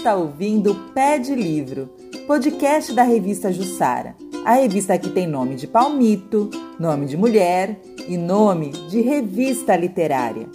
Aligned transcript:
está 0.00 0.16
ouvindo 0.16 0.74
Pé 0.94 1.18
de 1.18 1.34
Livro, 1.34 1.90
podcast 2.26 2.90
da 2.94 3.02
revista 3.02 3.52
Jussara. 3.52 4.16
A 4.46 4.54
revista 4.54 4.96
que 4.98 5.10
tem 5.10 5.26
nome 5.26 5.56
de 5.56 5.66
palmito, 5.66 6.48
nome 6.78 7.04
de 7.04 7.18
mulher 7.18 7.78
e 8.08 8.16
nome 8.16 8.70
de 8.88 9.02
revista 9.02 9.76
literária. 9.76 10.48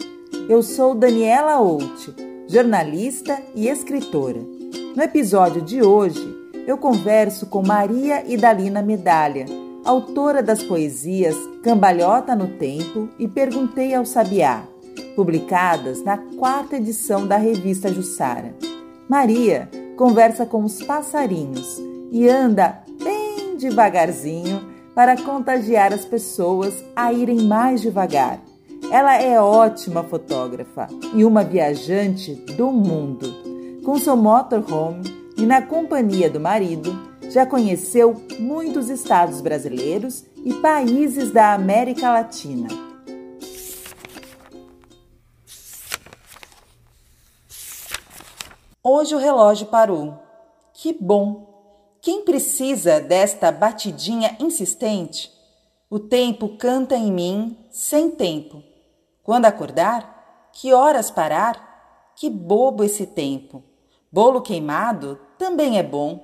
Eu 0.50 0.64
sou 0.64 0.96
Daniela 0.96 1.54
Out, 1.58 2.16
jornalista 2.48 3.40
e 3.54 3.68
escritora. 3.68 4.40
No 4.96 5.04
episódio 5.04 5.62
de 5.62 5.84
hoje, 5.84 6.28
eu 6.66 6.76
converso 6.76 7.46
com 7.46 7.62
Maria 7.62 8.26
Idalina 8.28 8.82
Medalha, 8.82 9.46
autora 9.86 10.42
das 10.42 10.64
poesias 10.64 11.36
Cambalhota 11.62 12.36
no 12.36 12.48
Tempo 12.58 13.08
e 13.20 13.28
Perguntei 13.28 13.94
ao 13.94 14.08
Sabiá, 14.08 14.64
publicadas 15.16 16.04
na 16.04 16.18
quarta 16.18 16.78
edição 16.78 17.28
da 17.28 17.38
revista 17.38 17.94
Jussara. 17.94 18.75
Maria 19.08 19.70
conversa 19.96 20.46
com 20.46 20.64
os 20.64 20.82
passarinhos 20.84 21.80
e 22.12 22.28
anda 22.28 22.82
bem 23.04 23.56
devagarzinho 23.58 24.62
para 24.96 25.22
contagiar 25.22 25.94
as 25.94 26.06
pessoas 26.06 26.84
a 26.96 27.14
irem 27.14 27.44
mais 27.44 27.82
devagar. 27.82 28.40
Ela 28.92 29.22
é 29.22 29.40
ótima 29.40 30.04
fotógrafa 30.04 30.88
e 31.14 31.24
uma 31.24 31.44
viajante 31.44 32.34
do 32.58 32.72
mundo. 32.72 33.82
Com 33.84 33.98
seu 34.00 34.16
motorhome 34.16 35.04
e 35.38 35.46
na 35.46 35.62
companhia 35.62 36.30
do 36.30 36.40
marido, 36.40 36.98
já 37.30 37.46
conheceu 37.46 38.16
muitos 38.40 38.90
estados 38.90 39.42
brasileiros 39.42 40.26
e 40.44 40.54
países 40.56 41.32
da 41.32 41.54
América 41.54 42.12
Latina. 42.12 42.85
Hoje 48.88 49.16
o 49.16 49.18
relógio 49.18 49.66
parou. 49.66 50.14
Que 50.72 50.94
bom! 50.94 51.98
Quem 52.00 52.22
precisa 52.22 53.02
desta 53.02 53.52
batidinha 53.52 54.38
insistente? 54.40 55.32
O 55.90 55.98
tempo 55.98 56.50
canta 56.50 56.96
em 56.96 57.12
mim 57.12 57.66
sem 57.72 58.12
tempo. 58.12 58.62
Quando 59.24 59.48
acordar? 59.48 60.52
Que 60.54 60.72
horas 60.72 61.10
parar? 61.10 62.14
Que 62.16 62.30
bobo 62.30 62.84
esse 62.84 63.08
tempo! 63.08 63.64
Bolo 64.12 64.40
queimado 64.40 65.20
também 65.36 65.80
é 65.80 65.84
bom. 65.84 66.24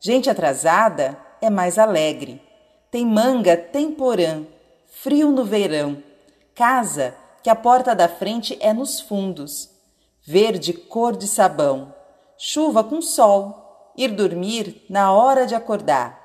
Gente 0.00 0.28
atrasada 0.28 1.16
é 1.40 1.48
mais 1.48 1.78
alegre. 1.78 2.42
Tem 2.90 3.06
manga 3.06 3.56
temporã, 3.56 4.44
frio 4.88 5.30
no 5.30 5.44
verão. 5.44 6.02
Casa 6.56 7.14
que 7.40 7.48
a 7.48 7.54
porta 7.54 7.94
da 7.94 8.08
frente 8.08 8.58
é 8.60 8.72
nos 8.72 9.00
fundos. 9.00 9.70
Verde 10.26 10.72
cor 10.72 11.16
de 11.16 11.28
sabão 11.28 11.99
chuva 12.42 12.82
com 12.82 13.02
sol, 13.02 13.92
ir 13.94 14.12
dormir 14.12 14.86
na 14.88 15.12
hora 15.12 15.44
de 15.46 15.54
acordar, 15.54 16.18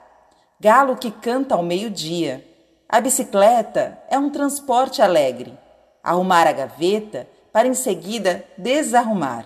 galo 0.58 0.96
que 0.96 1.12
canta 1.12 1.56
ao 1.56 1.62
meio-dia. 1.62 2.42
A 2.88 3.02
bicicleta 3.02 4.02
é 4.10 4.18
um 4.18 4.30
transporte 4.30 5.02
alegre. 5.02 5.60
Arrumar 6.02 6.48
a 6.48 6.54
gaveta 6.54 7.28
para 7.52 7.68
em 7.68 7.74
seguida 7.74 8.46
desarrumar. 8.58 9.46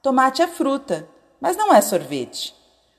Tomate 0.00 0.40
é 0.40 0.46
fruta, 0.46 1.06
mas 1.38 1.54
não 1.54 1.70
é 1.74 1.82
sorvete. 1.82 2.54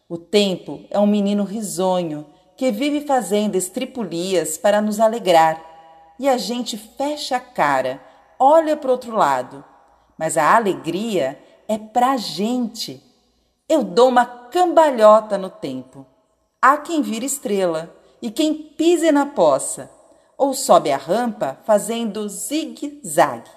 O 0.08 0.20
tempo 0.20 0.86
é 0.92 1.00
um 1.00 1.08
menino 1.08 1.44
risonho 1.44 2.23
que 2.56 2.72
vive 2.72 3.02
fazendo 3.02 3.56
estripulias 3.56 4.60
para 4.60 4.80
nos 4.80 5.00
alegrar. 5.00 5.60
E 6.20 6.30
a 6.30 6.38
gente 6.38 6.78
fecha 6.78 7.38
a 7.38 7.40
cara, 7.40 8.00
olha 8.38 8.78
para 8.78 8.92
outro 8.92 9.16
lado. 9.16 9.66
Mas 10.20 10.38
a 10.38 10.56
alegria 10.56 11.40
é 11.68 11.80
pra 11.80 12.16
gente 12.16 13.06
eu 13.70 13.83
dou 13.83 14.10
uma 14.10 14.26
cambalhota 14.26 15.38
no 15.38 15.50
tempo. 15.50 16.05
Há 16.61 16.78
quem 16.78 17.02
vira 17.02 17.26
estrela 17.26 17.95
e 18.22 18.32
quem 18.32 18.54
pise 18.54 19.11
na 19.11 19.26
poça, 19.26 19.92
ou 20.38 20.54
sobe 20.54 20.92
a 20.92 20.98
rampa 20.98 21.60
fazendo 21.66 22.27
zigue-zague. 22.30 23.50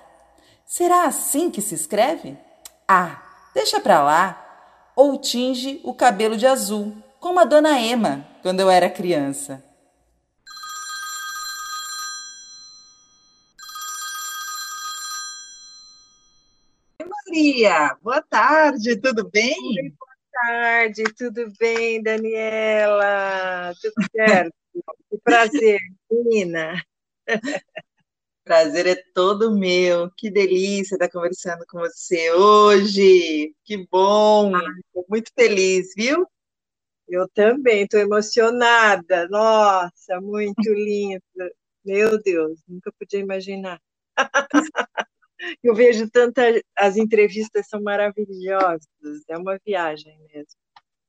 Será 0.66 1.04
assim 1.04 1.50
que 1.50 1.60
se 1.60 1.74
escreve? 1.74 2.38
Ah, 2.86 3.22
deixa 3.54 3.80
pra 3.80 4.02
lá. 4.02 4.46
Ou 4.96 5.18
tinge 5.18 5.80
o 5.84 5.94
cabelo 5.94 6.36
de 6.36 6.46
azul, 6.46 6.92
como 7.18 7.40
a 7.40 7.44
dona 7.44 7.80
Ema, 7.80 8.26
quando 8.42 8.60
eu 8.60 8.70
era 8.70 8.90
criança. 8.90 9.64
Maria, 17.50 17.98
boa 18.00 18.22
tarde, 18.22 18.96
tudo 19.00 19.28
bem? 19.28 19.56
Oi, 19.58 19.90
boa 19.98 20.16
tarde, 20.32 21.02
tudo 21.18 21.52
bem, 21.58 22.00
Daniela? 22.00 23.74
Tudo 23.82 23.92
certo? 24.14 24.54
que 25.10 25.18
prazer, 25.18 25.80
menina. 26.08 26.80
Prazer 28.44 28.86
é 28.86 29.02
todo 29.12 29.50
meu. 29.50 30.08
Que 30.16 30.30
delícia 30.30 30.94
estar 30.94 31.10
conversando 31.10 31.64
com 31.68 31.80
você 31.80 32.30
hoje. 32.32 33.52
Que 33.64 33.84
bom. 33.90 34.56
Estou 34.56 35.04
muito 35.08 35.32
feliz, 35.36 35.92
viu? 35.96 36.24
Eu 37.08 37.28
também, 37.34 37.82
estou 37.82 37.98
emocionada. 37.98 39.28
Nossa, 39.28 40.20
muito 40.20 40.54
lindo. 40.72 41.20
Meu 41.84 42.22
Deus, 42.22 42.60
nunca 42.68 42.92
podia 42.92 43.18
imaginar. 43.18 43.80
Eu 45.62 45.74
vejo 45.74 46.08
tantas, 46.10 46.62
as 46.76 46.96
entrevistas 46.96 47.66
são 47.68 47.82
maravilhosas, 47.82 48.86
é 49.28 49.36
uma 49.36 49.58
viagem 49.64 50.18
mesmo. 50.32 50.58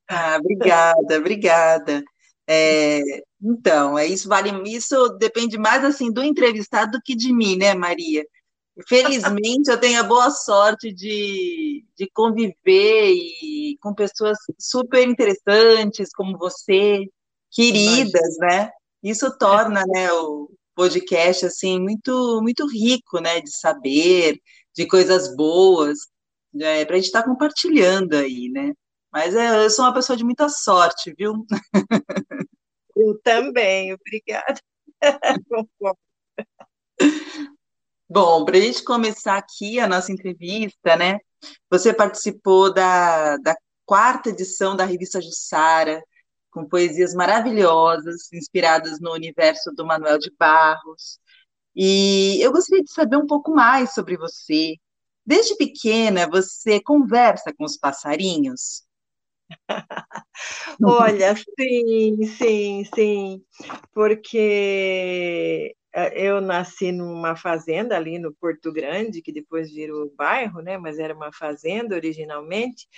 Ah, 0.08 0.36
obrigada, 0.38 1.18
obrigada. 1.18 2.02
É, 2.46 3.00
então, 3.40 3.98
é 3.98 4.06
isso 4.06 4.28
vale, 4.28 4.50
isso 4.68 5.08
depende 5.18 5.56
mais 5.56 5.84
assim 5.84 6.12
do 6.12 6.22
entrevistado 6.22 6.92
do 6.92 7.02
que 7.02 7.14
de 7.14 7.32
mim, 7.32 7.56
né, 7.56 7.74
Maria? 7.74 8.24
Felizmente 8.88 9.70
eu 9.70 9.78
tenho 9.78 10.00
a 10.00 10.04
boa 10.04 10.30
sorte 10.30 10.92
de, 10.92 11.84
de 11.96 12.10
conviver 12.12 13.12
e, 13.12 13.76
com 13.80 13.94
pessoas 13.94 14.38
super 14.58 15.06
interessantes 15.06 16.10
como 16.14 16.38
você, 16.38 17.06
queridas, 17.50 18.36
Imagina. 18.36 18.64
né? 18.64 18.70
Isso 19.02 19.36
torna 19.36 19.84
né, 19.86 20.10
o, 20.12 20.50
podcast 20.74 21.46
assim 21.46 21.78
muito 21.80 22.40
muito 22.42 22.66
rico, 22.66 23.20
né, 23.20 23.40
de 23.40 23.50
saber, 23.56 24.40
de 24.74 24.86
coisas 24.86 25.34
boas, 25.36 25.98
né, 26.52 26.84
para 26.84 26.94
a 26.94 26.98
gente 26.98 27.06
estar 27.06 27.22
tá 27.22 27.28
compartilhando 27.28 28.14
aí, 28.14 28.48
né? 28.50 28.72
Mas 29.12 29.34
é, 29.34 29.64
eu 29.64 29.70
sou 29.70 29.84
uma 29.84 29.94
pessoa 29.94 30.16
de 30.16 30.24
muita 30.24 30.48
sorte, 30.48 31.14
viu? 31.16 31.44
Eu 32.94 33.18
também, 33.22 33.94
obrigada. 33.94 34.60
Bom, 38.08 38.44
para 38.44 38.58
a 38.58 38.60
gente 38.60 38.84
começar 38.84 39.38
aqui 39.38 39.80
a 39.80 39.88
nossa 39.88 40.12
entrevista, 40.12 40.96
né? 40.96 41.18
Você 41.70 41.94
participou 41.94 42.72
da, 42.72 43.36
da 43.38 43.56
quarta 43.86 44.28
edição 44.30 44.76
da 44.76 44.84
revista 44.84 45.20
Jussara, 45.20 46.02
com 46.52 46.68
poesias 46.68 47.14
maravilhosas, 47.14 48.32
inspiradas 48.32 49.00
no 49.00 49.12
universo 49.12 49.72
do 49.72 49.86
Manuel 49.86 50.18
de 50.18 50.30
Barros. 50.38 51.18
E 51.74 52.38
eu 52.42 52.52
gostaria 52.52 52.84
de 52.84 52.92
saber 52.92 53.16
um 53.16 53.26
pouco 53.26 53.52
mais 53.52 53.94
sobre 53.94 54.16
você. 54.16 54.76
Desde 55.26 55.56
pequena, 55.56 56.28
você 56.28 56.80
conversa 56.80 57.52
com 57.56 57.64
os 57.64 57.76
passarinhos? 57.76 58.84
Olha, 60.82 61.34
sim, 61.36 62.26
sim, 62.26 62.84
sim, 62.94 63.44
porque 63.92 65.74
eh, 65.94 66.26
eu 66.28 66.40
nasci 66.40 66.92
numa 66.92 67.36
fazenda 67.36 67.96
ali 67.96 68.18
no 68.18 68.32
Porto 68.34 68.72
Grande, 68.72 69.22
que 69.22 69.32
depois 69.32 69.70
virou 69.72 70.12
bairro, 70.16 70.60
né? 70.62 70.78
Mas 70.78 70.98
era 70.98 71.14
uma 71.14 71.32
fazenda 71.32 71.94
originalmente, 71.94 72.88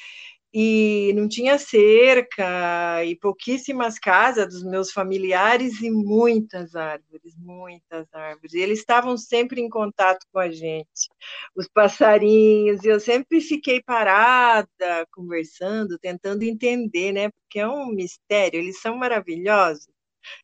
e 0.57 1.13
não 1.17 1.27
tinha 1.29 1.59
cerca 1.59 3.05
e 3.05 3.17
pouquíssimas 3.17 3.99
casas 3.99 4.55
dos 4.55 4.63
meus 4.63 4.93
familiares 4.93 5.81
e 5.81 5.91
muitas 5.91 6.77
árvores, 6.77 7.35
muitas 7.37 8.07
árvores. 8.15 8.55
E 8.55 8.61
eles 8.61 8.79
estavam 8.79 9.17
sempre 9.17 9.61
em 9.61 9.69
contato 9.69 10.25
com 10.33 10.39
a 10.39 10.49
gente, 10.53 11.09
os 11.57 11.67
passarinhos, 11.67 12.85
e 12.85 12.89
eu 12.89 13.01
sempre 13.01 13.41
fiquei 13.41 13.83
parada, 13.83 14.69
conversando, 15.11 15.99
tentando 15.99 16.45
entender, 16.45 17.11
né? 17.11 17.31
Porque 17.31 17.59
é 17.59 17.67
um 17.67 17.89
mistério, 17.89 18.61
eles 18.61 18.81
são 18.81 18.97
maravilhosos. 18.97 19.89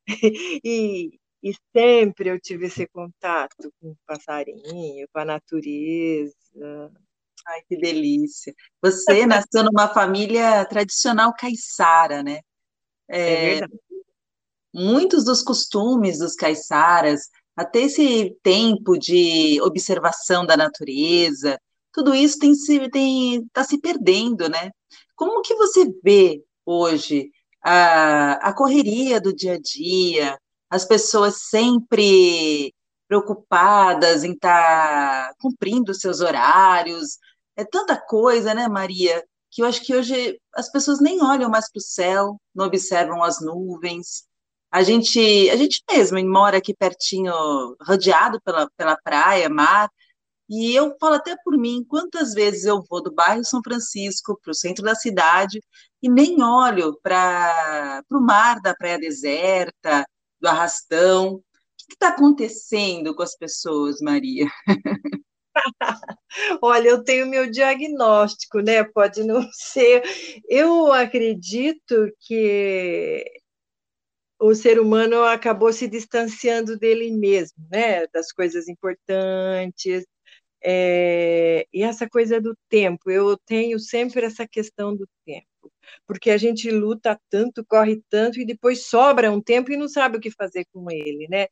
E, 0.64 1.18
e 1.42 1.54
sempre 1.74 2.30
eu 2.30 2.40
tive 2.40 2.66
esse 2.66 2.86
contato 2.88 3.72
com 3.80 3.90
o 3.92 3.96
passarinho, 4.06 5.06
com 5.12 5.20
a 5.20 5.24
natureza, 5.24 6.34
Ai, 7.46 7.60
que 7.68 7.76
delícia. 7.76 8.54
Você 8.82 9.26
nasceu 9.26 9.64
numa 9.64 9.88
família 9.88 10.64
tradicional 10.66 11.34
caiçara, 11.36 12.22
né? 12.22 12.40
É, 13.08 13.58
é 13.58 13.66
muitos 14.72 15.24
dos 15.24 15.42
costumes 15.42 16.18
dos 16.18 16.34
caiçaras, 16.34 17.28
até 17.56 17.80
esse 17.82 18.36
tempo 18.42 18.96
de 18.96 19.60
observação 19.62 20.46
da 20.46 20.56
natureza, 20.56 21.60
tudo 21.92 22.14
isso 22.14 22.38
tem 22.38 22.54
se 22.54 22.88
tem 22.90 23.42
está 23.44 23.64
se 23.64 23.78
perdendo, 23.78 24.48
né? 24.48 24.70
Como 25.16 25.42
que 25.42 25.54
você 25.56 25.92
vê 26.02 26.42
hoje 26.64 27.30
a, 27.62 28.48
a 28.48 28.54
correria 28.54 29.20
do 29.20 29.34
dia 29.34 29.54
a 29.54 29.60
dia, 29.60 30.38
as 30.70 30.84
pessoas 30.84 31.48
sempre 31.48 32.72
preocupadas 33.08 34.22
em 34.22 34.32
estar 34.32 35.28
tá 35.28 35.34
cumprindo 35.40 35.92
seus 35.92 36.20
horários, 36.20 37.18
é 37.60 37.64
tanta 37.64 37.96
coisa, 37.96 38.54
né, 38.54 38.68
Maria? 38.68 39.24
Que 39.50 39.62
eu 39.62 39.66
acho 39.66 39.82
que 39.82 39.94
hoje 39.94 40.40
as 40.54 40.70
pessoas 40.70 41.00
nem 41.00 41.22
olham 41.22 41.50
mais 41.50 41.70
para 41.70 41.78
o 41.78 41.82
céu, 41.82 42.40
não 42.54 42.66
observam 42.66 43.22
as 43.22 43.40
nuvens. 43.40 44.24
A 44.70 44.82
gente, 44.82 45.50
a 45.50 45.56
gente 45.56 45.82
mesmo 45.90 46.18
mora 46.30 46.58
aqui 46.58 46.74
pertinho, 46.74 47.32
rodeado 47.82 48.40
pela, 48.42 48.70
pela 48.76 48.96
praia, 48.96 49.48
mar, 49.48 49.90
e 50.48 50.74
eu 50.74 50.96
falo 51.00 51.14
até 51.14 51.36
por 51.44 51.56
mim, 51.56 51.84
quantas 51.88 52.34
vezes 52.34 52.64
eu 52.64 52.82
vou 52.88 53.00
do 53.02 53.12
bairro 53.12 53.44
São 53.44 53.60
Francisco 53.62 54.38
para 54.42 54.50
o 54.50 54.54
centro 54.54 54.84
da 54.84 54.96
cidade 54.96 55.62
e 56.02 56.10
nem 56.10 56.42
olho 56.42 56.98
para 57.02 58.02
o 58.10 58.20
mar 58.20 58.60
da 58.60 58.74
praia 58.74 58.98
deserta, 58.98 60.04
do 60.40 60.48
arrastão. 60.48 61.34
O 61.34 61.42
que 61.88 61.94
está 61.94 62.08
acontecendo 62.08 63.14
com 63.14 63.22
as 63.22 63.36
pessoas, 63.36 64.00
Maria? 64.00 64.48
Olha, 66.62 66.88
eu 66.90 67.04
tenho 67.04 67.26
meu 67.26 67.50
diagnóstico, 67.50 68.60
né? 68.60 68.84
Pode 68.84 69.24
não 69.24 69.42
ser. 69.52 70.02
Eu 70.48 70.92
acredito 70.92 72.10
que 72.20 73.24
o 74.38 74.54
ser 74.54 74.80
humano 74.80 75.22
acabou 75.24 75.72
se 75.72 75.86
distanciando 75.86 76.78
dele 76.78 77.10
mesmo, 77.10 77.56
né? 77.70 78.06
Das 78.08 78.32
coisas 78.32 78.68
importantes, 78.68 80.04
é, 80.64 81.66
e 81.72 81.82
essa 81.84 82.08
coisa 82.08 82.40
do 82.40 82.56
tempo, 82.68 83.10
eu 83.10 83.36
tenho 83.46 83.78
sempre 83.80 84.26
essa 84.26 84.46
questão 84.48 84.96
do 84.96 85.08
tempo, 85.26 85.46
porque 86.06 86.30
a 86.30 86.38
gente 86.38 86.70
luta 86.70 87.18
tanto, 87.30 87.64
corre 87.66 88.02
tanto, 88.10 88.40
e 88.40 88.46
depois 88.46 88.86
sobra 88.88 89.30
um 89.32 89.42
tempo 89.42 89.72
e 89.72 89.76
não 89.76 89.88
sabe 89.88 90.18
o 90.18 90.20
que 90.20 90.30
fazer 90.30 90.66
com 90.72 90.90
ele, 90.90 91.28
né? 91.30 91.48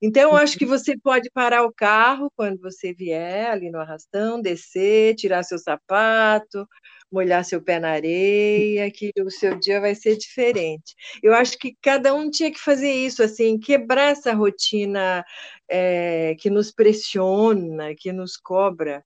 Então, 0.00 0.30
eu 0.30 0.36
acho 0.36 0.56
que 0.58 0.64
você 0.64 0.96
pode 0.96 1.28
parar 1.30 1.64
o 1.64 1.72
carro 1.72 2.30
quando 2.36 2.60
você 2.60 2.92
vier 2.92 3.50
ali 3.50 3.70
no 3.70 3.80
arrastão, 3.80 4.40
descer, 4.40 5.16
tirar 5.16 5.42
seu 5.42 5.58
sapato, 5.58 6.66
molhar 7.10 7.44
seu 7.44 7.60
pé 7.62 7.80
na 7.80 7.90
areia, 7.90 8.90
que 8.92 9.10
o 9.20 9.30
seu 9.30 9.58
dia 9.58 9.80
vai 9.80 9.94
ser 9.96 10.16
diferente. 10.16 10.94
Eu 11.22 11.34
acho 11.34 11.58
que 11.58 11.76
cada 11.82 12.14
um 12.14 12.30
tinha 12.30 12.50
que 12.52 12.60
fazer 12.60 12.92
isso, 12.92 13.22
assim, 13.22 13.58
quebrar 13.58 14.12
essa 14.12 14.32
rotina 14.32 15.24
é, 15.68 16.36
que 16.38 16.48
nos 16.50 16.70
pressiona, 16.72 17.94
que 17.96 18.12
nos 18.12 18.36
cobra. 18.36 19.04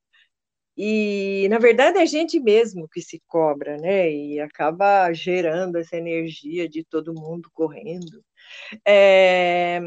E, 0.77 1.49
na 1.51 1.59
verdade, 1.59 1.99
é 1.99 2.03
a 2.03 2.07
gente 2.07 2.41
mesmo 2.41 2.89
que 2.89 3.01
se 3.03 3.21
cobra, 3.29 3.77
né? 3.79 4.11
E 4.11 4.41
acaba 4.41 5.13
gerando 5.13 5.77
essa 5.79 5.97
energia 5.97 6.69
de 6.69 6.85
todo 6.85 7.15
mundo 7.15 7.51
correndo. 7.53 8.25
É, 8.87 9.81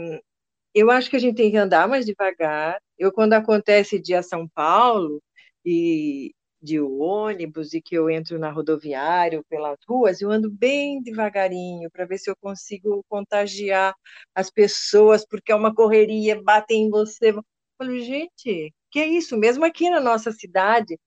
eu 0.75 0.91
acho 0.91 1.09
que 1.09 1.15
a 1.15 1.19
gente 1.19 1.37
tem 1.37 1.51
que 1.51 1.57
andar 1.57 1.87
mais 1.87 2.05
devagar. 2.05 2.79
Eu, 2.97 3.11
quando 3.11 3.33
acontece 3.33 3.99
dia 3.99 4.21
São 4.23 4.47
Paulo, 4.47 5.21
e 5.65 6.33
de 6.61 6.79
ônibus 6.79 7.73
e 7.73 7.81
que 7.81 7.95
eu 7.95 8.09
entro 8.09 8.39
na 8.39 8.51
rodoviária 8.51 9.41
pelas 9.49 9.77
ruas, 9.87 10.21
eu 10.21 10.31
ando 10.31 10.49
bem 10.51 11.01
devagarinho 11.01 11.89
para 11.91 12.05
ver 12.05 12.17
se 12.17 12.29
eu 12.29 12.35
consigo 12.41 13.05
contagiar 13.07 13.93
as 14.33 14.49
pessoas, 14.51 15.25
porque 15.25 15.51
é 15.51 15.55
uma 15.55 15.73
correria, 15.73 16.41
batem 16.41 16.85
em 16.87 16.89
você. 16.89 17.31
Eu 17.31 17.43
falo, 17.77 17.99
gente, 17.99 18.73
que 18.91 18.99
é 18.99 19.07
isso? 19.07 19.37
Mesmo 19.37 19.63
aqui 19.65 19.89
na 19.89 19.99
nossa 20.01 20.31
cidade, 20.31 20.97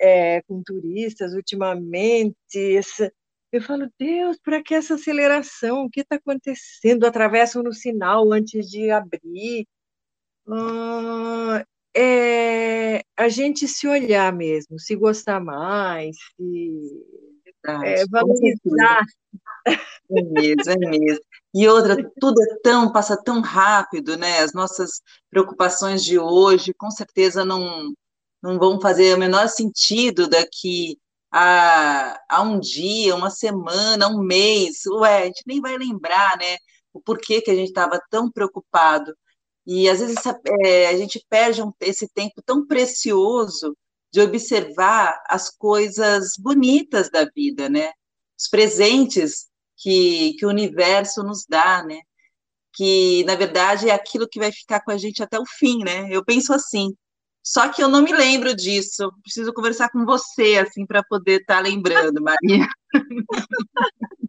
é, 0.00 0.42
com 0.42 0.62
turistas, 0.62 1.32
ultimamente, 1.34 2.36
essa... 2.76 3.12
eu 3.50 3.62
falo, 3.62 3.88
Deus, 3.98 4.38
para 4.42 4.62
que 4.62 4.74
essa 4.74 4.94
aceleração? 4.94 5.84
O 5.84 5.90
que 5.90 6.00
está 6.00 6.16
acontecendo? 6.16 7.04
Atravessam 7.04 7.62
no 7.62 7.72
sinal 7.72 8.32
antes 8.32 8.68
de 8.68 8.90
abrir. 8.90 9.66
Ah, 10.48 11.64
é 11.96 13.02
a 13.16 13.28
gente 13.28 13.66
se 13.66 13.88
olhar 13.88 14.32
mesmo, 14.32 14.78
se 14.78 14.94
gostar 14.94 15.40
mais, 15.40 16.16
se 16.36 17.04
é, 17.84 18.06
valorizar. 18.06 19.04
É 19.66 20.22
mesmo, 20.22 20.72
é 20.72 20.76
mesmo. 20.76 21.24
E 21.52 21.66
outra, 21.68 21.96
tudo 22.20 22.40
é 22.40 22.56
tão, 22.62 22.92
passa 22.92 23.20
tão 23.22 23.40
rápido, 23.40 24.16
né? 24.16 24.38
As 24.38 24.52
nossas 24.52 25.02
preocupações 25.28 26.04
de 26.04 26.18
hoje, 26.18 26.72
com 26.74 26.90
certeza, 26.90 27.44
não, 27.44 27.92
não 28.42 28.58
vão 28.58 28.80
fazer 28.80 29.14
o 29.14 29.18
menor 29.18 29.48
sentido 29.48 30.28
daqui 30.28 30.96
a, 31.30 32.20
a 32.28 32.42
um 32.42 32.58
dia, 32.60 33.14
uma 33.14 33.30
semana, 33.30 34.08
um 34.08 34.22
mês. 34.22 34.86
Ué, 34.86 35.22
a 35.22 35.26
gente 35.26 35.42
nem 35.46 35.60
vai 35.60 35.76
lembrar, 35.76 36.36
né? 36.38 36.56
O 36.92 37.00
porquê 37.00 37.40
que 37.40 37.50
a 37.50 37.54
gente 37.54 37.68
estava 37.68 38.00
tão 38.10 38.30
preocupado. 38.30 39.14
E 39.66 39.88
às 39.88 40.00
vezes 40.00 40.16
é, 40.64 40.88
a 40.88 40.96
gente 40.96 41.24
perde 41.28 41.62
um, 41.62 41.72
esse 41.80 42.08
tempo 42.08 42.42
tão 42.44 42.66
precioso 42.66 43.76
de 44.10 44.20
observar 44.20 45.22
as 45.28 45.50
coisas 45.50 46.32
bonitas 46.38 47.10
da 47.10 47.24
vida, 47.24 47.68
né? 47.68 47.92
Os 48.38 48.48
presentes 48.48 49.48
que, 49.76 50.34
que 50.38 50.46
o 50.46 50.48
universo 50.48 51.22
nos 51.22 51.44
dá, 51.46 51.82
né? 51.84 52.00
Que, 52.74 53.24
na 53.24 53.34
verdade, 53.34 53.90
é 53.90 53.92
aquilo 53.92 54.28
que 54.28 54.38
vai 54.38 54.52
ficar 54.52 54.80
com 54.82 54.90
a 54.90 54.96
gente 54.96 55.22
até 55.22 55.38
o 55.38 55.46
fim, 55.46 55.84
né? 55.84 56.08
Eu 56.10 56.24
penso 56.24 56.52
assim. 56.54 56.94
Só 57.42 57.68
que 57.68 57.82
eu 57.82 57.88
não 57.88 58.02
me 58.02 58.12
lembro 58.12 58.54
disso. 58.54 59.10
Preciso 59.22 59.52
conversar 59.52 59.90
com 59.90 60.04
você, 60.04 60.58
assim, 60.58 60.84
para 60.84 61.02
poder 61.02 61.40
estar 61.40 61.56
tá 61.56 61.60
lembrando, 61.60 62.22
Maria. 62.22 62.66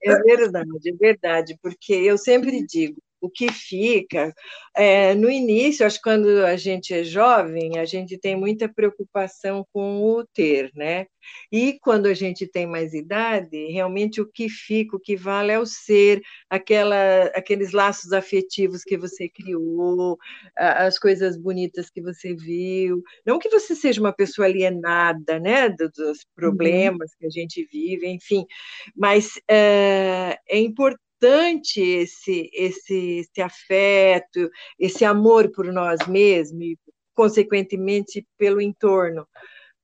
É 0.00 0.14
verdade, 0.22 0.70
é 0.86 0.92
verdade, 0.92 1.58
porque 1.60 1.92
eu 1.92 2.16
sempre 2.16 2.64
digo, 2.64 3.02
o 3.20 3.28
que 3.28 3.52
fica. 3.52 4.32
É, 4.76 5.14
no 5.14 5.30
início, 5.30 5.84
acho 5.84 5.96
que 5.96 6.02
quando 6.02 6.44
a 6.44 6.56
gente 6.56 6.94
é 6.94 7.02
jovem, 7.02 7.78
a 7.78 7.84
gente 7.84 8.16
tem 8.18 8.36
muita 8.36 8.68
preocupação 8.68 9.66
com 9.72 10.02
o 10.02 10.24
ter, 10.24 10.70
né? 10.74 11.06
E 11.50 11.78
quando 11.80 12.06
a 12.06 12.14
gente 12.14 12.46
tem 12.46 12.66
mais 12.66 12.94
idade, 12.94 13.66
realmente 13.70 14.20
o 14.20 14.26
que 14.26 14.48
fica, 14.48 14.96
o 14.96 15.00
que 15.00 15.16
vale 15.16 15.52
é 15.52 15.58
o 15.58 15.66
ser, 15.66 16.22
aquela, 16.48 17.24
aqueles 17.34 17.72
laços 17.72 18.12
afetivos 18.12 18.82
que 18.82 18.96
você 18.96 19.28
criou, 19.28 20.18
as 20.56 20.98
coisas 20.98 21.36
bonitas 21.36 21.90
que 21.90 22.00
você 22.00 22.34
viu. 22.34 23.02
Não 23.26 23.38
que 23.38 23.48
você 23.48 23.74
seja 23.74 24.00
uma 24.00 24.12
pessoa 24.12 24.46
alienada, 24.46 25.38
né, 25.38 25.68
dos 25.68 25.98
uhum. 25.98 26.14
problemas 26.34 27.14
que 27.14 27.26
a 27.26 27.30
gente 27.30 27.66
vive, 27.70 28.06
enfim, 28.06 28.46
mas 28.96 29.40
é, 29.48 30.38
é 30.48 30.58
importante 30.58 31.07
importante 31.18 31.80
esse, 31.80 32.50
esse, 32.52 33.18
esse 33.20 33.42
afeto, 33.42 34.48
esse 34.78 35.04
amor 35.04 35.50
por 35.50 35.72
nós 35.72 36.06
mesmos 36.06 36.62
e, 36.62 36.78
consequentemente, 37.14 38.26
pelo 38.38 38.60
entorno, 38.60 39.26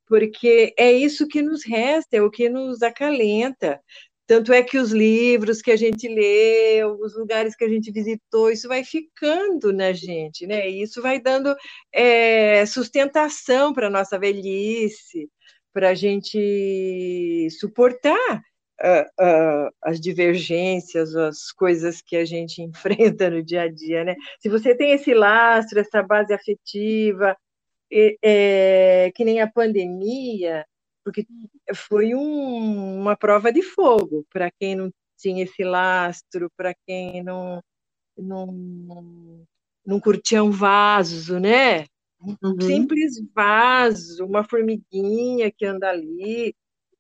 porque 0.07 0.73
é 0.79 0.93
isso 0.93 1.27
que 1.27 1.43
nos 1.43 1.65
resta, 1.65 2.17
é 2.17 2.23
o 2.23 2.31
que 2.31 2.49
nos 2.49 2.83
acalenta. 2.83 3.81
Tanto 4.27 4.53
é 4.53 4.63
que 4.63 4.79
os 4.79 4.91
livros 4.91 5.61
que 5.61 5.71
a 5.71 5.77
gente 5.77 6.09
lê, 6.09 6.83
os 6.85 7.17
lugares 7.17 7.55
que 7.57 7.65
a 7.65 7.69
gente 7.69 7.91
visitou, 7.91 8.51
isso 8.51 8.69
vai 8.69 8.85
ficando 8.85 9.73
na 9.73 9.93
gente, 9.93 10.47
né? 10.47 10.67
Isso 10.69 11.03
vai 11.03 11.21
dando 11.21 11.55
é, 11.93 12.65
sustentação 12.65 13.75
para 13.75 13.89
a 13.89 13.91
nossa 13.91 14.19
velhice, 14.19 15.29
para 15.75 15.91
a 15.91 15.95
gente 15.95 17.49
suportar 17.59 18.43
uh, 18.85 19.25
uh, 19.25 19.71
as 19.83 19.99
divergências, 20.01 21.17
as 21.17 21.51
coisas 21.51 22.03
que 22.03 22.17
a 22.17 22.25
gente 22.25 22.61
enfrenta 22.63 23.31
no 23.31 23.43
dia 23.43 23.63
a 23.63 23.69
dia, 23.71 24.05
né? 24.05 24.15
Se 24.41 24.49
você 24.49 24.75
tem 24.75 24.93
esse 24.93 25.15
lastro, 25.15 25.81
essa 25.81 26.03
base 26.03 26.33
afetiva, 26.33 27.37
é, 28.23 29.13
que 29.15 29.25
nem 29.25 29.41
a 29.41 29.51
pandemia, 29.51 30.67
porque 31.05 31.27
foi 31.75 32.15
um, 32.15 33.01
uma 33.01 33.17
prova 33.17 33.53
de 33.53 33.63
fogo 33.63 34.27
para 34.33 34.51
quem 34.51 34.75
não 34.75 34.91
tinha 35.17 35.45
esse 35.45 35.63
lastro, 35.63 36.51
para 36.57 36.75
quem 36.87 37.23
não, 37.23 37.63
não, 38.17 39.47
não 39.87 40.01
curtia 40.01 40.43
um 40.43 40.51
vaso, 40.51 41.39
né? 41.39 41.87
Um 42.21 42.37
uhum. 42.43 42.61
simples 42.61 43.23
vaso, 43.35 44.25
uma 44.25 44.43
formiguinha 44.43 45.53
que 45.53 45.65
anda 45.65 45.91
ali, 45.91 46.55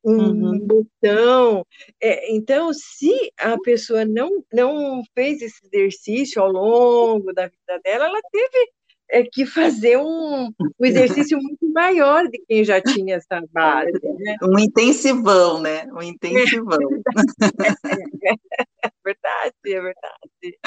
um 0.05 0.19
uhum. 0.19 0.59
botão. 0.59 1.67
É, 2.01 2.35
então, 2.35 2.73
se 2.73 3.33
a 3.39 3.59
pessoa 3.59 4.05
não, 4.05 4.45
não 4.53 5.03
fez 5.15 5.41
esse 5.41 5.67
exercício 5.67 6.43
ao 6.43 6.53
longo 6.53 7.33
da 7.33 7.47
vida 7.47 7.81
dela, 7.83 8.07
ela 8.07 8.21
teve 8.31 8.71
é, 9.11 9.23
que 9.23 9.47
fazer 9.47 9.97
um, 9.99 10.47
um 10.49 10.85
exercício 10.85 11.39
muito 11.39 11.71
maior 11.73 12.29
de 12.29 12.39
quem 12.47 12.65
já 12.65 12.81
tinha 12.81 13.17
essa 13.17 13.43
base. 13.53 13.93
Né? 13.93 14.37
Um 14.43 14.59
intensivão, 14.59 15.61
né? 15.61 15.87
Um 15.93 16.03
intensivão. 16.03 16.79
É, 18.85 18.91
verdade, 19.03 19.55
é 19.67 19.81
verdade. 19.81 20.59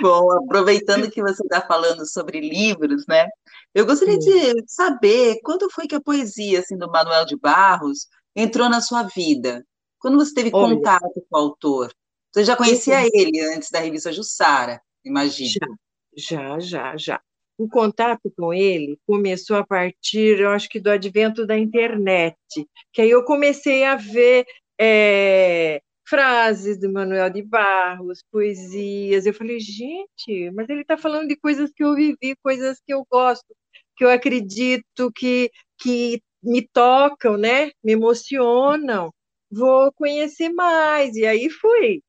Bom, 0.00 0.30
aproveitando 0.32 1.10
que 1.10 1.22
você 1.22 1.42
está 1.42 1.60
falando 1.60 2.06
sobre 2.06 2.40
livros, 2.40 3.04
né? 3.06 3.28
Eu 3.74 3.86
gostaria 3.86 4.18
de 4.18 4.62
saber 4.66 5.38
quando 5.42 5.70
foi 5.70 5.86
que 5.86 5.94
a 5.94 6.00
poesia 6.00 6.60
assim, 6.60 6.76
do 6.76 6.90
Manuel 6.90 7.24
de 7.24 7.36
Barros 7.36 8.08
entrou 8.34 8.68
na 8.68 8.80
sua 8.80 9.02
vida? 9.04 9.64
Quando 9.98 10.16
você 10.18 10.34
teve 10.34 10.50
Olha, 10.52 10.74
contato 10.74 11.24
com 11.28 11.36
o 11.36 11.38
autor? 11.38 11.94
Você 12.32 12.44
já 12.44 12.56
conhecia 12.56 13.06
ele 13.12 13.40
antes 13.54 13.70
da 13.70 13.80
revista 13.80 14.12
Jussara, 14.12 14.80
imagina? 15.04 15.50
Já, 16.16 16.58
já, 16.58 16.60
já, 16.60 16.96
já. 16.96 17.20
O 17.58 17.68
contato 17.68 18.32
com 18.36 18.52
ele 18.52 18.98
começou 19.06 19.56
a 19.56 19.66
partir, 19.66 20.40
eu 20.40 20.50
acho 20.50 20.68
que 20.68 20.80
do 20.80 20.90
advento 20.90 21.46
da 21.46 21.56
internet, 21.56 22.36
que 22.92 23.02
aí 23.02 23.10
eu 23.10 23.24
comecei 23.24 23.84
a 23.84 23.94
ver 23.94 24.46
é, 24.80 25.80
frases 26.08 26.78
do 26.78 26.92
Manuel 26.92 27.30
de 27.30 27.42
Barros, 27.42 28.24
poesias. 28.30 29.26
Eu 29.26 29.34
falei, 29.34 29.60
gente, 29.60 30.50
mas 30.52 30.68
ele 30.68 30.82
está 30.82 30.96
falando 30.96 31.28
de 31.28 31.36
coisas 31.36 31.70
que 31.72 31.84
eu 31.84 31.94
vivi, 31.94 32.34
coisas 32.42 32.80
que 32.84 32.92
eu 32.92 33.06
gosto, 33.10 33.46
que 33.96 34.04
eu 34.04 34.10
acredito 34.10 35.12
que, 35.14 35.50
que 35.78 36.20
me 36.42 36.66
tocam, 36.68 37.36
né? 37.36 37.72
Me 37.82 37.92
emocionam. 37.92 39.12
Vou 39.50 39.92
conhecer 39.92 40.48
mais. 40.50 41.16
E 41.16 41.26
aí 41.26 41.50
fui 41.50 42.02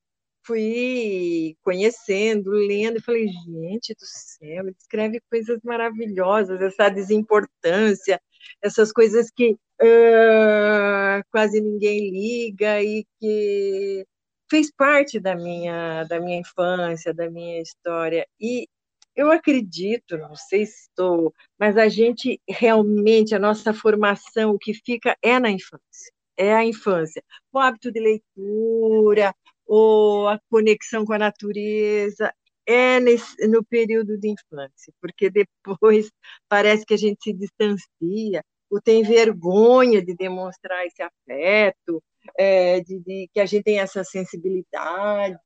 fui 0.45 1.55
conhecendo, 1.63 2.51
lendo, 2.51 2.97
e 2.97 3.01
falei, 3.01 3.27
gente 3.27 3.93
do 3.93 4.05
céu, 4.05 4.67
escreve 4.77 5.21
coisas 5.29 5.59
maravilhosas, 5.63 6.61
essa 6.61 6.89
desimportância, 6.89 8.19
essas 8.61 8.91
coisas 8.91 9.31
que 9.31 9.53
uh, 9.53 11.23
quase 11.31 11.61
ninguém 11.61 12.11
liga 12.11 12.81
e 12.83 13.05
que 13.19 14.05
fez 14.49 14.71
parte 14.71 15.19
da 15.19 15.35
minha, 15.35 16.03
da 16.05 16.19
minha 16.19 16.39
infância, 16.39 17.13
da 17.13 17.29
minha 17.29 17.61
história. 17.61 18.27
E 18.39 18.67
eu 19.15 19.31
acredito, 19.31 20.17
não 20.17 20.35
sei 20.35 20.65
se 20.65 20.87
estou, 20.89 21.33
mas 21.59 21.77
a 21.77 21.87
gente 21.87 22.41
realmente, 22.49 23.35
a 23.35 23.39
nossa 23.39 23.73
formação, 23.73 24.51
o 24.51 24.59
que 24.59 24.73
fica 24.73 25.15
é 25.21 25.39
na 25.39 25.49
infância. 25.51 26.11
É 26.37 26.53
a 26.53 26.65
infância. 26.65 27.23
O 27.51 27.59
hábito 27.59 27.91
de 27.91 27.99
leitura, 27.99 29.33
ou 29.65 30.27
a 30.27 30.39
conexão 30.49 31.05
com 31.05 31.13
a 31.13 31.19
natureza, 31.19 32.33
é 32.65 32.99
nesse, 32.99 33.47
no 33.47 33.63
período 33.63 34.17
de 34.17 34.29
infância, 34.29 34.93
porque 35.01 35.29
depois 35.29 36.09
parece 36.49 36.85
que 36.85 36.93
a 36.93 36.97
gente 36.97 37.23
se 37.23 37.33
distancia, 37.33 38.43
ou 38.69 38.81
tem 38.81 39.03
vergonha 39.03 40.03
de 40.03 40.15
demonstrar 40.15 40.85
esse 40.85 41.01
afeto, 41.03 42.01
é, 42.37 42.79
de, 42.81 42.99
de, 42.99 43.29
que 43.33 43.39
a 43.39 43.45
gente 43.45 43.63
tem 43.63 43.79
essa 43.79 44.03
sensibilidade, 44.03 45.37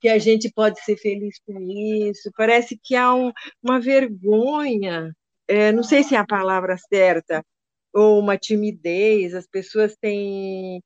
que 0.00 0.08
a 0.08 0.18
gente 0.18 0.50
pode 0.52 0.80
ser 0.82 0.96
feliz 0.96 1.38
com 1.46 1.60
isso. 1.60 2.30
Parece 2.36 2.78
que 2.82 2.96
há 2.96 3.14
um, 3.14 3.32
uma 3.62 3.80
vergonha, 3.80 5.14
é, 5.48 5.72
não 5.72 5.82
sei 5.82 6.02
se 6.02 6.14
é 6.14 6.18
a 6.18 6.26
palavra 6.26 6.76
certa, 6.78 7.44
ou 7.92 8.18
uma 8.20 8.38
timidez, 8.38 9.34
as 9.34 9.46
pessoas 9.46 9.96
têm 10.00 10.82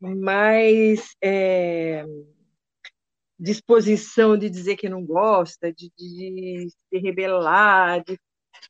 mais 0.00 1.14
é, 1.22 2.04
disposição 3.38 4.36
de 4.36 4.50
dizer 4.50 4.76
que 4.76 4.88
não 4.88 5.04
gosta, 5.04 5.72
de, 5.72 5.90
de 5.98 6.68
se 6.70 6.98
rebelar, 6.98 8.02
de, 8.04 8.18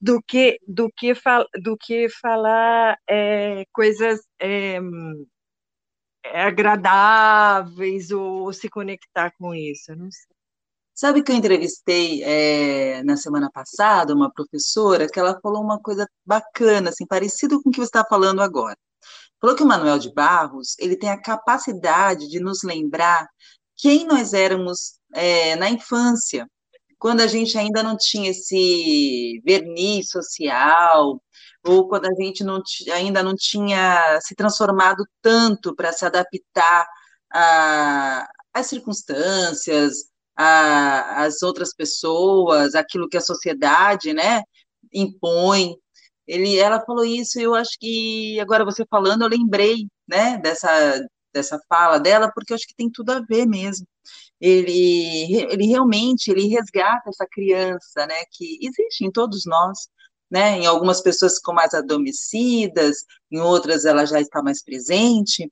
do 0.01 0.23
que 0.23 0.59
do 0.67 0.91
que, 0.97 1.15
fal, 1.15 1.47
do 1.63 1.77
que 1.77 2.09
falar 2.09 2.99
é, 3.09 3.65
coisas 3.73 4.21
é, 4.41 4.81
agradáveis 6.33 8.11
ou, 8.11 8.45
ou, 8.45 8.53
se 8.53 8.69
conectar 8.69 9.33
com 9.39 9.55
isso. 9.55 9.95
não 9.95 10.11
sei. 10.11 10.35
Sabe 10.95 11.23
que 11.23 11.33
eu 11.33 11.37
entrevistei 11.37 12.23
é, 12.23 13.03
na 13.03 13.17
semana 13.17 13.51
passada 13.51 14.15
uma 14.15 14.33
professora 14.33 15.09
que 15.09 15.19
ela 15.19 15.39
falou 15.41 15.63
uma 15.63 15.81
coisa 15.81 16.09
bacana, 16.25 16.91
assim, 16.91 17.07
parecido 17.07 17.61
com 17.63 17.69
o 17.69 17.73
que 17.73 17.81
você 17.81 17.87
está 17.87 18.05
falando 18.05 18.41
agora. 18.41 18.79
Falou 19.41 19.57
que 19.57 19.63
o 19.63 19.67
Manuel 19.67 19.99
de 19.99 20.13
Barros 20.15 20.77
ele 20.79 20.97
tem 20.97 21.11
a 21.11 21.21
capacidade 21.21 22.29
de 22.29 22.41
nos 22.41 22.63
lembrar 22.63 23.29
quem 23.77 24.07
nós 24.07 24.33
éramos 24.33 24.99
é, 25.15 25.57
na 25.57 25.69
infância, 25.69 26.49
quando 26.99 27.21
a 27.21 27.27
gente 27.27 27.59
ainda 27.59 27.83
não 27.83 27.97
tinha 27.97 28.31
esse 28.31 29.43
verniz 29.45 30.11
social, 30.11 31.21
ou 31.65 31.89
quando 31.89 32.07
a 32.07 32.15
gente 32.15 32.45
não, 32.45 32.63
ainda 32.93 33.23
não 33.23 33.35
tinha 33.35 34.21
se 34.21 34.35
transformado 34.35 35.05
tanto 35.23 35.75
para 35.75 35.93
se 35.93 36.05
adaptar 36.05 36.87
às 38.53 38.67
circunstâncias, 38.67 40.11
às 40.37 41.43
outras 41.43 41.75
pessoas, 41.75 42.75
aquilo 42.75 43.09
que 43.09 43.17
a 43.17 43.21
sociedade 43.21 44.13
né, 44.13 44.43
impõe. 44.93 45.75
Ele, 46.27 46.59
ela 46.59 46.85
falou 46.85 47.05
isso, 47.05 47.39
e 47.39 47.43
eu 47.43 47.55
acho 47.55 47.79
que 47.79 48.41
agora 48.41 48.65
você 48.65 48.85
falando, 48.91 49.23
eu 49.23 49.29
lembrei, 49.29 49.87
né, 50.09 50.39
dessa 50.39 51.01
dessa 51.35 51.59
fala 51.69 51.99
dela, 51.99 52.31
porque 52.33 52.53
eu 52.53 52.55
acho 52.55 52.67
que 52.67 52.77
tem 52.77 52.89
tudo 52.91 53.11
a 53.11 53.21
ver 53.21 53.45
mesmo. 53.45 53.87
Ele, 54.41 55.35
ele 55.51 55.67
realmente 55.67 56.31
ele 56.31 56.47
resgata 56.47 57.11
essa 57.11 57.27
criança, 57.31 58.07
né, 58.07 58.15
que 58.31 58.59
existe 58.63 59.05
em 59.05 59.11
todos 59.11 59.45
nós, 59.45 59.89
né? 60.31 60.59
Em 60.59 60.67
algumas 60.67 61.01
pessoas 61.01 61.37
ficam 61.37 61.55
mais 61.55 61.75
adormecidas, 61.75 63.05
em 63.31 63.41
outras 63.41 63.85
ela 63.85 64.05
já 64.07 64.21
está 64.21 64.43
mais 64.43 64.63
presente. 64.63 65.51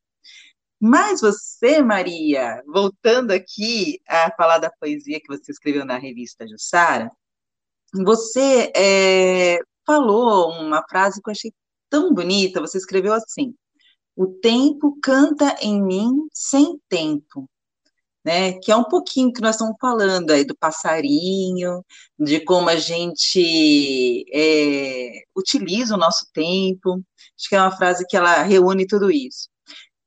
Mas 0.80 1.20
você, 1.20 1.80
Maria, 1.80 2.62
voltando 2.66 3.30
aqui 3.30 4.00
a 4.08 4.32
falar 4.36 4.58
da 4.58 4.70
poesia 4.80 5.20
que 5.20 5.28
você 5.28 5.52
escreveu 5.52 5.84
na 5.84 5.96
revista 5.96 6.46
Jussara, 6.46 7.10
você 7.94 8.72
é, 8.74 9.60
falou 9.86 10.50
uma 10.50 10.82
frase 10.88 11.20
que 11.22 11.30
eu 11.30 11.32
achei 11.32 11.52
tão 11.88 12.12
bonita, 12.12 12.60
você 12.60 12.78
escreveu 12.78 13.12
assim, 13.12 13.54
o 14.16 14.26
tempo 14.26 14.98
canta 15.02 15.56
em 15.60 15.82
mim 15.82 16.26
sem 16.32 16.80
tempo, 16.88 17.48
né? 18.24 18.54
Que 18.60 18.70
é 18.72 18.76
um 18.76 18.84
pouquinho 18.84 19.32
que 19.32 19.40
nós 19.40 19.56
estamos 19.56 19.76
falando 19.80 20.30
aí 20.30 20.44
do 20.44 20.56
passarinho, 20.56 21.84
de 22.18 22.40
como 22.40 22.68
a 22.68 22.76
gente 22.76 24.24
é, 24.32 25.22
utiliza 25.36 25.94
o 25.94 25.98
nosso 25.98 26.26
tempo. 26.32 27.02
Acho 27.38 27.48
que 27.48 27.56
é 27.56 27.60
uma 27.60 27.76
frase 27.76 28.06
que 28.06 28.16
ela 28.16 28.42
reúne 28.42 28.86
tudo 28.86 29.10
isso. 29.10 29.48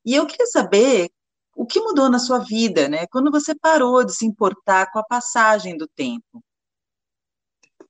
E 0.06 0.16
eu 0.16 0.26
queria 0.26 0.46
saber 0.48 1.10
o 1.56 1.66
que 1.66 1.80
mudou 1.80 2.10
na 2.10 2.20
sua 2.20 2.40
vida, 2.40 2.88
né? 2.90 3.08
Quando 3.08 3.32
você 3.32 3.56
parou 3.56 4.04
de 4.04 4.14
se 4.14 4.26
importar 4.26 4.92
com 4.92 5.00
a 5.00 5.04
passagem 5.04 5.78
do 5.78 5.88
tempo. 5.88 6.44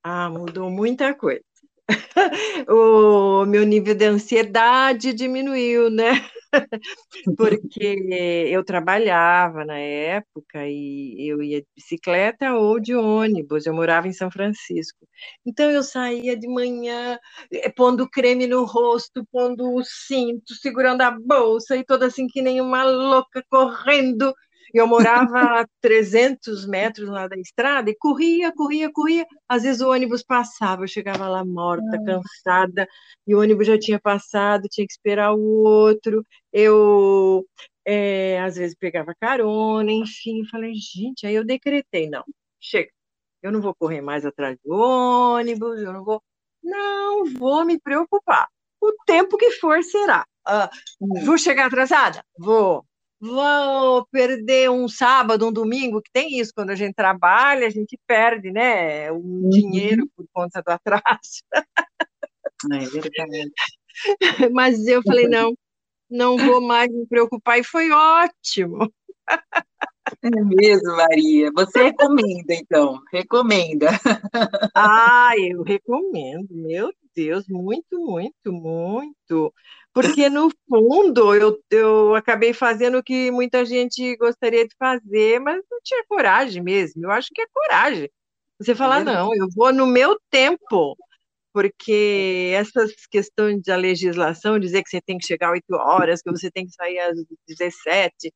Ah, 0.03 0.29
mudou 0.29 0.69
muita 0.69 1.13
coisa. 1.15 1.43
o 2.69 3.45
meu 3.45 3.63
nível 3.65 3.95
de 3.95 4.05
ansiedade 4.05 5.13
diminuiu, 5.13 5.89
né? 5.89 6.11
Porque 7.37 8.47
eu 8.49 8.63
trabalhava 8.63 9.65
na 9.65 9.77
época 9.77 10.67
e 10.67 11.15
eu 11.29 11.41
ia 11.41 11.61
de 11.61 11.67
bicicleta 11.75 12.53
ou 12.53 12.79
de 12.79 12.95
ônibus, 12.95 13.65
eu 13.65 13.73
morava 13.73 14.07
em 14.07 14.13
São 14.13 14.31
Francisco. 14.31 15.07
Então 15.45 15.69
eu 15.71 15.83
saía 15.83 16.37
de 16.37 16.47
manhã 16.47 17.17
eh, 17.51 17.69
pondo 17.69 18.09
creme 18.09 18.47
no 18.47 18.65
rosto, 18.65 19.25
pondo 19.31 19.73
o 19.75 19.83
cinto, 19.83 20.53
segurando 20.55 21.01
a 21.01 21.11
bolsa 21.11 21.75
e 21.77 21.85
toda 21.85 22.07
assim 22.07 22.27
que 22.27 22.41
nem 22.41 22.61
uma 22.61 22.83
louca 22.83 23.43
correndo 23.49 24.33
eu 24.73 24.87
morava 24.87 25.61
a 25.61 25.67
300 25.81 26.65
metros 26.65 27.09
lá 27.09 27.27
da 27.27 27.37
estrada 27.37 27.89
e 27.89 27.95
corria, 27.95 28.51
corria, 28.53 28.91
corria. 28.91 29.25
Às 29.47 29.63
vezes 29.63 29.81
o 29.81 29.89
ônibus 29.89 30.23
passava, 30.23 30.83
eu 30.83 30.87
chegava 30.87 31.27
lá 31.27 31.43
morta, 31.45 32.01
cansada, 32.05 32.87
e 33.27 33.35
o 33.35 33.41
ônibus 33.41 33.67
já 33.67 33.77
tinha 33.77 33.99
passado, 33.99 34.67
tinha 34.69 34.85
que 34.85 34.93
esperar 34.93 35.33
o 35.33 35.63
outro. 35.63 36.25
Eu, 36.51 37.45
é, 37.85 38.39
às 38.41 38.55
vezes, 38.55 38.75
pegava 38.75 39.13
carona, 39.19 39.91
enfim. 39.91 40.45
Falei, 40.49 40.73
gente, 40.75 41.25
aí 41.27 41.35
eu 41.35 41.45
decretei: 41.45 42.09
não, 42.09 42.23
chega, 42.59 42.89
eu 43.41 43.51
não 43.51 43.61
vou 43.61 43.75
correr 43.75 44.01
mais 44.01 44.25
atrás 44.25 44.57
do 44.63 44.73
ônibus, 44.73 45.79
eu 45.79 45.93
não 45.93 46.03
vou. 46.03 46.21
Não 46.63 47.25
vou 47.25 47.63
me 47.63 47.79
preocupar. 47.79 48.47
O 48.81 48.91
tempo 49.05 49.37
que 49.37 49.51
for 49.51 49.83
será. 49.83 50.25
Ah, 50.45 50.69
vou 50.99 51.37
chegar 51.37 51.67
atrasada? 51.67 52.23
Vou 52.37 52.83
vão 53.25 54.05
perder 54.11 54.69
um 54.69 54.87
sábado, 54.87 55.47
um 55.47 55.51
domingo, 55.51 56.01
que 56.01 56.11
tem 56.11 56.39
isso, 56.39 56.51
quando 56.55 56.69
a 56.69 56.75
gente 56.75 56.93
trabalha, 56.93 57.67
a 57.67 57.69
gente 57.69 57.99
perde, 58.07 58.51
né, 58.51 59.11
o 59.11 59.15
uhum. 59.15 59.49
dinheiro 59.49 60.07
por 60.15 60.25
conta 60.33 60.61
do 60.61 60.69
atraso. 60.69 61.43
É 62.71 62.79
verdade. 62.79 63.51
Mas 64.53 64.87
eu 64.87 65.01
falei, 65.03 65.27
não, 65.27 65.53
não 66.09 66.37
vou 66.37 66.61
mais 66.61 66.91
me 66.91 67.05
preocupar, 67.07 67.59
e 67.59 67.63
foi 67.63 67.91
ótimo. 67.91 68.91
É 70.21 70.29
mesmo, 70.29 70.95
Maria. 70.95 71.51
Você 71.55 71.83
recomenda, 71.83 72.53
então? 72.53 72.99
Recomenda. 73.11 73.89
Ah, 74.75 75.31
eu 75.37 75.63
recomendo. 75.63 76.47
Meu 76.51 76.91
Deus, 77.15 77.47
muito, 77.47 77.99
muito, 77.99 78.51
muito. 78.51 79.53
Porque, 79.95 80.29
no 80.29 80.51
fundo, 80.67 81.33
eu, 81.33 81.57
eu 81.71 82.15
acabei 82.15 82.51
fazendo 82.51 82.97
o 82.97 83.03
que 83.03 83.31
muita 83.31 83.63
gente 83.63 84.17
gostaria 84.17 84.67
de 84.67 84.75
fazer, 84.77 85.39
mas 85.39 85.61
não 85.71 85.79
tinha 85.81 86.03
coragem 86.05 86.61
mesmo. 86.61 87.05
Eu 87.05 87.11
acho 87.11 87.29
que 87.33 87.41
é 87.41 87.45
coragem. 87.47 88.09
Você 88.59 88.75
falar, 88.75 88.99
é 88.99 89.03
não, 89.05 89.33
eu 89.33 89.47
vou 89.55 89.71
no 89.71 89.87
meu 89.87 90.19
tempo, 90.29 90.97
porque 91.53 92.51
essas 92.53 92.91
questões 93.09 93.61
da 93.63 93.77
legislação, 93.77 94.59
dizer 94.59 94.83
que 94.83 94.89
você 94.89 94.99
tem 94.99 95.17
que 95.17 95.25
chegar 95.25 95.47
às 95.47 95.53
8 95.53 95.73
horas, 95.75 96.21
que 96.21 96.29
você 96.29 96.51
tem 96.51 96.65
que 96.65 96.73
sair 96.73 96.99
às 96.99 97.15
17. 97.47 98.33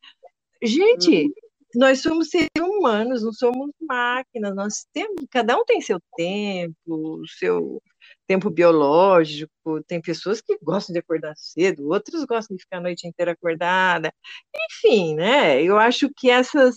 Gente, 0.64 1.26
uhum. 1.26 1.34
nós 1.76 2.02
somos 2.02 2.30
seres 2.30 2.48
humanos, 2.58 3.22
não 3.22 3.34
somos 3.34 3.70
máquinas, 3.82 4.56
nós 4.56 4.86
temos, 4.94 5.26
cada 5.30 5.58
um 5.58 5.66
tem 5.66 5.82
seu 5.82 6.00
tempo, 6.16 7.22
seu 7.38 7.82
tempo 8.30 8.52
biológico, 8.52 9.84
tem 9.88 10.00
pessoas 10.00 10.40
que 10.40 10.56
gostam 10.62 10.94
de 10.94 11.00
acordar 11.00 11.34
cedo, 11.36 11.90
outros 11.90 12.24
gostam 12.26 12.56
de 12.56 12.62
ficar 12.62 12.78
a 12.78 12.82
noite 12.82 13.08
inteira 13.08 13.32
acordada. 13.32 14.14
Enfim, 14.56 15.16
né? 15.16 15.64
Eu 15.64 15.80
acho 15.80 16.12
que 16.16 16.30
essas 16.30 16.76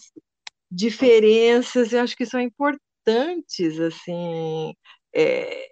diferenças, 0.71 1.93
eu 1.93 2.01
acho 2.01 2.17
que 2.17 2.25
são 2.25 2.41
importantes, 2.41 3.79
assim, 3.81 4.75
é, 5.15 5.69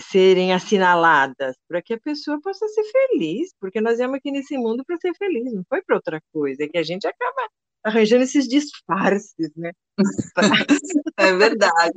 serem 0.00 0.52
assinaladas, 0.52 1.56
para 1.68 1.80
que 1.82 1.94
a 1.94 2.00
pessoa 2.00 2.40
possa 2.42 2.66
ser 2.68 2.82
feliz, 2.84 3.54
porque 3.60 3.80
nós 3.80 3.98
viemos 3.98 4.16
aqui 4.16 4.32
nesse 4.32 4.58
mundo 4.58 4.84
para 4.84 4.96
ser 4.96 5.14
feliz, 5.14 5.52
não 5.54 5.64
foi 5.68 5.82
para 5.82 5.96
outra 5.96 6.20
coisa, 6.32 6.64
é 6.64 6.68
que 6.68 6.78
a 6.78 6.82
gente 6.82 7.06
acaba 7.06 7.48
arranjando 7.84 8.22
esses 8.22 8.48
disfarces, 8.48 9.50
né? 9.56 9.72
é 11.16 11.32
verdade. 11.34 11.92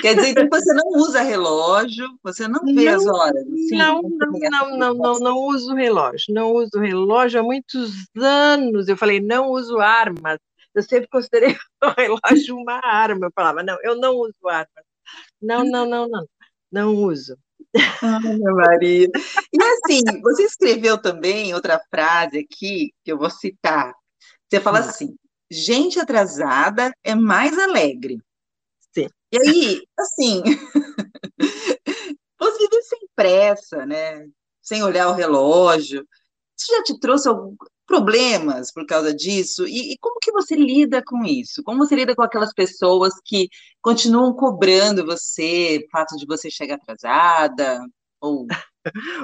Quer 0.00 0.14
dizer, 0.14 0.28
então 0.30 0.48
você 0.48 0.72
não 0.72 0.88
usa 1.00 1.22
relógio, 1.22 2.06
você 2.22 2.48
não 2.48 2.60
vê 2.64 2.84
não, 2.84 2.94
as 2.94 3.06
horas. 3.06 3.42
Assim, 3.42 3.76
não, 3.76 4.02
não, 4.02 4.30
não, 4.30 4.78
não, 4.78 4.94
não, 4.94 5.18
não 5.18 5.36
uso 5.48 5.74
relógio. 5.74 6.32
Não 6.32 6.52
uso 6.52 6.78
relógio 6.78 7.40
há 7.40 7.42
muitos 7.42 7.92
anos. 8.16 8.88
Eu 8.88 8.96
falei, 8.96 9.20
não 9.20 9.48
uso 9.50 9.78
armas. 9.78 10.38
Eu 10.74 10.82
sempre 10.82 11.08
considerei 11.08 11.56
o 11.82 11.88
relógio 11.96 12.56
uma 12.56 12.80
arma. 12.84 13.26
Eu 13.26 13.32
falava, 13.34 13.62
não, 13.62 13.76
eu 13.82 13.96
não 13.96 14.14
uso 14.14 14.48
armas. 14.48 14.84
Não, 15.40 15.64
não, 15.64 15.86
não, 15.86 16.08
não. 16.08 16.26
Não 16.72 16.94
uso. 16.94 17.36
Ai, 18.02 18.38
Maria. 18.38 19.08
E 19.52 19.62
assim, 19.62 20.20
você 20.22 20.44
escreveu 20.44 20.96
também 20.96 21.54
outra 21.54 21.80
frase 21.90 22.38
aqui, 22.38 22.92
que 23.04 23.12
eu 23.12 23.18
vou 23.18 23.30
citar. 23.30 23.92
Você 24.48 24.60
fala 24.60 24.78
assim: 24.78 25.16
gente 25.54 25.98
atrasada 25.98 26.92
é 27.02 27.14
mais 27.14 27.58
alegre. 27.58 28.18
Sim. 28.92 29.08
E 29.32 29.38
aí, 29.38 29.82
assim, 29.98 30.42
você 32.38 32.58
vive 32.58 32.82
sem 32.82 33.08
pressa, 33.14 33.86
né? 33.86 34.26
Sem 34.62 34.82
olhar 34.82 35.08
o 35.08 35.14
relógio. 35.14 36.06
Isso 36.58 36.72
já 36.76 36.82
te 36.82 36.98
trouxe 36.98 37.28
algum 37.28 37.56
problemas 37.86 38.72
por 38.72 38.86
causa 38.86 39.14
disso? 39.14 39.66
E, 39.66 39.92
e, 39.92 39.98
como 39.98 40.18
que 40.20 40.32
você 40.32 40.54
lida 40.54 41.02
com 41.04 41.24
isso? 41.24 41.62
Como 41.62 41.78
você 41.78 41.94
lida 41.94 42.14
com 42.14 42.22
aquelas 42.22 42.52
pessoas 42.52 43.12
que 43.24 43.48
continuam 43.80 44.34
cobrando 44.34 45.04
você, 45.04 45.84
o 45.86 45.90
fato 45.90 46.16
de 46.16 46.26
você 46.26 46.50
chegar 46.50 46.76
atrasada? 46.76 47.80
Ou 48.20 48.46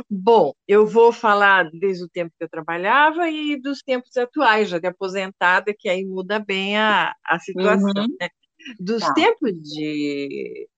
Bom, 0.09 0.55
eu 0.67 0.87
vou 0.87 1.13
falar 1.13 1.71
desde 1.71 2.05
o 2.05 2.09
tempo 2.09 2.35
que 2.37 2.45
eu 2.45 2.49
trabalhava 2.49 3.29
e 3.29 3.61
dos 3.61 3.83
tempos 3.83 4.17
atuais, 4.17 4.69
já 4.69 4.79
de 4.79 4.87
aposentada, 4.87 5.75
que 5.77 5.89
aí 5.89 6.05
muda 6.05 6.39
bem 6.39 6.79
a, 6.79 7.15
a 7.25 7.39
situação. 7.39 8.05
Uhum. 8.05 8.17
Né? 8.21 8.29
Dos 8.79 9.03
tá. 9.03 9.15
tempos 9.15 9.53
de, 9.53 10.69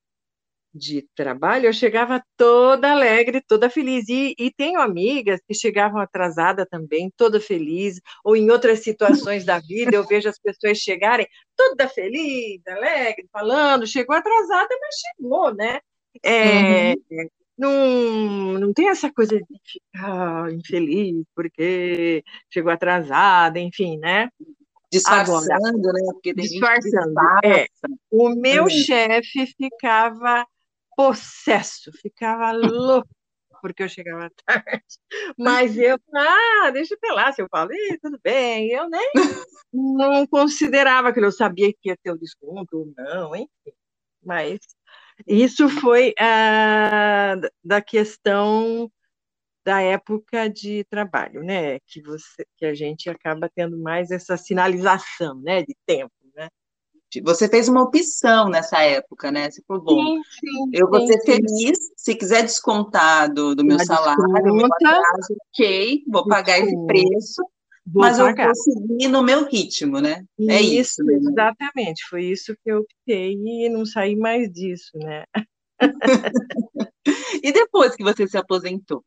de 0.74 1.06
trabalho, 1.14 1.66
eu 1.66 1.72
chegava 1.72 2.22
toda 2.36 2.90
alegre, 2.90 3.42
toda 3.46 3.70
feliz. 3.70 4.08
E, 4.08 4.34
e 4.38 4.50
tenho 4.52 4.80
amigas 4.80 5.40
que 5.46 5.54
chegavam 5.54 6.00
atrasada 6.00 6.66
também, 6.66 7.12
toda 7.16 7.40
feliz, 7.40 8.00
ou 8.24 8.36
em 8.36 8.50
outras 8.50 8.80
situações 8.80 9.44
da 9.44 9.58
vida, 9.58 9.96
eu 9.96 10.06
vejo 10.06 10.28
as 10.28 10.38
pessoas 10.38 10.78
chegarem 10.78 11.26
toda 11.56 11.88
feliz, 11.88 12.60
alegre, 12.66 13.28
falando, 13.32 13.86
chegou 13.86 14.16
atrasada, 14.16 14.68
mas 14.80 14.94
chegou, 14.96 15.54
né? 15.54 15.80
É, 16.22 16.92
uhum 16.92 17.28
não, 17.62 18.58
não 18.58 18.72
tem 18.72 18.88
essa 18.88 19.12
coisa 19.12 19.38
de 19.38 19.60
ficar 19.64 20.52
infeliz 20.52 21.24
porque 21.34 22.24
chegou 22.50 22.72
atrasada, 22.72 23.60
enfim, 23.60 23.98
né? 23.98 24.28
Disfarçando, 24.90 25.48
Agora, 25.52 25.92
né? 25.92 26.12
Porque 26.12 26.34
tem 26.34 26.44
disfarçando. 26.44 27.14
É, 27.44 27.66
o 28.10 28.30
meu 28.30 28.68
chefe 28.68 29.46
ficava 29.46 30.44
possesso, 30.96 31.90
ficava 32.02 32.50
louco 32.50 33.08
porque 33.62 33.84
eu 33.84 33.88
chegava 33.88 34.28
tarde. 34.44 34.82
Mas 35.38 35.78
eu, 35.78 35.96
ah, 36.12 36.70
deixa 36.72 36.96
eu 37.00 37.14
lá, 37.14 37.32
se 37.32 37.40
eu 37.40 37.46
falo, 37.48 37.70
tudo 38.02 38.18
bem, 38.22 38.72
eu 38.72 38.90
nem 38.90 39.12
não 39.72 40.26
considerava 40.26 41.12
que 41.12 41.20
eu 41.20 41.30
sabia 41.30 41.72
que 41.72 41.88
ia 41.88 41.96
ter 41.96 42.10
o 42.10 42.18
desconto 42.18 42.78
ou 42.78 42.92
não, 42.96 43.36
enfim. 43.36 43.48
Mas 44.20 44.58
isso 45.26 45.68
foi 45.68 46.14
ah, 46.18 47.34
da 47.64 47.80
questão 47.80 48.90
da 49.64 49.80
época 49.80 50.48
de 50.48 50.84
trabalho, 50.84 51.42
né? 51.42 51.78
Que, 51.80 52.02
você, 52.02 52.44
que 52.56 52.66
a 52.66 52.74
gente 52.74 53.08
acaba 53.08 53.50
tendo 53.54 53.78
mais 53.78 54.10
essa 54.10 54.36
sinalização, 54.36 55.40
né? 55.40 55.62
De 55.62 55.76
tempo, 55.86 56.12
né? 56.34 56.48
Você 57.24 57.48
fez 57.48 57.68
uma 57.68 57.82
opção 57.82 58.48
nessa 58.48 58.82
época, 58.82 59.30
né? 59.30 59.50
Você 59.50 59.62
falou, 59.66 59.82
bom, 59.82 60.02
sim, 60.02 60.22
sim, 60.40 60.70
eu 60.72 60.88
vou 60.88 61.06
ser 61.06 61.20
feliz, 61.24 61.78
se 61.96 62.14
quiser 62.14 62.42
descontar 62.42 63.32
do, 63.32 63.54
do 63.54 63.64
meu 63.64 63.78
salário, 63.80 64.24
meu 64.54 64.66
atraso, 64.66 65.36
ok, 65.48 66.02
vou 66.08 66.26
pagar 66.26 66.58
esse 66.58 66.74
preço, 66.86 67.42
Vou 67.86 68.02
mas 68.02 68.18
pagar. 68.18 68.44
eu 68.44 68.48
consegui 68.48 69.08
no 69.08 69.22
meu 69.22 69.44
ritmo, 69.48 70.00
né? 70.00 70.24
É 70.48 70.60
isso, 70.60 71.02
isso 71.02 71.28
exatamente. 71.28 72.04
Foi 72.08 72.24
isso 72.24 72.54
que 72.62 72.70
eu 72.70 72.78
optei 72.80 73.32
e 73.34 73.68
não 73.68 73.84
saí 73.84 74.16
mais 74.16 74.50
disso, 74.50 74.96
né? 74.98 75.24
e 77.42 77.52
depois 77.52 77.96
que 77.96 78.04
você 78.04 78.26
se 78.28 78.36
aposentou? 78.36 79.04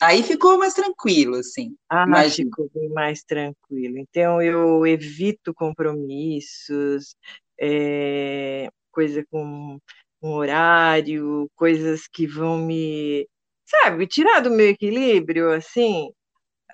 Aí 0.00 0.22
ficou 0.22 0.58
mais 0.58 0.74
tranquilo, 0.74 1.36
assim. 1.36 1.74
Ah, 1.88 2.04
imagino. 2.06 2.50
ficou 2.50 2.70
bem 2.72 2.88
mais 2.90 3.24
tranquilo. 3.24 3.98
Então, 3.98 4.40
eu 4.40 4.86
evito 4.86 5.52
compromissos, 5.52 7.16
é, 7.60 8.68
coisa 8.92 9.24
com 9.28 9.78
um 10.22 10.30
horário, 10.30 11.50
coisas 11.56 12.06
que 12.06 12.26
vão 12.26 12.58
me, 12.58 13.26
sabe, 13.66 14.06
tirar 14.06 14.40
do 14.40 14.50
meu 14.50 14.68
equilíbrio, 14.68 15.50
assim. 15.50 16.10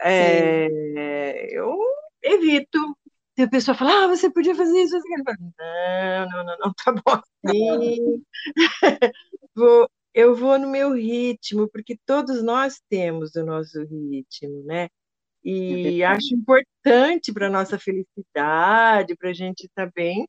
É, 0.01 1.49
eu 1.51 1.79
evito. 2.23 2.97
E 3.37 3.43
a 3.43 3.49
pessoa 3.49 3.75
fala, 3.75 4.05
ah, 4.05 4.09
você 4.09 4.31
podia 4.31 4.55
fazer 4.55 4.81
isso, 4.81 4.97
assim. 4.97 5.15
não, 5.59 6.31
não, 6.31 6.45
não, 6.45 6.57
não, 6.59 6.75
tá 6.75 6.93
bom 6.93 7.21
assim. 7.45 8.23
vou, 9.55 9.91
eu 10.15 10.35
vou 10.37 10.59
no 10.59 10.69
meu 10.69 10.93
ritmo, 10.93 11.69
porque 11.69 11.99
todos 12.07 12.43
nós 12.43 12.81
temos 12.89 13.35
o 13.35 13.45
nosso 13.45 13.83
ritmo, 13.83 14.63
né? 14.65 14.89
E 15.45 16.01
é 16.01 16.07
acho 16.07 16.35
importante 16.35 17.33
para 17.33 17.49
a 17.49 17.51
nossa 17.51 17.79
felicidade, 17.79 19.17
para 19.17 19.31
a 19.31 19.35
gente 19.35 19.65
estar 19.65 19.87
tá 19.87 19.93
bem, 19.95 20.27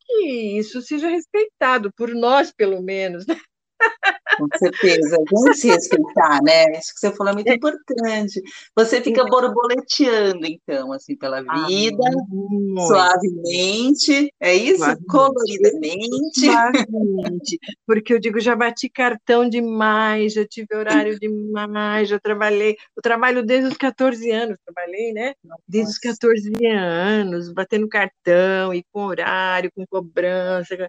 que 0.00 0.58
isso 0.58 0.82
seja 0.82 1.08
respeitado 1.08 1.92
por 1.92 2.14
nós, 2.14 2.52
pelo 2.52 2.82
menos, 2.82 3.26
né? 3.26 3.36
Com 4.38 4.48
certeza, 4.56 5.16
vamos 5.30 5.58
se 5.58 5.68
respeitar, 5.68 6.40
né? 6.42 6.78
Isso 6.78 6.94
que 6.94 7.00
você 7.00 7.12
falou 7.12 7.32
é 7.32 7.34
muito 7.34 7.50
é. 7.50 7.54
importante. 7.54 8.40
Você 8.76 9.00
fica 9.00 9.24
borboleteando, 9.24 10.46
então, 10.46 10.92
assim, 10.92 11.16
pela 11.16 11.40
ah, 11.46 11.66
vida, 11.66 12.04
ah, 12.06 12.86
suavemente, 12.86 14.32
é 14.40 14.54
isso? 14.54 14.78
Suavemente. 14.78 15.06
Coloridamente. 15.08 16.40
Suavemente. 16.40 17.58
Porque 17.86 18.14
eu 18.14 18.20
digo, 18.20 18.38
já 18.40 18.54
bati 18.54 18.88
cartão 18.88 19.48
demais, 19.48 20.34
já 20.34 20.46
tive 20.46 20.74
horário 20.74 21.18
demais, 21.18 22.08
já 22.08 22.20
trabalhei. 22.20 22.76
Eu 22.96 23.02
trabalho 23.02 23.44
desde 23.44 23.70
os 23.70 23.76
14 23.76 24.30
anos, 24.30 24.56
trabalhei, 24.64 25.12
né? 25.12 25.34
Desde 25.66 25.90
os 25.90 25.98
14 25.98 26.52
anos, 26.66 27.52
batendo 27.52 27.88
cartão 27.88 28.72
e 28.72 28.84
com 28.92 29.04
horário, 29.04 29.70
com 29.74 29.84
cobrança. 29.86 30.88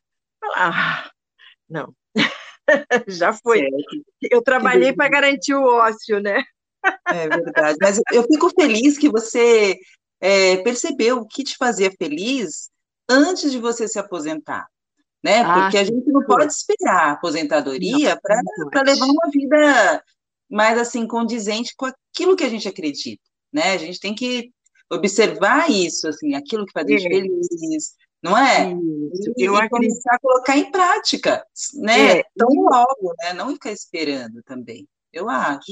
Ah, 0.55 1.09
não. 1.69 1.93
Já 3.07 3.33
foi. 3.33 3.67
Eu 4.29 4.41
trabalhei 4.41 4.93
para 4.93 5.09
garantir 5.09 5.53
o 5.53 5.63
ócio, 5.63 6.19
né? 6.19 6.43
É 7.07 7.27
verdade. 7.27 7.77
Mas 7.81 7.99
eu 8.11 8.23
fico 8.23 8.49
feliz 8.49 8.97
que 8.97 9.09
você 9.09 9.77
é, 10.19 10.57
percebeu 10.57 11.17
o 11.17 11.27
que 11.27 11.43
te 11.43 11.57
fazia 11.57 11.91
feliz 11.91 12.69
antes 13.09 13.51
de 13.51 13.59
você 13.59 13.87
se 13.87 13.99
aposentar. 13.99 14.67
Né? 15.23 15.41
Ah, 15.41 15.61
Porque 15.61 15.77
a 15.77 15.83
gente 15.83 16.09
não 16.09 16.23
pode 16.23 16.53
esperar 16.53 17.09
a 17.09 17.11
aposentadoria 17.11 18.17
para 18.21 18.81
levar 18.81 19.05
uma 19.05 19.29
vida 19.31 20.03
mais 20.49 20.77
assim 20.79 21.05
condizente 21.05 21.73
com 21.75 21.85
aquilo 21.85 22.35
que 22.35 22.43
a 22.43 22.49
gente 22.49 22.67
acredita. 22.67 23.21
Né? 23.51 23.73
A 23.73 23.77
gente 23.77 23.99
tem 23.99 24.15
que 24.15 24.51
observar 24.89 25.69
isso, 25.69 26.07
assim, 26.07 26.35
aquilo 26.35 26.65
que 26.65 26.71
faz 26.71 26.87
a 26.87 26.89
gente 26.89 27.07
feliz, 27.07 27.95
não 28.21 28.37
é? 28.37 28.71
Isso, 29.13 29.33
eu 29.37 29.53
e 29.53 29.55
acredito... 29.55 29.69
começar 29.69 30.15
a 30.15 30.19
colocar 30.19 30.57
em 30.57 30.71
prática, 30.71 31.45
né? 31.75 32.19
É, 32.19 32.23
Tão 32.37 32.49
logo, 32.49 33.13
né? 33.19 33.33
Não 33.33 33.53
ficar 33.53 33.71
esperando 33.71 34.41
também. 34.43 34.87
Eu 35.11 35.27
acho. 35.27 35.71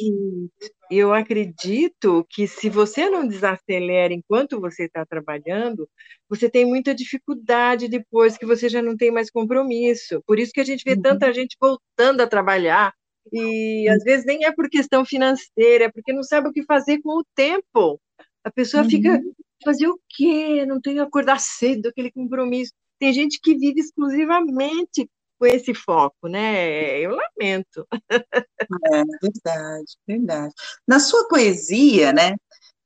Eu 0.89 1.13
acredito 1.13 2.25
que 2.29 2.47
se 2.47 2.69
você 2.69 3.09
não 3.09 3.27
desacelera 3.27 4.13
enquanto 4.13 4.59
você 4.59 4.85
está 4.85 5.05
trabalhando, 5.05 5.87
você 6.27 6.49
tem 6.49 6.65
muita 6.65 6.95
dificuldade 6.95 7.87
depois 7.87 8.35
que 8.37 8.45
você 8.45 8.67
já 8.67 8.81
não 8.81 8.97
tem 8.97 9.11
mais 9.11 9.29
compromisso. 9.29 10.23
Por 10.25 10.39
isso 10.39 10.51
que 10.51 10.61
a 10.61 10.65
gente 10.65 10.83
vê 10.83 10.93
uhum. 10.93 11.01
tanta 11.01 11.31
gente 11.33 11.55
voltando 11.61 12.21
a 12.21 12.27
trabalhar. 12.27 12.93
E 13.31 13.87
às 13.89 14.03
vezes 14.03 14.25
nem 14.25 14.45
é 14.45 14.51
por 14.51 14.69
questão 14.69 15.05
financeira, 15.05 15.85
é 15.85 15.91
porque 15.91 16.13
não 16.13 16.23
sabe 16.23 16.47
o 16.47 16.51
que 16.51 16.63
fazer 16.63 16.99
com 17.01 17.19
o 17.19 17.25
tempo. 17.35 18.01
A 18.43 18.49
pessoa 18.49 18.83
uhum. 18.83 18.89
fica 18.89 19.21
fazer 19.63 19.87
o 19.87 19.99
quê? 20.09 20.65
Não 20.65 20.79
tem 20.81 20.95
que 20.95 20.99
acordar 20.99 21.39
cedo, 21.39 21.87
aquele 21.87 22.11
compromisso. 22.11 22.71
Tem 22.99 23.13
gente 23.13 23.39
que 23.41 23.55
vive 23.55 23.79
exclusivamente 23.79 25.09
com 25.39 25.45
esse 25.45 25.73
foco, 25.73 26.27
né? 26.27 26.99
Eu 26.99 27.11
lamento. 27.15 27.87
É 28.91 29.03
verdade, 29.21 29.97
verdade. 30.07 30.53
Na 30.87 30.99
sua 30.99 31.27
poesia, 31.27 32.11
né? 32.11 32.35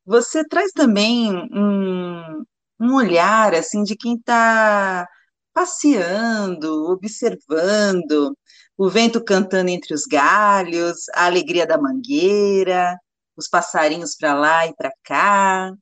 Você 0.04 0.46
traz 0.46 0.72
também 0.72 1.30
um, 1.52 2.44
um 2.80 2.94
olhar 2.94 3.54
assim 3.54 3.82
de 3.84 3.96
quem 3.96 4.16
está 4.16 5.06
passeando, 5.54 6.90
observando, 6.90 8.36
o 8.76 8.88
vento 8.88 9.22
cantando 9.22 9.70
entre 9.70 9.94
os 9.94 10.04
galhos, 10.06 11.08
a 11.14 11.26
alegria 11.26 11.66
da 11.66 11.78
mangueira, 11.78 12.98
os 13.36 13.48
passarinhos 13.48 14.16
para 14.16 14.34
lá 14.34 14.66
e 14.66 14.74
para 14.74 14.90
cá. 15.04 15.72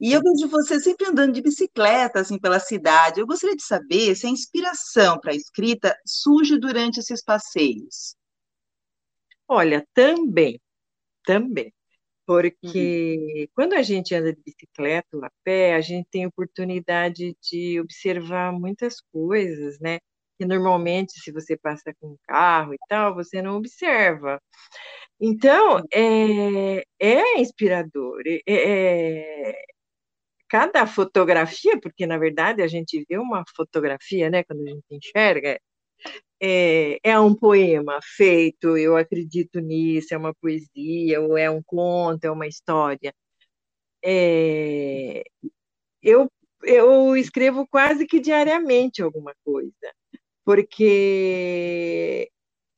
E 0.00 0.12
eu 0.12 0.20
vejo 0.22 0.48
você 0.48 0.80
sempre 0.80 1.06
andando 1.06 1.34
de 1.34 1.42
bicicleta 1.42 2.20
assim 2.20 2.38
pela 2.38 2.60
cidade. 2.60 3.20
Eu 3.20 3.26
gostaria 3.26 3.56
de 3.56 3.62
saber 3.62 4.14
se 4.14 4.26
a 4.26 4.30
inspiração 4.30 5.18
para 5.20 5.32
a 5.32 5.36
escrita 5.36 5.96
surge 6.06 6.58
durante 6.58 7.00
esses 7.00 7.22
passeios. 7.22 8.16
Olha, 9.46 9.86
também, 9.94 10.60
também. 11.24 11.72
Porque 12.26 13.16
uhum. 13.40 13.46
quando 13.54 13.72
a 13.72 13.82
gente 13.82 14.14
anda 14.14 14.34
de 14.34 14.42
bicicleta 14.42 15.08
ou 15.14 15.24
a 15.24 15.30
pé, 15.42 15.74
a 15.74 15.80
gente 15.80 16.06
tem 16.10 16.26
oportunidade 16.26 17.34
de 17.40 17.80
observar 17.80 18.52
muitas 18.52 19.00
coisas, 19.12 19.78
né? 19.80 19.98
Que 20.38 20.46
normalmente, 20.46 21.18
se 21.20 21.32
você 21.32 21.56
passa 21.56 21.92
com 22.00 22.08
um 22.12 22.16
carro 22.26 22.74
e 22.74 22.78
tal, 22.88 23.14
você 23.14 23.42
não 23.42 23.56
observa. 23.56 24.40
Então, 25.20 25.82
é, 25.92 26.84
é 27.00 27.40
inspirador. 27.40 28.22
É, 28.26 28.42
é, 28.46 29.54
cada 30.48 30.86
fotografia, 30.86 31.78
porque 31.80 32.06
na 32.06 32.18
verdade 32.18 32.62
a 32.62 32.68
gente 32.68 33.04
vê 33.08 33.18
uma 33.18 33.44
fotografia, 33.56 34.30
né, 34.30 34.42
quando 34.44 34.62
a 34.66 34.70
gente 34.70 34.84
enxerga, 34.90 35.60
é, 36.40 36.98
é 37.02 37.18
um 37.20 37.34
poema 37.34 37.98
feito, 38.02 38.76
eu 38.76 38.96
acredito 38.96 39.60
nisso, 39.60 40.14
é 40.14 40.18
uma 40.18 40.34
poesia, 40.34 41.20
ou 41.20 41.36
é 41.38 41.50
um 41.50 41.62
conto, 41.64 42.24
é 42.24 42.30
uma 42.30 42.46
história. 42.46 43.12
É, 44.04 45.24
eu, 46.02 46.30
eu 46.64 47.16
escrevo 47.16 47.66
quase 47.68 48.06
que 48.06 48.20
diariamente 48.20 49.02
alguma 49.02 49.34
coisa, 49.44 49.72
porque 50.48 52.30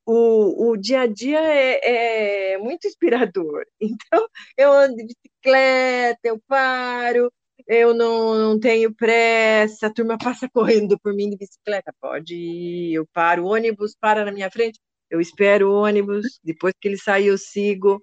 o, 0.04 0.70
o 0.72 0.76
dia 0.76 1.02
a 1.02 1.06
dia 1.06 1.38
é, 1.40 2.54
é 2.54 2.58
muito 2.58 2.88
inspirador. 2.88 3.64
Então, 3.80 4.26
eu 4.56 4.72
ando 4.72 4.96
de 4.96 5.04
bicicleta, 5.14 6.18
eu 6.24 6.40
paro, 6.48 7.32
eu 7.68 7.94
não, 7.94 8.34
não 8.34 8.58
tenho 8.60 8.92
pressa, 8.92 9.86
a 9.86 9.94
turma 9.94 10.18
passa 10.18 10.48
correndo 10.52 10.98
por 10.98 11.14
mim 11.14 11.30
de 11.30 11.36
bicicleta, 11.36 11.94
pode 12.00 12.34
ir, 12.34 12.94
eu 12.94 13.06
paro, 13.12 13.44
o 13.44 13.48
ônibus 13.52 13.94
para 14.00 14.24
na 14.24 14.32
minha 14.32 14.50
frente, 14.50 14.80
eu 15.08 15.20
espero 15.20 15.70
o 15.70 15.74
ônibus, 15.84 16.40
depois 16.42 16.74
que 16.80 16.88
ele 16.88 16.98
sair 16.98 17.28
eu 17.28 17.38
sigo, 17.38 18.00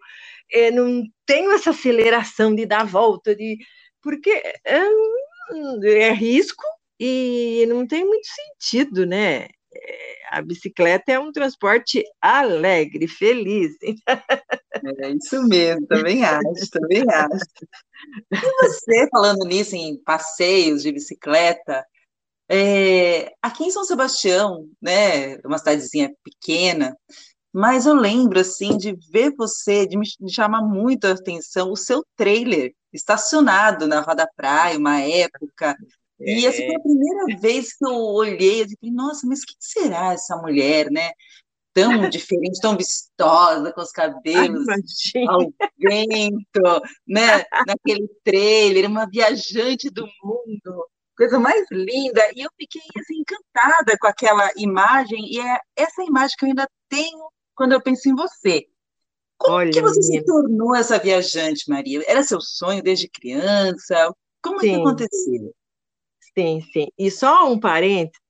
eu 0.50 0.72
não 0.72 1.04
tenho 1.26 1.52
essa 1.52 1.72
aceleração 1.72 2.56
de 2.56 2.66
dar 2.66 2.86
volta, 2.86 3.36
de 3.36 3.58
porque 4.02 4.30
é, 4.66 4.82
é 5.84 6.14
risco 6.14 6.64
e 7.00 7.66
não 7.68 7.86
tem 7.86 8.06
muito 8.06 8.28
sentido, 8.28 9.06
né? 9.06 9.48
A 10.30 10.42
bicicleta 10.42 11.12
é 11.12 11.20
um 11.20 11.32
transporte 11.32 12.04
alegre, 12.22 13.08
feliz. 13.08 13.76
É 15.00 15.10
isso 15.10 15.42
mesmo, 15.48 15.88
também 15.88 16.24
acho, 16.24 16.70
também 16.72 17.04
acho. 17.10 17.46
E 18.32 18.64
você, 18.64 19.08
falando 19.10 19.46
nisso, 19.46 19.76
em 19.76 19.98
passeios 20.04 20.84
de 20.84 20.92
bicicleta, 20.92 21.86
é, 22.50 23.34
aqui 23.42 23.66
em 23.66 23.72
São 23.72 23.84
Sebastião, 23.84 24.70
né, 24.82 25.38
uma 25.40 25.58
cidadezinha 25.58 26.14
pequena, 26.24 26.96
mas 27.52 27.86
eu 27.86 27.96
lembro, 27.96 28.40
assim, 28.40 28.78
de 28.78 28.96
ver 29.12 29.34
você, 29.36 29.88
de 29.88 29.98
me 29.98 30.06
chamar 30.30 30.62
muito 30.62 31.06
a 31.06 31.12
atenção, 31.12 31.72
o 31.72 31.76
seu 31.76 32.06
trailer 32.16 32.74
estacionado 32.94 33.88
na 33.88 34.02
Roda 34.02 34.30
Praia, 34.36 34.78
uma 34.78 35.02
época, 35.02 35.76
e 36.20 36.46
essa 36.46 36.58
foi 36.58 36.76
a 36.76 36.80
primeira 36.80 37.40
vez 37.40 37.74
que 37.74 37.86
eu 37.86 37.96
olhei 37.96 38.64
e 38.64 38.78
falei, 38.80 38.94
nossa, 38.94 39.28
mas 39.28 39.46
quem 39.46 39.56
será 39.60 40.14
essa 40.14 40.36
mulher, 40.38 40.90
né? 40.90 41.12
Tão 41.74 41.90
diferente, 42.10 42.60
tão 42.60 42.76
vistosa, 42.76 43.72
com 43.72 43.82
os 43.82 43.92
cabelos 43.92 44.68
ao 45.28 45.54
vento, 45.78 46.82
né? 47.08 47.46
Naquele 47.68 48.08
trailer, 48.24 48.90
uma 48.90 49.08
viajante 49.08 49.90
do 49.92 50.08
mundo, 50.24 50.88
coisa 51.16 51.40
mais 51.40 51.66
linda. 51.72 52.22
E 52.36 52.42
eu 52.42 52.50
fiquei 52.58 52.82
assim, 53.00 53.20
encantada 53.20 53.96
com 54.00 54.08
aquela 54.08 54.50
imagem, 54.58 55.20
e 55.32 55.40
é 55.40 55.60
essa 55.76 56.04
imagem 56.04 56.36
que 56.38 56.46
eu 56.46 56.50
ainda 56.50 56.68
tenho 56.90 57.30
quando 57.56 57.74
eu 57.74 57.82
penso 57.82 58.10
em 58.10 58.16
você. 58.16 58.66
Como 59.38 59.58
Olha, 59.58 59.72
que 59.72 59.82
você 59.82 60.00
menina. 60.00 60.20
se 60.20 60.26
tornou 60.26 60.76
essa 60.76 60.98
viajante, 60.98 61.70
Maria? 61.70 62.04
Era 62.08 62.24
seu 62.24 62.42
sonho 62.42 62.82
desde 62.82 63.08
criança? 63.08 64.12
Como 64.42 64.60
Sim. 64.60 64.72
é 64.72 64.74
que 64.74 64.82
aconteceu? 64.82 65.54
Sim, 66.38 66.62
sim. 66.72 66.88
E 66.98 67.10
só 67.10 67.52
um 67.52 67.60
parênteses, 67.60 68.22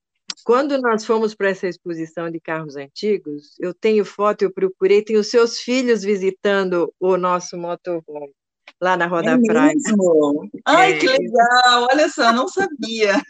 quando 0.46 0.80
nós 0.82 1.06
fomos 1.06 1.36
para 1.36 1.50
essa 1.50 1.68
exposição 1.68 2.32
de 2.32 2.40
carros 2.40 2.78
antigos, 2.78 3.56
eu 3.60 3.74
tenho 3.74 4.06
foto, 4.06 4.44
eu 4.44 4.54
procurei, 4.54 5.04
tem 5.04 5.18
os 5.18 5.30
seus 5.30 5.60
filhos 5.60 6.04
visitando 6.04 6.94
o 7.00 7.18
nosso 7.18 7.58
motorhome 7.58 8.34
lá 8.82 8.96
na 8.96 9.08
Roda 9.08 9.32
é 9.32 9.38
Praia. 9.46 9.74
Mesmo? 9.74 10.50
Ai, 10.66 10.94
é. 10.94 11.00
que 11.00 11.08
legal! 11.08 11.88
Olha 11.92 12.10
só, 12.10 12.32
não 12.32 12.48
sabia. 12.48 13.22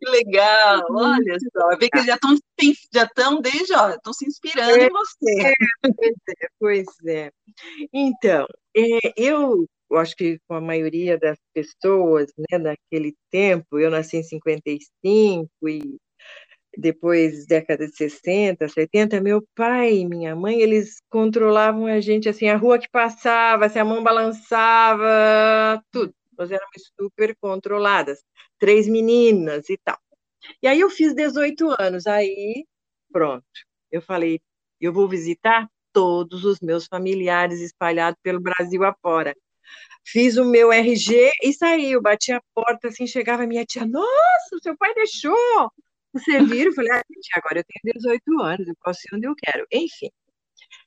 que 0.00 0.10
legal! 0.10 0.84
Olha 0.90 1.38
só, 1.52 1.76
vê 1.78 1.88
que 1.88 2.02
já 2.02 2.14
estão 2.14 2.36
já 2.92 3.04
estão 3.04 3.40
desde, 3.40 3.74
ó, 3.74 3.90
estão 3.90 4.12
se 4.12 4.26
inspirando 4.26 4.76
é, 4.76 4.86
em 4.86 4.90
você. 4.90 5.48
É, 5.48 6.48
pois 6.58 6.86
é. 7.06 7.30
Então, 7.92 8.46
é, 8.76 9.12
eu 9.16 9.66
eu 9.94 9.98
acho 9.98 10.16
que 10.16 10.38
com 10.48 10.54
a 10.54 10.60
maioria 10.60 11.18
das 11.18 11.38
pessoas, 11.52 12.32
né, 12.50 12.58
naquele 12.58 13.14
tempo, 13.30 13.78
eu 13.78 13.90
nasci 13.90 14.16
em 14.16 14.22
55 14.22 15.48
e 15.68 15.96
depois 16.76 17.46
década 17.46 17.86
de 17.86 17.96
60, 17.96 18.68
70, 18.68 19.20
meu 19.20 19.46
pai 19.54 19.98
e 19.98 20.08
minha 20.08 20.34
mãe, 20.34 20.60
eles 20.60 21.00
controlavam 21.08 21.86
a 21.86 22.00
gente 22.00 22.28
assim, 22.28 22.48
a 22.48 22.56
rua 22.56 22.78
que 22.78 22.88
passava, 22.90 23.68
se 23.68 23.78
a 23.78 23.84
mão 23.84 24.02
balançava, 24.02 25.80
tudo. 25.92 26.12
Nós 26.36 26.50
éramos 26.50 26.92
super 27.00 27.36
controladas, 27.40 28.24
três 28.58 28.88
meninas 28.88 29.70
e 29.70 29.78
tal. 29.78 29.98
E 30.62 30.66
aí 30.66 30.80
eu 30.80 30.90
fiz 30.90 31.14
18 31.14 31.70
anos, 31.80 32.06
aí 32.06 32.66
pronto. 33.12 33.44
Eu 33.92 34.02
falei, 34.02 34.40
eu 34.80 34.92
vou 34.92 35.08
visitar 35.08 35.68
todos 35.92 36.44
os 36.44 36.58
meus 36.60 36.86
familiares 36.86 37.60
espalhados 37.60 38.18
pelo 38.22 38.40
Brasil 38.40 38.82
afora 38.84 39.34
fiz 40.04 40.36
o 40.36 40.44
meu 40.44 40.72
RG 40.72 41.32
e 41.42 41.52
saí. 41.52 41.92
Eu 41.92 42.02
bati 42.02 42.32
a 42.32 42.40
porta, 42.54 42.88
assim, 42.88 43.06
chegava 43.06 43.44
a 43.44 43.46
minha 43.46 43.64
tia, 43.64 43.86
nossa, 43.86 44.56
o 44.56 44.62
seu 44.62 44.76
pai 44.76 44.94
deixou 44.94 45.70
você 46.12 46.40
vir? 46.44 46.66
Eu 46.66 46.72
falei, 46.74 46.92
ah, 46.92 47.02
tia, 47.02 47.36
agora 47.36 47.60
eu 47.60 47.64
tenho 47.64 47.94
18 47.94 48.40
anos, 48.40 48.68
eu 48.68 48.74
posso 48.82 49.00
ir 49.10 49.16
onde 49.16 49.26
eu 49.26 49.34
quero. 49.36 49.66
Enfim. 49.72 50.10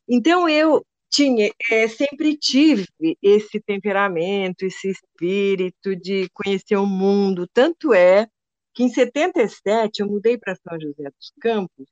Então, 0.07 0.47
eu 0.49 0.85
tinha, 1.09 1.51
é, 1.71 1.87
sempre 1.87 2.37
tive 2.37 2.87
esse 3.21 3.59
temperamento, 3.59 4.63
esse 4.63 4.89
espírito 4.89 5.95
de 5.95 6.29
conhecer 6.33 6.75
o 6.77 6.85
mundo. 6.85 7.47
Tanto 7.53 7.93
é 7.93 8.27
que 8.73 8.83
em 8.83 8.89
77 8.89 10.01
eu 10.01 10.07
mudei 10.07 10.37
para 10.37 10.55
São 10.55 10.79
José 10.79 11.03
dos 11.03 11.33
Campos 11.41 11.87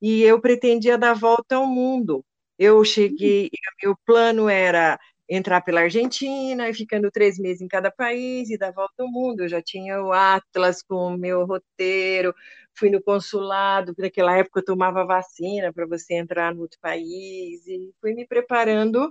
e 0.00 0.22
eu 0.22 0.40
pretendia 0.40 0.98
dar 0.98 1.14
volta 1.14 1.56
ao 1.56 1.66
mundo. 1.66 2.24
Eu 2.58 2.84
cheguei, 2.84 3.50
meu 3.82 3.96
plano 4.04 4.48
era 4.48 4.98
entrar 5.28 5.60
pela 5.62 5.80
Argentina 5.80 6.68
e 6.68 6.74
ficando 6.74 7.10
três 7.10 7.38
meses 7.38 7.60
em 7.60 7.68
cada 7.68 7.90
país 7.90 8.50
e 8.50 8.58
dar 8.58 8.72
volta 8.72 9.02
ao 9.02 9.10
mundo. 9.10 9.42
Eu 9.42 9.48
já 9.48 9.60
tinha 9.60 10.02
o 10.02 10.12
Atlas 10.12 10.82
com 10.82 11.14
o 11.14 11.18
meu 11.18 11.44
roteiro, 11.44 12.34
fui 12.74 12.90
no 12.90 13.02
consulado, 13.02 13.94
naquela 13.98 14.36
época 14.36 14.60
eu 14.60 14.64
tomava 14.64 15.04
vacina 15.04 15.72
para 15.72 15.86
você 15.86 16.14
entrar 16.14 16.54
no 16.54 16.62
outro 16.62 16.78
país 16.80 17.66
e 17.66 17.92
fui 18.00 18.14
me 18.14 18.26
preparando 18.26 19.10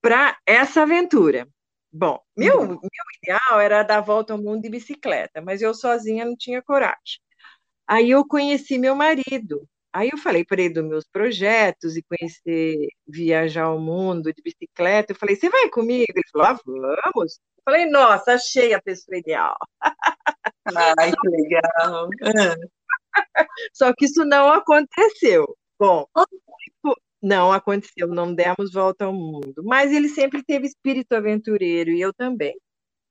para 0.00 0.38
essa 0.46 0.82
aventura. 0.82 1.48
Bom, 1.92 2.20
meu, 2.36 2.60
uhum. 2.60 2.68
meu 2.68 3.04
ideal 3.22 3.60
era 3.60 3.82
dar 3.82 4.00
volta 4.00 4.32
ao 4.32 4.42
mundo 4.42 4.62
de 4.62 4.68
bicicleta, 4.68 5.40
mas 5.40 5.62
eu 5.62 5.72
sozinha 5.74 6.24
não 6.24 6.36
tinha 6.36 6.62
coragem. 6.62 7.20
Aí 7.86 8.10
eu 8.10 8.26
conheci 8.26 8.78
meu 8.78 8.94
marido. 8.96 9.68
Aí 9.94 10.10
eu 10.12 10.18
falei 10.18 10.44
para 10.44 10.60
ele 10.60 10.74
dos 10.74 10.84
meus 10.84 11.04
projetos 11.06 11.96
e 11.96 12.02
conhecer, 12.02 12.88
viajar 13.06 13.70
o 13.70 13.78
mundo 13.78 14.32
de 14.32 14.42
bicicleta. 14.42 15.12
Eu 15.12 15.16
falei, 15.16 15.36
você 15.36 15.48
vai 15.48 15.70
comigo? 15.70 16.06
Ele 16.08 16.28
falou, 16.32 16.48
ah, 16.48 16.58
vamos. 16.66 17.38
Eu 17.58 17.62
falei, 17.64 17.86
nossa, 17.86 18.32
achei 18.32 18.74
a 18.74 18.82
pessoa 18.82 19.16
ideal. 19.16 19.56
Ai, 20.98 21.12
que 21.12 21.28
legal. 21.28 22.08
Só 23.72 23.92
que 23.94 24.06
isso 24.06 24.24
não 24.24 24.48
aconteceu. 24.48 25.56
Bom, 25.78 26.06
não 27.22 27.52
aconteceu, 27.52 28.08
não 28.08 28.34
demos 28.34 28.72
volta 28.72 29.04
ao 29.06 29.12
mundo. 29.12 29.62
Mas 29.64 29.92
ele 29.92 30.08
sempre 30.08 30.42
teve 30.44 30.66
espírito 30.66 31.14
aventureiro 31.14 31.90
e 31.90 32.00
eu 32.00 32.12
também. 32.12 32.54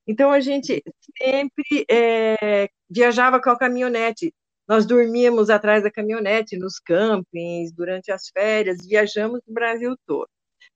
Então 0.08 0.32
a 0.32 0.40
gente 0.42 0.84
sempre 1.18 1.86
é, 1.90 2.70
viajava 2.90 3.42
com 3.42 3.50
a 3.50 3.58
caminhonete. 3.58 4.34
Nós 4.68 4.86
dormíamos 4.86 5.50
atrás 5.50 5.84
da 5.84 5.92
caminhonete 5.92 6.58
nos 6.58 6.80
campings 6.80 7.72
durante 7.72 8.12
as 8.12 8.30
férias, 8.30 8.86
viajamos 8.86 9.42
o 9.48 9.54
Brasil 9.54 9.96
todo. 10.06 10.30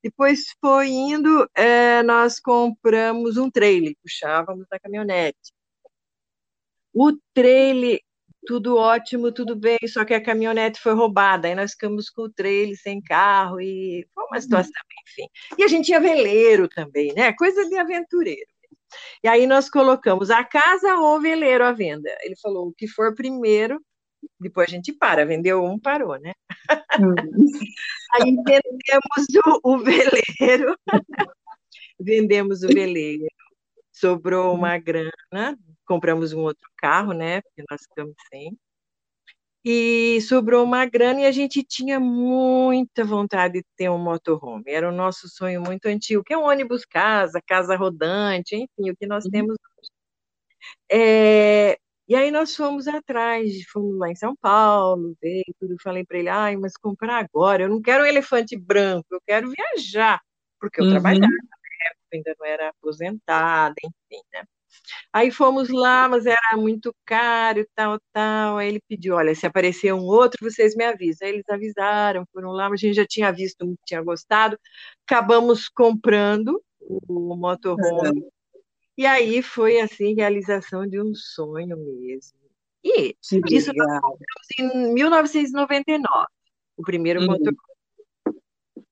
Depois 0.03 0.45
foi 0.61 0.89
indo, 0.89 1.49
é, 1.55 2.03
nós 2.03 2.39
compramos 2.39 3.37
um 3.37 3.49
trailer, 3.49 3.95
puxávamos 4.01 4.67
a 4.71 4.79
caminhonete. 4.79 5.53
O 6.93 7.13
trailer 7.33 7.99
tudo 8.47 8.77
ótimo, 8.77 9.31
tudo 9.31 9.55
bem, 9.57 9.77
só 9.87 10.05
que 10.05 10.13
a 10.13 10.23
caminhonete 10.23 10.79
foi 10.79 10.93
roubada, 10.93 11.47
aí 11.47 11.55
nós 11.55 11.71
ficamos 11.71 12.09
com 12.09 12.23
o 12.23 12.31
trailer 12.31 12.77
sem 12.77 13.01
carro, 13.01 13.59
e 13.59 14.07
foi 14.15 14.23
uma 14.25 14.39
situação, 14.39 14.71
enfim. 15.05 15.27
E 15.57 15.63
a 15.63 15.67
gente 15.67 15.87
tinha 15.87 15.99
veleiro 15.99 16.69
também, 16.69 17.13
né? 17.13 17.33
Coisa 17.33 17.67
de 17.67 17.77
aventureiro. 17.77 18.47
E 19.23 19.27
aí 19.27 19.47
nós 19.47 19.69
colocamos 19.69 20.29
a 20.29 20.43
casa 20.43 20.95
ou 20.95 21.17
o 21.17 21.21
veleiro 21.21 21.63
à 21.63 21.71
venda. 21.71 22.09
Ele 22.21 22.35
falou, 22.41 22.67
o 22.67 22.73
que 22.73 22.87
for 22.87 23.13
primeiro, 23.15 23.81
depois 24.39 24.67
a 24.69 24.71
gente 24.71 24.93
para, 24.93 25.25
vendeu 25.25 25.63
um, 25.63 25.79
parou, 25.79 26.19
né? 26.19 26.33
Hum. 26.99 27.15
aí 28.13 28.35
vendemos 28.35 29.27
o, 29.45 29.73
o 29.73 29.79
veleiro, 29.79 30.77
vendemos 31.99 32.63
o 32.63 32.67
veleiro, 32.67 33.27
sobrou 33.91 34.53
uma 34.53 34.77
grana, 34.77 35.57
compramos 35.85 36.33
um 36.33 36.41
outro 36.41 36.69
carro, 36.77 37.13
né? 37.13 37.41
Porque 37.41 37.63
nós 37.69 37.81
ficamos 37.83 38.15
sem. 38.29 38.57
E 39.69 40.21
sobrou 40.21 40.63
uma 40.63 40.85
grana 40.85 41.19
e 41.19 41.25
a 41.25 41.31
gente 41.31 41.61
tinha 41.61 41.99
muita 41.99 43.03
vontade 43.03 43.55
de 43.55 43.65
ter 43.75 43.89
um 43.89 43.97
motorhome. 43.97 44.63
Era 44.67 44.87
o 44.87 44.93
nosso 44.93 45.27
sonho 45.27 45.61
muito 45.61 45.87
antigo, 45.87 46.23
que 46.23 46.33
é 46.33 46.37
um 46.37 46.45
ônibus 46.45 46.85
casa, 46.85 47.41
casa 47.45 47.75
rodante, 47.75 48.55
enfim, 48.55 48.91
o 48.91 48.95
que 48.95 49.05
nós 49.05 49.25
uhum. 49.25 49.31
temos 49.31 49.57
hoje. 49.77 49.89
É, 50.89 51.77
e 52.07 52.15
aí 52.15 52.31
nós 52.31 52.55
fomos 52.55 52.87
atrás, 52.87 53.51
fomos 53.69 53.97
lá 53.99 54.09
em 54.09 54.15
São 54.15 54.37
Paulo, 54.37 55.17
veio 55.21 55.43
tudo, 55.59 55.75
falei 55.83 56.05
para 56.05 56.19
ele, 56.19 56.29
ai, 56.29 56.55
mas 56.55 56.77
comprar 56.77 57.17
agora, 57.17 57.63
eu 57.63 57.69
não 57.69 57.81
quero 57.81 58.05
um 58.05 58.07
elefante 58.07 58.55
branco, 58.55 59.05
eu 59.11 59.19
quero 59.27 59.51
viajar, 59.51 60.21
porque 60.61 60.79
eu 60.79 60.85
uhum. 60.85 60.91
trabalhava 60.91 61.27
na 61.27 61.89
época, 61.89 62.07
ainda 62.13 62.35
não 62.39 62.45
era 62.47 62.69
aposentada, 62.69 63.75
enfim, 63.83 64.23
né? 64.33 64.45
Aí 65.11 65.31
fomos 65.31 65.69
lá, 65.69 66.07
mas 66.07 66.25
era 66.25 66.55
muito 66.55 66.93
caro, 67.05 67.65
tal, 67.75 67.99
tal. 68.13 68.57
Aí 68.57 68.67
ele 68.67 68.81
pediu: 68.87 69.15
olha, 69.15 69.33
se 69.35 69.45
aparecer 69.45 69.93
um 69.93 70.03
outro, 70.03 70.37
vocês 70.41 70.75
me 70.75 70.83
avisam. 70.83 71.27
Aí 71.27 71.33
eles 71.33 71.49
avisaram, 71.49 72.25
foram 72.33 72.51
lá, 72.51 72.69
mas 72.69 72.81
a 72.81 72.87
gente 72.87 72.95
já 72.95 73.05
tinha 73.05 73.31
visto, 73.31 73.75
tinha 73.85 74.01
gostado. 74.01 74.57
Acabamos 75.05 75.69
comprando 75.69 76.61
o 76.79 77.35
motorhome. 77.35 78.21
Uhum. 78.21 78.29
E 78.97 79.05
aí 79.05 79.41
foi 79.41 79.79
assim, 79.79 80.15
realização 80.15 80.87
de 80.87 81.01
um 81.01 81.13
sonho 81.13 81.77
mesmo. 81.77 82.37
E 82.83 83.15
isso 83.51 83.71
nós 83.75 83.99
compramos 83.99 84.47
em 84.59 84.93
1999, 84.93 86.25
o 86.77 86.83
primeiro 86.83 87.19
uhum. 87.21 87.27
motorhome. 87.27 87.57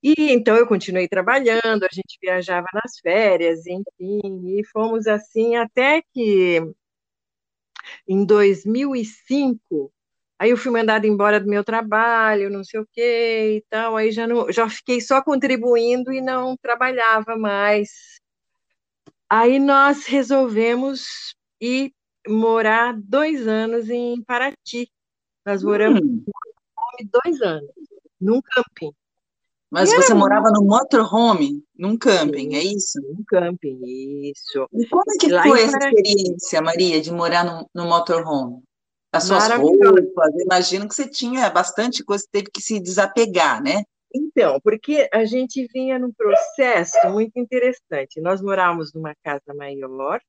E 0.06 0.32
então 0.32 0.56
eu 0.56 0.68
continuei 0.68 1.08
trabalhando, 1.08 1.84
a 1.84 1.89
gente 1.91 2.20
viajava 2.22 2.68
nas 2.76 3.00
férias, 3.00 3.65
enfim, 3.65 4.60
e 4.60 4.63
fomos 4.72 5.08
assim 5.08 5.56
até 5.56 6.04
que 6.13 6.62
em 8.08 8.24
2005, 8.24 9.91
aí 10.38 10.52
eu 10.52 10.58
fui 10.58 10.72
mandada 10.72 11.08
embora 11.08 11.39
do 11.39 11.50
meu 11.50 11.63
trabalho, 11.63 12.52
não 12.52 12.63
sei 12.63 12.80
o 12.82 12.88
quê 12.94 13.58
e 13.58 13.65
tal, 13.68 13.98
aí 13.98 14.12
já, 14.12 14.28
não, 14.28 14.52
já 14.52 14.70
fiquei 14.70 15.02
só 15.02 15.24
contribuindo 15.24 16.13
e 16.13 16.22
não 16.22 16.56
trabalhava 16.56 17.36
mais. 17.36 17.89
Aí 19.28 19.58
nós 19.58 20.06
resolvemos 20.06 21.36
ir 21.60 21.91
morar 22.28 22.94
dois 22.96 23.48
anos 23.48 23.89
em 23.89 24.22
Paraty. 24.24 24.88
Nós 25.44 25.63
moramos 25.63 26.00
hum. 26.00 26.24
dois 27.12 27.41
anos, 27.41 27.72
num 28.22 28.39
camping. 28.39 28.94
Mas 29.71 29.91
você 29.91 30.13
morava 30.13 30.49
no 30.51 30.63
motorhome, 30.63 31.63
num 31.78 31.97
camping, 31.97 32.51
Sim, 32.51 32.56
é 32.56 32.63
isso? 32.63 33.01
Num 33.01 33.23
camping, 33.28 33.80
isso. 34.30 34.67
E 34.71 34.86
como 34.88 35.04
é 35.10 35.17
que 35.19 35.28
Lá 35.28 35.43
foi 35.43 35.63
essa 35.63 35.78
experiência, 35.78 36.62
Maria, 36.62 37.01
de 37.01 37.12
morar 37.12 37.43
no, 37.43 37.69
no 37.73 37.89
motorhome? 37.89 38.62
As 39.12 39.23
suas 39.23 39.49
roupas, 39.49 40.34
imagino 40.39 40.88
que 40.88 40.93
você 40.93 41.08
tinha 41.08 41.49
bastante 41.49 42.04
coisa, 42.04 42.25
teve 42.32 42.49
que 42.51 42.62
se 42.62 42.80
desapegar, 42.80 43.63
né? 43.63 43.84
Então, 44.13 44.60
porque 44.62 45.10
a 45.12 45.25
gente 45.25 45.67
vinha 45.73 45.97
num 45.99 46.12
processo 46.12 46.97
muito 47.10 47.38
interessante. 47.38 48.21
Nós 48.21 48.41
morávamos 48.41 48.93
numa 48.93 49.13
casa 49.23 49.54
maior 49.54 50.21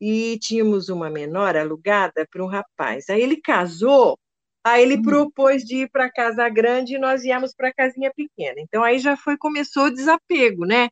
e 0.00 0.38
tínhamos 0.38 0.88
uma 0.88 1.10
menor 1.10 1.56
alugada 1.56 2.26
para 2.30 2.42
um 2.44 2.46
rapaz. 2.46 3.08
Aí 3.08 3.22
ele 3.22 3.40
casou 3.40 4.18
Aí 4.64 4.82
ele 4.82 4.96
hum. 4.96 5.02
propôs 5.02 5.62
de 5.62 5.82
ir 5.82 5.90
para 5.90 6.10
casa 6.10 6.48
grande 6.48 6.94
e 6.94 6.98
nós 6.98 7.22
íamos 7.24 7.54
para 7.54 7.68
a 7.68 7.74
casinha 7.74 8.10
pequena. 8.14 8.60
Então 8.60 8.82
aí 8.82 8.98
já 8.98 9.16
foi 9.16 9.36
começou 9.36 9.84
o 9.84 9.94
desapego, 9.94 10.64
né? 10.64 10.88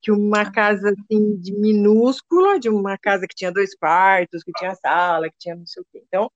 Que 0.00 0.12
uma 0.12 0.42
ah. 0.42 0.52
casa 0.52 0.90
assim 0.90 1.36
de 1.36 1.52
minúscula, 1.52 2.60
de 2.60 2.68
uma 2.68 2.96
casa 2.96 3.26
que 3.26 3.34
tinha 3.34 3.50
dois 3.50 3.74
quartos, 3.74 4.44
que 4.44 4.52
tinha 4.52 4.74
sala, 4.76 5.28
que 5.28 5.36
tinha 5.38 5.56
não 5.56 5.66
sei 5.66 5.82
o 5.82 5.86
quê. 5.92 6.02
Então 6.06 6.30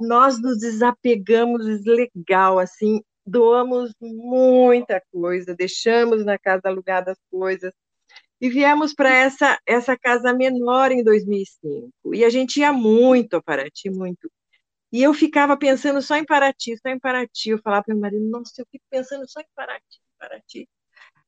nós 0.00 0.40
nos 0.40 0.58
desapegamos 0.58 1.66
legal, 1.84 2.58
assim, 2.58 3.02
doamos 3.26 3.92
muita 4.00 5.02
coisa, 5.12 5.54
deixamos 5.54 6.24
na 6.24 6.38
casa 6.38 6.62
alugada 6.66 7.12
as 7.12 7.18
coisas 7.30 7.72
e 8.40 8.48
viemos 8.48 8.94
para 8.94 9.14
essa 9.14 9.58
essa 9.66 9.96
casa 9.96 10.32
menor 10.32 10.92
em 10.92 11.02
2005. 11.02 11.90
E 12.14 12.24
a 12.24 12.30
gente 12.30 12.60
ia 12.60 12.72
muito 12.72 13.36
a 13.36 13.42
Paraty, 13.42 13.90
muito. 13.90 14.30
E 14.96 15.02
eu 15.02 15.12
ficava 15.12 15.58
pensando 15.58 16.00
só 16.00 16.16
em 16.16 16.24
Paraty, 16.24 16.74
só 16.78 16.88
em 16.88 16.98
Paraty. 16.98 17.50
Eu 17.50 17.58
falava 17.58 17.84
para 17.84 17.94
meu 17.94 18.00
marido, 18.00 18.24
nossa, 18.30 18.62
eu 18.62 18.66
fico 18.72 18.82
pensando 18.88 19.28
só 19.28 19.40
em 19.40 19.46
Paraty, 19.54 20.00
Paraty. 20.18 20.66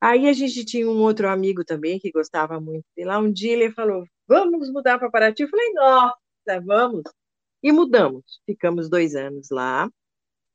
Aí 0.01 0.27
a 0.27 0.33
gente 0.33 0.65
tinha 0.65 0.89
um 0.89 0.97
outro 1.03 1.29
amigo 1.29 1.63
também 1.63 1.99
que 1.99 2.11
gostava 2.11 2.59
muito 2.59 2.85
de 2.97 3.03
lá. 3.05 3.19
Um 3.19 3.31
dia 3.31 3.53
ele 3.53 3.71
falou, 3.71 4.03
vamos 4.27 4.71
mudar 4.71 4.97
para 4.97 5.11
Paraty. 5.11 5.43
Eu 5.43 5.49
falei, 5.49 5.71
nossa, 5.73 6.61
vamos. 6.65 7.03
E 7.61 7.71
mudamos. 7.71 8.41
Ficamos 8.43 8.89
dois 8.89 9.13
anos 9.15 9.49
lá 9.51 9.87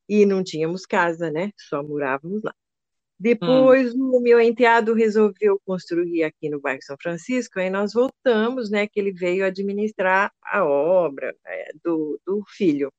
e 0.09 0.27
não 0.27 0.43
tínhamos 0.43 0.85
casa, 0.85 1.31
né? 1.31 1.53
Só 1.57 1.85
morávamos 1.85 2.43
lá. 2.43 2.53
Depois 3.17 3.95
hum. 3.95 4.11
o 4.17 4.21
meu 4.21 4.41
enteado 4.41 4.93
resolveu 4.93 5.61
construir 5.65 6.25
aqui 6.25 6.51
no 6.51 6.61
bairro 6.61 6.83
São 6.83 6.97
Francisco, 7.01 7.61
aí 7.61 7.71
nós 7.71 7.93
voltamos, 7.93 8.71
né? 8.71 8.89
Que 8.89 8.99
ele 8.99 9.13
veio 9.13 9.47
administrar 9.47 10.33
a 10.43 10.65
obra 10.65 11.33
é, 11.47 11.71
do, 11.85 12.21
do 12.27 12.43
filho. 12.49 12.93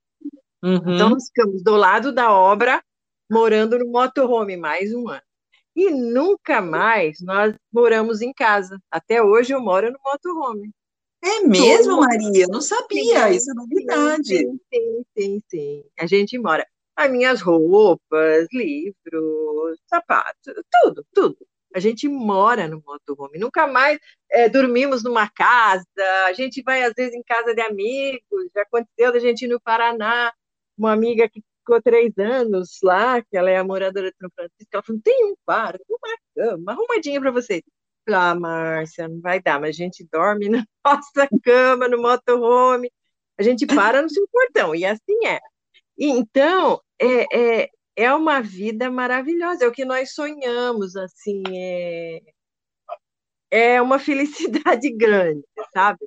Uhum. 0.66 0.96
Então 0.96 1.10
nós 1.12 1.28
ficamos 1.28 1.64
do 1.64 1.76
lado 1.76 2.12
da 2.12 2.34
obra, 2.34 2.84
morando 3.30 3.78
no 3.78 3.86
motorhome 3.86 4.58
mais 4.58 4.92
um 4.92 5.08
ano. 5.08 5.22
E 5.76 5.92
nunca 5.92 6.60
mais 6.60 7.20
nós 7.22 7.54
moramos 7.72 8.22
em 8.22 8.34
casa. 8.34 8.80
Até 8.90 9.22
hoje 9.22 9.54
eu 9.54 9.62
moro 9.62 9.92
no 9.92 10.00
motorhome. 10.04 10.72
É 11.24 11.42
mesmo, 11.42 12.00
Maria? 12.00 12.48
Não 12.48 12.62
sabia, 12.62 13.28
sim, 13.28 13.36
isso 13.36 13.52
é 13.52 13.54
novidade. 13.54 14.38
Sim, 14.38 14.60
sim, 14.74 15.06
sim, 15.16 15.42
sim. 15.48 15.84
A 16.00 16.08
gente 16.08 16.38
mora 16.40 16.66
as 16.96 17.12
minhas 17.12 17.42
roupas, 17.42 18.48
livros, 18.52 19.80
sapatos, 19.88 20.54
tudo, 20.82 21.06
tudo. 21.14 21.38
A 21.76 21.80
gente 21.80 22.08
mora 22.08 22.68
no 22.68 22.82
motorhome, 22.86 23.38
nunca 23.38 23.68
mais 23.68 24.00
é, 24.32 24.48
dormimos 24.48 25.04
numa 25.04 25.30
casa, 25.30 25.86
a 26.26 26.32
gente 26.32 26.64
vai 26.64 26.84
às 26.84 26.94
vezes 26.96 27.14
em 27.14 27.22
casa 27.22 27.54
de 27.54 27.62
amigos, 27.62 28.50
já 28.56 28.62
aconteceu 28.62 29.12
da 29.12 29.20
gente 29.20 29.44
ir 29.44 29.50
no 29.50 29.60
Paraná, 29.60 30.34
uma 30.78 30.92
amiga 30.94 31.30
que 31.30 31.42
ficou 31.60 31.82
três 31.82 32.14
anos 32.18 32.80
lá, 32.84 33.22
que 33.22 33.36
ela 33.38 33.50
é 33.50 33.62
moradora 33.64 34.12
de 34.12 34.18
São 34.18 34.30
Francisco, 34.36 34.70
ela 34.72 34.84
falou, 34.84 35.02
tem 35.04 35.26
um 35.26 35.36
quarto, 35.46 35.84
uma 35.90 36.18
cama, 36.36 36.72
arrumadinha 36.74 37.20
para 37.20 37.32
vocês. 37.32 37.62
Falei, 38.06 38.20
ah, 38.22 38.36
Márcia, 38.36 39.08
não 39.08 39.20
vai 39.20 39.42
dar, 39.42 39.60
mas 39.60 39.70
a 39.70 39.74
gente 39.74 40.08
dorme 40.12 40.50
na 40.50 40.64
nossa 40.86 41.28
cama, 41.44 41.88
no 41.88 42.02
motorhome, 42.02 42.92
a 43.38 43.44
gente 43.44 43.66
para 43.66 44.02
no 44.02 44.10
seu 44.10 44.28
portão, 44.32 44.76
e 44.76 44.86
assim 44.86 45.26
é. 45.26 45.40
Então, 45.98 46.82
é, 47.00 47.64
é, 47.64 47.70
é 47.96 48.14
uma 48.14 48.42
vida 48.42 48.92
maravilhosa, 48.92 49.66
é 49.66 49.68
o 49.68 49.72
que 49.72 49.86
nós 49.86 50.14
sonhamos, 50.14 50.96
assim, 50.96 51.44
é... 51.54 52.22
é 53.50 53.82
uma 53.82 54.00
felicidade 54.00 54.90
grande, 54.96 55.44
sabe? 55.74 56.06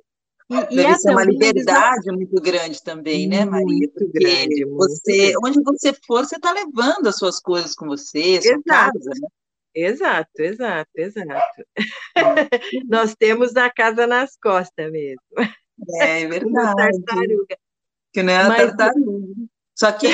E, 0.49 0.75
Deve 0.75 0.91
e 0.91 0.95
ser 0.95 1.11
uma 1.11 1.23
liberdade 1.23 2.11
muito 2.11 2.41
grande 2.41 2.83
também, 2.83 3.27
né, 3.27 3.45
Maria? 3.45 3.65
Muito 3.65 4.11
grande. 4.11 4.65
Você, 4.65 5.33
muito 5.39 5.59
onde 5.59 5.79
você 5.79 5.93
for, 6.07 6.25
você 6.25 6.37
está 6.37 6.51
levando 6.51 7.07
as 7.07 7.17
suas 7.17 7.39
coisas 7.39 7.75
com 7.75 7.85
você, 7.85 8.41
sua 8.41 8.53
exato. 8.53 8.63
casa, 8.65 9.09
né? 9.21 9.27
Exato, 9.75 10.31
exato, 10.39 10.89
exato. 10.95 11.63
Nós 12.89 13.15
temos 13.15 13.55
a 13.55 13.69
casa 13.69 14.07
nas 14.07 14.35
costas 14.41 14.91
mesmo. 14.91 15.21
É, 16.01 16.23
é 16.23 16.27
verdade. 16.27 16.75
tartaruga. 17.05 17.57
Que 18.11 18.23
não 18.23 18.33
é 18.33 18.47
Mas, 18.47 18.57
tartaruga. 18.75 19.33
Só 19.75 19.91
que 19.91 20.07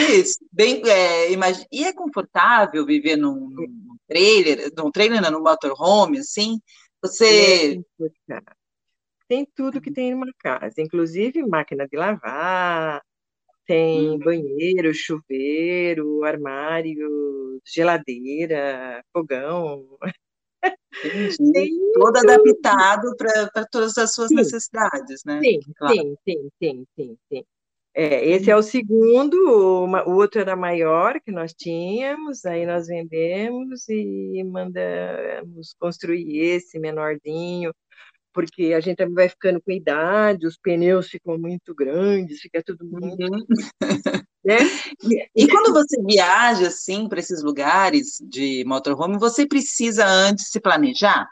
bem, 0.52 0.82
é, 0.86 1.32
imagina, 1.32 1.66
e 1.72 1.86
é 1.86 1.94
confortável 1.94 2.86
viver 2.86 3.16
num, 3.16 3.50
num 3.50 3.98
trailer, 4.08 4.72
num 4.78 4.92
trailer, 4.92 5.22
não, 5.22 5.32
num 5.32 5.42
motorhome, 5.42 6.20
assim? 6.20 6.60
Você 7.02 7.82
é 8.30 8.42
tem 9.28 9.48
tudo 9.56 9.82
que 9.82 9.92
tem 9.92 10.12
numa 10.12 10.32
casa, 10.40 10.76
inclusive 10.80 11.46
máquina 11.46 11.88
de 11.88 11.98
lavar, 11.98 13.02
tem 13.66 14.12
hum. 14.12 14.20
banheiro, 14.20 14.94
chuveiro, 14.94 16.24
armário, 16.24 17.60
geladeira, 17.66 19.04
fogão. 19.12 19.86
Entendi. 21.04 21.92
Todo 21.94 22.18
adaptado 22.18 23.16
para 23.18 23.66
todas 23.72 23.98
as 23.98 24.14
suas 24.14 24.30
sim. 24.30 24.36
necessidades, 24.36 25.22
né? 25.26 25.40
Sim, 25.42 25.60
claro. 25.76 25.96
sim, 25.96 26.16
sim, 26.26 26.50
sim, 26.60 26.86
sim, 26.96 27.18
sim. 27.30 27.44
É, 27.98 28.26
esse 28.28 28.52
é 28.52 28.56
o 28.56 28.62
segundo, 28.62 29.38
o 29.38 30.16
outro 30.16 30.42
era 30.42 30.54
maior 30.54 31.18
que 31.22 31.32
nós 31.32 31.54
tínhamos, 31.54 32.44
aí 32.44 32.66
nós 32.66 32.88
vendemos 32.88 33.88
e 33.88 34.44
mandamos 34.44 35.74
construir 35.80 36.40
esse 36.40 36.78
menorzinho, 36.78 37.72
porque 38.36 38.74
a 38.74 38.82
gente 38.82 39.04
vai 39.06 39.30
ficando 39.30 39.62
com 39.62 39.72
idade, 39.72 40.46
os 40.46 40.58
pneus 40.58 41.08
ficam 41.08 41.38
muito 41.38 41.74
grandes, 41.74 42.42
fica 42.42 42.62
tudo 42.62 42.86
muito. 42.86 43.24
Uhum. 43.24 43.46
Né? 44.46 44.58
E 45.36 45.48
quando 45.48 45.74
você 45.74 46.00
viaja 46.04 46.68
assim 46.68 47.10
para 47.10 47.20
esses 47.20 47.42
lugares 47.42 48.20
de 48.22 48.64
motorhome, 48.64 49.18
você 49.18 49.48
precisa 49.48 50.06
antes 50.06 50.52
se 50.52 50.60
planejar? 50.60 51.28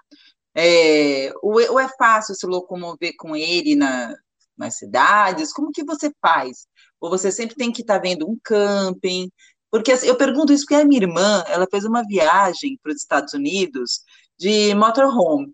É, 0.55 1.31
ou, 1.43 1.61
ou, 1.73 1.79
é 1.79 1.87
fácil 1.95 2.33
se 2.33 2.47
locomover 2.47 3.13
com 3.15 3.35
ele 3.35 3.75
na, 3.75 4.15
nas 4.57 4.79
cidades? 4.79 5.53
Como 5.53 5.71
que 5.71 5.83
você 5.83 6.11
faz? 6.19 6.65
Ou 6.99 7.07
você 7.07 7.31
sempre 7.31 7.55
tem 7.55 7.71
que 7.71 7.81
estar 7.81 7.97
tá 7.97 8.01
vendo 8.01 8.27
um 8.27 8.35
camping? 8.43 9.29
Porque 9.69 9.91
assim, 9.91 10.07
eu 10.07 10.15
pergunto 10.15 10.51
isso 10.51 10.65
porque 10.65 10.81
a 10.81 10.83
minha 10.83 11.03
irmã, 11.03 11.43
ela 11.49 11.67
fez 11.69 11.85
uma 11.85 12.01
viagem 12.03 12.79
para 12.81 12.93
os 12.93 12.97
Estados 12.97 13.33
Unidos 13.33 13.99
de 14.39 14.73
motorhome 14.73 15.53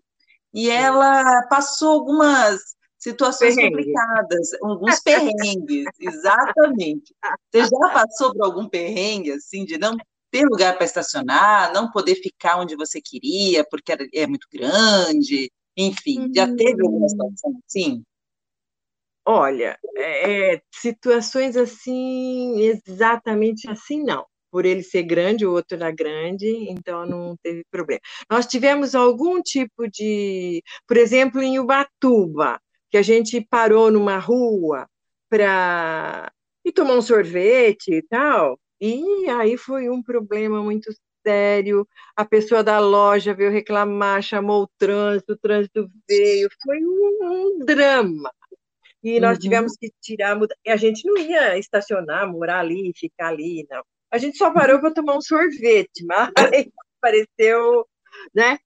e 0.52 0.70
ela 0.70 1.42
passou 1.48 1.92
algumas 1.92 2.60
situações 2.98 3.54
perrengue. 3.54 3.76
complicadas, 3.76 4.48
alguns 4.62 5.00
perrengues, 5.00 5.86
exatamente. 5.98 7.14
Você 7.50 7.62
já 7.62 7.90
passou 7.92 8.32
por 8.32 8.44
algum 8.44 8.68
perrengue, 8.68 9.32
assim, 9.32 9.64
de 9.64 9.78
não 9.78 9.96
ter 10.30 10.44
lugar 10.44 10.76
para 10.76 10.84
estacionar, 10.84 11.72
não 11.72 11.90
poder 11.90 12.14
ficar 12.16 12.58
onde 12.58 12.76
você 12.76 13.00
queria, 13.00 13.64
porque 13.68 13.92
é 14.14 14.26
muito 14.26 14.46
grande, 14.52 15.50
enfim, 15.76 16.30
já 16.34 16.46
teve 16.46 16.82
alguma 16.82 17.06
hum. 17.06 17.08
situação 17.08 17.60
assim? 17.66 18.02
Olha, 19.24 19.78
é, 19.96 20.54
é, 20.54 20.62
situações 20.72 21.56
assim, 21.56 22.60
exatamente 22.60 23.68
assim, 23.68 24.02
não 24.02 24.26
por 24.50 24.64
ele 24.66 24.82
ser 24.82 25.02
grande, 25.04 25.46
o 25.46 25.52
outro 25.52 25.76
era 25.76 25.90
grande, 25.90 26.46
então 26.70 27.06
não 27.06 27.36
teve 27.42 27.64
problema. 27.70 28.00
Nós 28.30 28.46
tivemos 28.46 28.94
algum 28.94 29.40
tipo 29.42 29.88
de, 29.88 30.62
por 30.86 30.96
exemplo, 30.96 31.42
em 31.42 31.58
Ubatuba, 31.58 32.60
que 32.90 32.96
a 32.96 33.02
gente 33.02 33.40
parou 33.48 33.90
numa 33.90 34.18
rua 34.18 34.86
para 35.28 36.32
ir 36.64 36.72
tomar 36.72 36.94
um 36.94 37.02
sorvete 37.02 37.92
e 37.92 38.02
tal, 38.02 38.58
e 38.80 39.28
aí 39.30 39.56
foi 39.56 39.88
um 39.88 40.02
problema 40.02 40.62
muito 40.62 40.90
sério. 41.26 41.86
A 42.16 42.24
pessoa 42.24 42.64
da 42.64 42.78
loja 42.78 43.34
veio 43.34 43.50
reclamar, 43.50 44.22
chamou 44.22 44.64
o 44.64 44.70
trânsito, 44.78 45.34
o 45.34 45.38
trânsito 45.38 45.90
veio, 46.08 46.48
foi 46.62 46.78
um, 46.78 47.58
um 47.60 47.64
drama. 47.64 48.30
E 49.02 49.18
nós 49.18 49.36
uhum. 49.36 49.42
tivemos 49.42 49.76
que 49.76 49.90
tirar, 50.00 50.38
a 50.66 50.76
gente 50.76 51.06
não 51.06 51.16
ia 51.16 51.58
estacionar, 51.58 52.30
morar 52.30 52.60
ali, 52.60 52.92
ficar 52.94 53.28
ali, 53.28 53.66
não. 53.70 53.82
A 54.10 54.18
gente 54.18 54.36
só 54.36 54.50
parou 54.52 54.80
para 54.80 54.92
tomar 54.92 55.16
um 55.16 55.20
sorvete, 55.20 56.04
mas 56.04 56.30
pareceu, 57.00 57.86
né? 58.34 58.58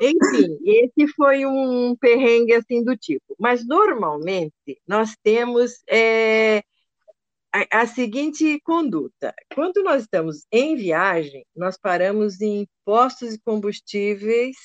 Enfim, 0.00 0.58
esse 0.64 1.06
foi 1.14 1.46
um 1.46 1.94
perrengue 1.96 2.54
assim 2.54 2.82
do 2.82 2.96
tipo. 2.96 3.36
Mas 3.38 3.66
normalmente 3.66 4.80
nós 4.86 5.14
temos 5.22 5.82
é, 5.88 6.62
a, 7.52 7.82
a, 7.82 7.86
seguinte 7.86 8.60
conduta: 8.64 9.34
quando 9.54 9.82
nós 9.82 10.02
estamos 10.02 10.46
em 10.50 10.76
viagem, 10.76 11.44
nós 11.54 11.76
paramos 11.78 12.40
em 12.40 12.66
postos 12.84 13.32
de 13.32 13.40
combustíveis 13.40 14.56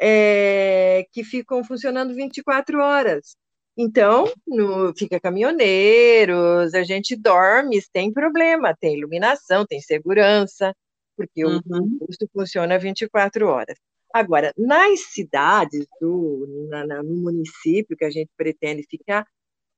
é, 0.00 1.06
que 1.12 1.24
ficam 1.24 1.62
funcionando 1.64 2.14
24 2.14 2.80
horas. 2.80 3.36
Então, 3.76 4.30
no, 4.46 4.94
fica 4.94 5.18
caminhoneiros, 5.18 6.74
a 6.74 6.82
gente 6.82 7.16
dorme 7.16 7.80
sem 7.80 8.12
problema, 8.12 8.76
tem 8.78 8.98
iluminação, 8.98 9.64
tem 9.66 9.80
segurança, 9.80 10.74
porque 11.16 11.44
uhum. 11.44 11.60
o 11.66 11.98
posto 11.98 12.28
funciona 12.32 12.78
24 12.78 13.46
horas. 13.46 13.78
Agora, 14.12 14.52
nas 14.58 15.12
cidades, 15.12 15.86
do, 16.00 16.66
na, 16.68 16.86
na, 16.86 17.02
no 17.02 17.14
município 17.14 17.96
que 17.96 18.04
a 18.04 18.10
gente 18.10 18.30
pretende 18.36 18.82
ficar, 18.88 19.26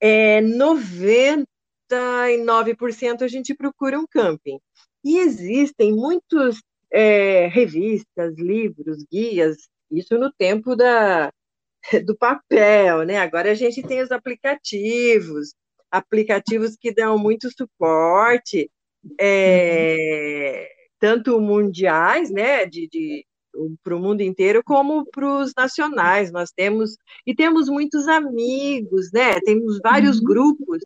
é 0.01 0.41
99% 0.41 1.47
a 3.23 3.29
gente 3.29 3.55
procura 3.55 3.99
um 3.99 4.07
camping. 4.07 4.59
E 5.05 5.19
existem 5.19 5.93
muitos 5.93 6.61
é, 6.91 7.47
revistas, 7.47 8.37
livros, 8.37 9.05
guias, 9.11 9.69
isso 9.91 10.19
no 10.19 10.33
tempo 10.33 10.75
da, 10.75 11.31
do 12.07 12.17
papel, 12.17 13.05
né? 13.05 13.19
Agora 13.19 13.51
a 13.51 13.55
gente 13.55 13.83
tem 13.83 14.03
os 14.03 14.11
aplicativos, 14.11 15.55
aplicativos 15.91 16.77
que 16.77 16.93
dão 16.93 17.19
muito 17.19 17.49
suporte, 17.57 18.71
é, 19.21 20.69
tanto 20.99 21.41
mundiais, 21.41 22.31
né, 22.31 22.65
de, 22.67 22.89
de 22.89 23.27
para 23.83 23.97
o 23.97 24.01
mundo 24.01 24.21
inteiro, 24.21 24.63
como 24.65 25.07
para 25.07 25.27
os 25.27 25.53
nacionais. 25.57 26.33
Nós 26.33 26.51
temos 26.51 26.97
e 27.27 27.35
temos 27.35 27.69
muitos 27.69 28.09
amigos, 28.09 29.13
né? 29.13 29.39
Temos 29.45 29.79
vários 29.83 30.19
uhum. 30.19 30.25
grupos 30.25 30.83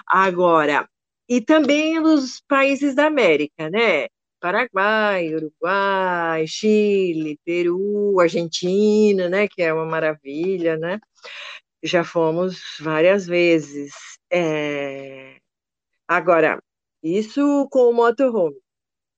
Agora, 0.06 0.88
e 1.28 1.40
também 1.40 2.00
nos 2.00 2.40
países 2.48 2.94
da 2.94 3.06
América, 3.06 3.68
né? 3.68 4.06
Paraguai, 4.40 5.35
Uruguai, 5.35 6.47
Chile, 6.47 7.38
Peru, 7.45 8.18
Argentina, 8.20 9.28
né, 9.28 9.49
que 9.49 9.62
é 9.62 9.72
uma 9.72 9.86
maravilha, 9.86 10.76
né? 10.76 10.99
Já 11.82 12.05
fomos 12.05 12.61
várias 12.80 13.26
vezes. 13.26 13.93
É... 14.32 15.38
Agora, 16.09 16.62
isso 17.03 17.68
com 17.70 17.91
o 17.91 17.95
motorhome. 17.95 18.57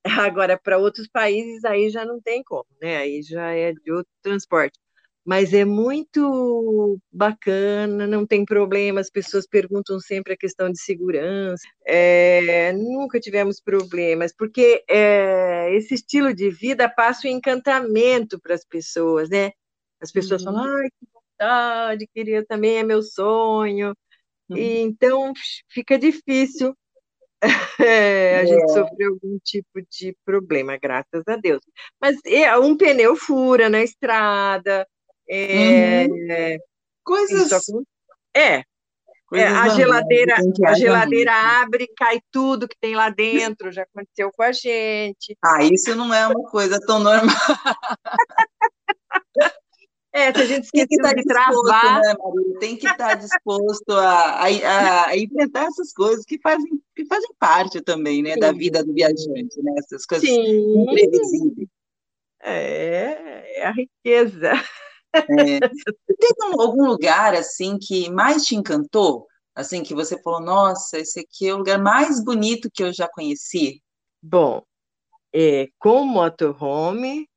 Agora, 0.31 0.59
para 0.59 0.79
outros 0.79 1.09
países, 1.09 1.65
aí 1.65 1.91
já 1.91 2.05
não 2.05 2.21
tem 2.21 2.43
como, 2.45 2.67
né? 2.81 2.99
Aí 2.99 3.23
já 3.23 3.53
é 3.53 3.73
de 3.73 3.93
outro 3.93 4.13
transporte. 4.23 4.79
Mas 5.25 5.55
é 5.55 5.65
muito 5.65 6.99
bacana, 7.11 8.07
não 8.07 8.27
tem 8.27 8.45
problema, 8.45 9.01
as 9.01 9.11
pessoas 9.11 9.47
perguntam 9.47 10.01
sempre 10.01 10.33
a 10.33 10.37
questão 10.37 10.71
de 10.71 10.81
segurança, 10.81 11.63
é, 11.87 12.73
nunca 12.73 13.21
tivemos 13.21 13.61
problemas, 13.61 14.35
porque 14.37 14.85
é, 14.89 15.73
esse 15.75 15.95
estilo 15.95 16.35
de 16.35 16.51
vida 16.51 16.89
passa 16.89 17.29
o 17.29 17.31
encantamento 17.31 18.41
para 18.41 18.55
as 18.55 18.65
pessoas, 18.65 19.29
né? 19.29 19.53
As 20.01 20.11
pessoas 20.11 20.45
uhum. 20.45 20.53
falam, 20.53 20.77
ai, 20.77 20.89
que 20.89 21.07
vontade, 21.15 22.09
queria 22.13 22.45
também, 22.45 22.79
é 22.79 22.83
meu 22.83 23.03
sonho, 23.03 23.95
uhum. 24.49 24.57
e, 24.57 24.81
então 24.81 25.33
fica 25.69 25.97
difícil 25.97 26.77
é, 27.81 28.37
a 28.37 28.43
é. 28.43 28.47
gente 28.47 28.73
sofreu 28.73 29.13
algum 29.13 29.39
tipo 29.45 29.83
de 29.91 30.17
problema, 30.25 30.77
graças 30.77 31.23
a 31.27 31.37
Deus. 31.37 31.61
Mas 32.01 32.17
é, 32.25 32.57
um 32.57 32.77
pneu 32.77 33.17
fura 33.17 33.69
na 33.69 33.83
estrada, 33.83 34.87
é, 35.35 36.07
uhum. 36.07 36.59
Coisas. 37.05 37.51
Isso, 37.51 37.83
é. 38.35 38.63
é 39.33 39.47
a 39.47 39.69
geladeira, 39.71 40.37
a 40.67 40.75
geladeira 40.75 41.33
abre, 41.63 41.89
cai 41.97 42.21
tudo 42.31 42.69
que 42.69 42.77
tem 42.81 42.95
lá 42.95 43.09
dentro, 43.09 43.73
já 43.73 43.83
aconteceu 43.83 44.31
com 44.33 44.43
a 44.43 44.53
gente. 44.53 45.37
Ah, 45.43 45.65
isso 45.65 45.95
não 45.95 46.13
é 46.13 46.27
uma 46.27 46.51
coisa 46.51 46.79
tão 46.81 46.99
normal. 46.99 47.35
É, 50.15 50.31
se 50.31 50.43
a 50.43 50.45
gente 50.45 50.65
esqueceu 50.65 50.87
Tem 50.87 50.89
que 50.89 50.95
estar 50.97 51.15
de 51.15 51.25
travar. 51.25 52.03
Né? 52.03 52.15
Tem 52.61 52.77
que 52.77 52.87
estar 52.87 53.15
disposto 53.15 53.93
a, 53.93 54.43
a, 54.43 55.07
a, 55.07 55.17
enfrentar 55.17 55.65
essas 55.65 55.91
coisas 55.91 56.23
que 56.27 56.39
fazem, 56.39 56.71
que 56.95 57.07
fazem 57.07 57.31
parte 57.39 57.81
também 57.81 58.23
né, 58.23 58.37
da 58.37 58.53
vida 58.53 58.85
do 58.85 58.93
viajante, 58.93 59.63
né? 59.63 59.73
essas 59.79 60.05
coisas 60.05 60.29
Sim. 60.29 60.83
imprevisíveis. 60.83 61.67
É, 62.43 63.61
é 63.61 63.65
a 63.65 63.71
riqueza. 63.71 64.53
É. 65.15 65.61
Tem 65.61 66.35
algum 66.59 66.87
lugar 66.87 67.35
assim 67.35 67.79
que 67.79 68.11
mais 68.11 68.45
te 68.45 68.55
encantou? 68.57 69.27
Assim 69.55 69.83
que 69.83 69.95
você 69.95 70.21
falou, 70.23 70.41
nossa, 70.41 70.99
esse 70.99 71.21
aqui 71.21 71.49
é 71.49 71.55
o 71.55 71.59
lugar 71.59 71.79
mais 71.79 72.25
bonito 72.25 72.71
que 72.73 72.83
eu 72.83 72.93
já 72.93 73.07
conheci. 73.07 73.83
Bom, 74.23 74.63
é, 75.33 75.69
com 75.79 76.05
motorhome, 76.05 77.29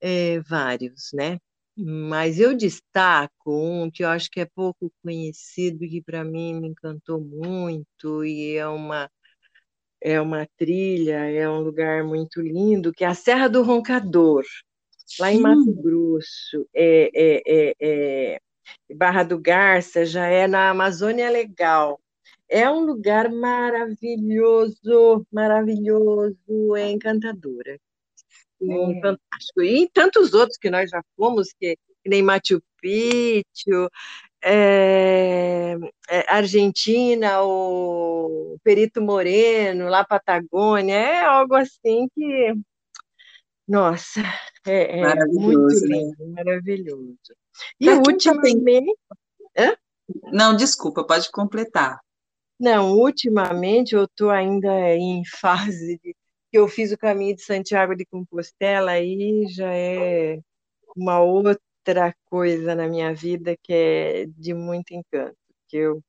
é, 0.00 0.40
vários, 0.40 1.08
né? 1.12 1.38
Mas 1.76 2.38
eu 2.38 2.56
destaco 2.56 3.32
um 3.46 3.90
que 3.90 4.04
eu 4.04 4.08
acho 4.08 4.30
que 4.30 4.40
é 4.40 4.46
pouco 4.46 4.92
conhecido, 5.02 5.80
que 5.80 6.02
para 6.02 6.24
mim 6.24 6.60
me 6.60 6.68
encantou 6.68 7.20
muito, 7.20 8.24
e 8.24 8.56
é 8.56 8.66
uma, 8.68 9.10
é 10.00 10.20
uma 10.20 10.46
trilha, 10.56 11.30
é 11.30 11.48
um 11.48 11.60
lugar 11.60 12.04
muito 12.04 12.40
lindo, 12.40 12.92
que 12.92 13.04
é 13.04 13.08
a 13.08 13.14
Serra 13.14 13.48
do 13.48 13.62
Roncador 13.62 14.44
lá 15.18 15.32
em 15.32 15.40
Mato 15.40 15.72
Grosso, 15.72 16.68
é, 16.74 17.10
é, 17.14 17.42
é, 17.46 17.74
é, 17.80 18.40
Barra 18.94 19.22
do 19.22 19.38
Garça, 19.38 20.04
já 20.04 20.26
é 20.26 20.46
na 20.46 20.70
Amazônia 20.70 21.30
Legal. 21.30 22.00
É 22.48 22.70
um 22.70 22.80
lugar 22.84 23.30
maravilhoso, 23.30 25.26
maravilhoso, 25.30 26.76
é 26.76 26.90
encantadora. 26.90 27.78
É. 28.60 29.00
Fantástico. 29.00 29.62
E 29.62 29.88
tantos 29.92 30.34
outros 30.34 30.58
que 30.58 30.70
nós 30.70 30.90
já 30.90 31.02
fomos, 31.16 31.52
que, 31.52 31.76
que 32.02 32.08
nem 32.08 32.22
Machu 32.22 32.62
Picchu, 32.80 33.88
é, 34.42 35.76
é, 36.08 36.24
Argentina, 36.28 37.42
o 37.42 38.56
Perito 38.62 39.00
Moreno, 39.00 39.88
lá 39.88 40.04
Patagônia, 40.04 40.94
é 40.94 41.24
algo 41.24 41.54
assim 41.54 42.08
que 42.14 42.54
nossa, 43.68 44.22
é, 44.66 45.00
é 45.00 45.24
muito 45.26 45.86
né? 45.86 45.98
lindo, 45.98 46.26
né? 46.26 46.42
maravilhoso. 46.42 47.18
E 47.78 47.84
pra 47.84 47.98
ultimamente. 47.98 48.96
Hã? 49.56 49.76
Não, 50.32 50.56
desculpa, 50.56 51.04
pode 51.04 51.30
completar. 51.30 52.00
Não, 52.58 52.92
ultimamente 52.92 53.94
eu 53.94 54.04
estou 54.04 54.30
ainda 54.30 54.94
em 54.94 55.22
fase 55.40 56.00
de 56.02 56.16
que 56.50 56.56
eu 56.58 56.66
fiz 56.66 56.92
o 56.92 56.98
caminho 56.98 57.36
de 57.36 57.42
Santiago 57.42 57.94
de 57.94 58.06
Compostela, 58.06 58.92
aí 58.92 59.46
já 59.50 59.70
é 59.70 60.40
uma 60.96 61.20
outra 61.20 62.14
coisa 62.24 62.74
na 62.74 62.88
minha 62.88 63.14
vida 63.14 63.54
que 63.62 63.72
é 63.72 64.26
de 64.26 64.54
muito 64.54 64.92
encanto, 64.92 65.36
que 65.68 65.76
eu 65.76 66.02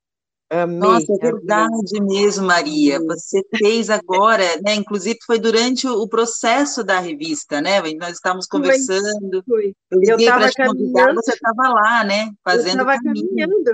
Amei. 0.50 0.78
Nossa, 0.80 1.12
é 1.12 1.16
verdade 1.16 2.02
mesmo, 2.02 2.46
Maria. 2.46 2.98
Você 3.04 3.40
fez 3.56 3.88
agora, 3.88 4.44
né? 4.64 4.74
Inclusive 4.74 5.16
foi 5.24 5.38
durante 5.38 5.86
o 5.86 6.08
processo 6.08 6.82
da 6.82 6.98
revista, 6.98 7.60
né? 7.60 7.80
Nós 7.94 8.14
estávamos 8.14 8.46
conversando. 8.46 9.44
Foi. 9.46 9.72
Eu 9.92 10.18
estava 10.18 10.50
caminhando. 10.52 11.14
Você 11.14 11.34
estava 11.34 11.68
lá, 11.68 12.04
né? 12.04 12.32
Fazendo 12.44 12.80
eu 12.80 12.90
estava 12.90 12.98
caminhando. 13.00 13.72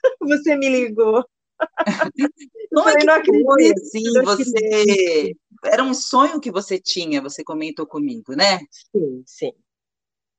Você 0.22 0.56
me 0.56 0.70
ligou. 0.70 1.22
Como 2.72 2.88
é 2.88 2.96
que 2.96 3.04
não 3.04 3.14
acredito, 3.14 3.44
foi, 3.44 3.72
assim, 3.72 4.02
você... 4.24 5.34
Era 5.62 5.82
um 5.82 5.92
sonho 5.92 6.40
que 6.40 6.50
você 6.50 6.78
tinha, 6.78 7.20
você 7.20 7.44
comentou 7.44 7.86
comigo, 7.86 8.34
né? 8.34 8.60
Sim, 8.70 9.22
sim. 9.26 9.52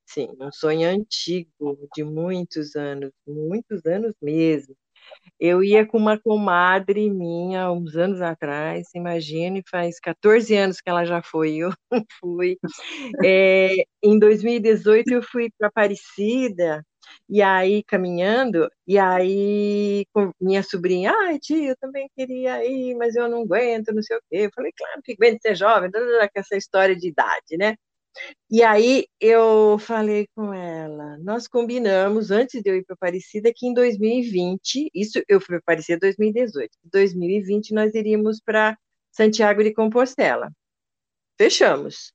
Sim, 0.08 0.30
um 0.40 0.52
sonho 0.52 0.90
antigo, 0.90 1.88
de 1.94 2.04
muitos 2.04 2.76
anos, 2.76 3.12
muitos 3.28 3.86
anos 3.86 4.16
mesmo. 4.20 4.76
Eu 5.40 5.64
ia 5.64 5.86
com 5.86 5.98
uma 5.98 6.20
comadre 6.20 7.10
minha, 7.10 7.72
uns 7.72 7.96
anos 7.96 8.22
atrás, 8.22 8.88
imagine, 8.96 9.64
faz 9.70 10.00
14 10.00 10.56
anos 10.56 10.80
que 10.82 10.90
ela 10.90 11.06
já 11.06 11.22
foi, 11.24 11.56
eu 11.58 11.72
fui. 12.20 12.58
É, 13.24 13.86
em 14.04 14.20
2018 14.20 15.12
eu 15.14 15.24
fui 15.24 15.50
para 15.58 15.68
Aparecida, 15.70 16.86
e 17.30 17.42
aí 17.42 17.84
caminhando, 17.84 18.70
e 18.88 18.98
aí 19.00 20.06
minha 20.40 20.64
sobrinha, 20.64 21.12
ai 21.24 21.40
tia, 21.40 21.70
eu 21.72 21.76
também 21.78 22.10
queria 22.16 22.64
ir, 22.66 22.96
mas 22.96 23.16
eu 23.16 23.28
não 23.30 23.42
aguento, 23.44 23.94
não 23.94 24.02
sei 24.04 24.18
o 24.18 24.22
quê. 24.30 24.38
Eu 24.48 24.52
falei, 24.56 24.72
claro 24.78 25.02
que 25.04 25.14
aguento 25.14 25.42
ser 25.42 25.56
jovem, 25.56 25.92
com 25.92 26.00
essa 26.40 26.56
história 26.58 26.96
de 26.96 27.10
idade, 27.10 27.58
né? 27.58 27.76
E 28.50 28.62
aí 28.64 29.06
eu 29.20 29.78
falei 29.80 30.28
com 30.36 30.54
ela, 30.54 31.18
nós 31.20 31.48
combinamos 31.48 32.32
antes 32.32 32.62
de 32.62 32.70
eu 32.70 32.76
ir 32.76 32.84
para 32.86 32.96
Aparecida 32.96 33.52
que 33.56 33.66
em 33.68 33.74
2020, 33.74 34.90
isso 34.94 35.22
eu 35.28 35.40
fui 35.40 35.48
para 35.50 35.58
Aparecida 35.60 35.98
em 35.98 36.00
2018, 36.00 36.70
em 36.86 36.90
2020 36.92 37.74
nós 37.74 37.96
iríamos 37.96 38.42
para 38.42 38.78
Santiago 39.12 39.64
de 39.64 39.74
Compostela. 39.74 40.52
Fechamos. 41.38 42.14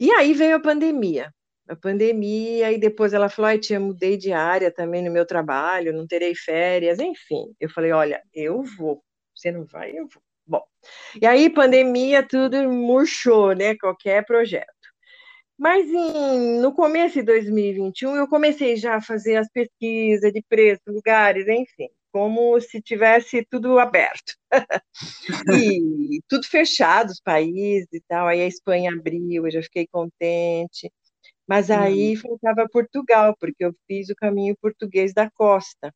E 0.00 0.10
aí 0.12 0.32
veio 0.34 0.56
a 0.56 0.60
pandemia. 0.60 1.32
A 1.68 1.76
pandemia, 1.76 2.72
e 2.72 2.78
depois 2.78 3.12
ela 3.12 3.28
falou: 3.28 3.48
Ai, 3.50 3.58
tia, 3.58 3.78
mudei 3.80 4.16
de 4.16 4.32
área 4.32 4.70
também 4.72 5.02
no 5.04 5.10
meu 5.12 5.24
trabalho, 5.26 5.92
não 5.92 6.06
terei 6.06 6.34
férias, 6.34 6.98
enfim. 6.98 7.54
Eu 7.60 7.70
falei: 7.70 7.92
Olha, 7.92 8.22
eu 8.34 8.62
vou. 8.62 9.02
Você 9.34 9.52
não 9.52 9.64
vai, 9.64 9.90
eu 9.92 10.08
vou. 10.08 10.22
Bom, 10.46 10.64
e 11.20 11.26
aí, 11.26 11.48
pandemia, 11.50 12.26
tudo 12.26 12.56
murchou, 12.72 13.54
né? 13.54 13.76
Qualquer 13.76 14.24
projeto. 14.26 14.79
Mas 15.60 15.86
em, 15.90 16.58
no 16.58 16.72
começo 16.72 17.16
de 17.16 17.22
2021, 17.22 18.16
eu 18.16 18.26
comecei 18.26 18.76
já 18.76 18.96
a 18.96 19.02
fazer 19.02 19.36
as 19.36 19.46
pesquisas 19.50 20.32
de 20.32 20.42
preço, 20.48 20.80
lugares, 20.86 21.46
enfim, 21.46 21.90
como 22.10 22.58
se 22.62 22.80
tivesse 22.80 23.44
tudo 23.44 23.78
aberto. 23.78 24.32
e 25.52 26.22
tudo 26.26 26.46
fechado, 26.46 27.10
os 27.10 27.20
países 27.20 27.86
e 27.92 28.00
tal. 28.08 28.26
Aí 28.26 28.40
a 28.40 28.46
Espanha 28.46 28.90
abriu, 28.90 29.44
eu 29.44 29.50
já 29.50 29.62
fiquei 29.62 29.86
contente. 29.86 30.90
Mas 31.46 31.70
aí 31.70 32.14
hum. 32.16 32.20
faltava 32.22 32.66
Portugal, 32.66 33.36
porque 33.38 33.62
eu 33.62 33.74
fiz 33.86 34.08
o 34.08 34.14
caminho 34.14 34.56
português 34.62 35.12
da 35.12 35.30
costa. 35.30 35.92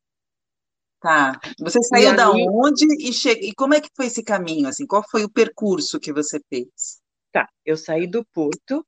Tá. 1.01 1.39
Você 1.59 1.81
saiu 1.81 2.13
e 2.13 2.15
da 2.15 2.31
aí... 2.31 2.45
onde 2.47 2.85
e, 2.99 3.11
che... 3.11 3.31
e 3.31 3.51
como 3.55 3.73
é 3.73 3.81
que 3.81 3.89
foi 3.95 4.05
esse 4.05 4.23
caminho? 4.23 4.67
Assim, 4.67 4.85
qual 4.85 5.03
foi 5.09 5.23
o 5.23 5.31
percurso 5.31 5.99
que 5.99 6.13
você 6.13 6.39
fez? 6.49 7.01
Tá, 7.31 7.49
eu 7.65 7.75
saí 7.75 8.05
do 8.05 8.23
Porto, 8.31 8.85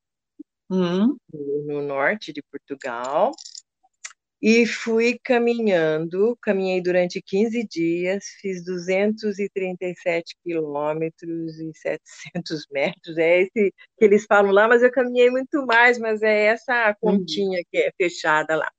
uhum. 0.69 1.17
no 1.65 1.81
norte 1.81 2.31
de 2.33 2.41
Portugal, 2.43 3.31
e 4.41 4.67
fui 4.67 5.19
caminhando, 5.23 6.37
caminhei 6.41 6.79
durante 6.79 7.21
15 7.21 7.67
dias, 7.67 8.23
fiz 8.39 8.63
237 8.63 10.35
quilômetros 10.43 11.59
e 11.59 11.71
700 11.73 12.67
metros, 12.71 13.17
é 13.17 13.41
esse 13.41 13.73
que 13.97 14.05
eles 14.05 14.25
falam 14.25 14.51
lá, 14.51 14.67
mas 14.67 14.83
eu 14.83 14.91
caminhei 14.91 15.29
muito 15.31 15.65
mais, 15.65 15.97
mas 15.97 16.21
é 16.21 16.45
essa 16.45 16.95
continha 17.01 17.63
que 17.71 17.77
é 17.77 17.91
fechada 17.97 18.55
lá. 18.55 18.71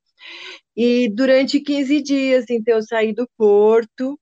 E 0.75 1.09
durante 1.09 1.59
15 1.59 2.01
dias, 2.01 2.45
então, 2.49 2.75
eu 2.75 2.83
saí 2.83 3.13
do 3.13 3.27
porto, 3.37 4.17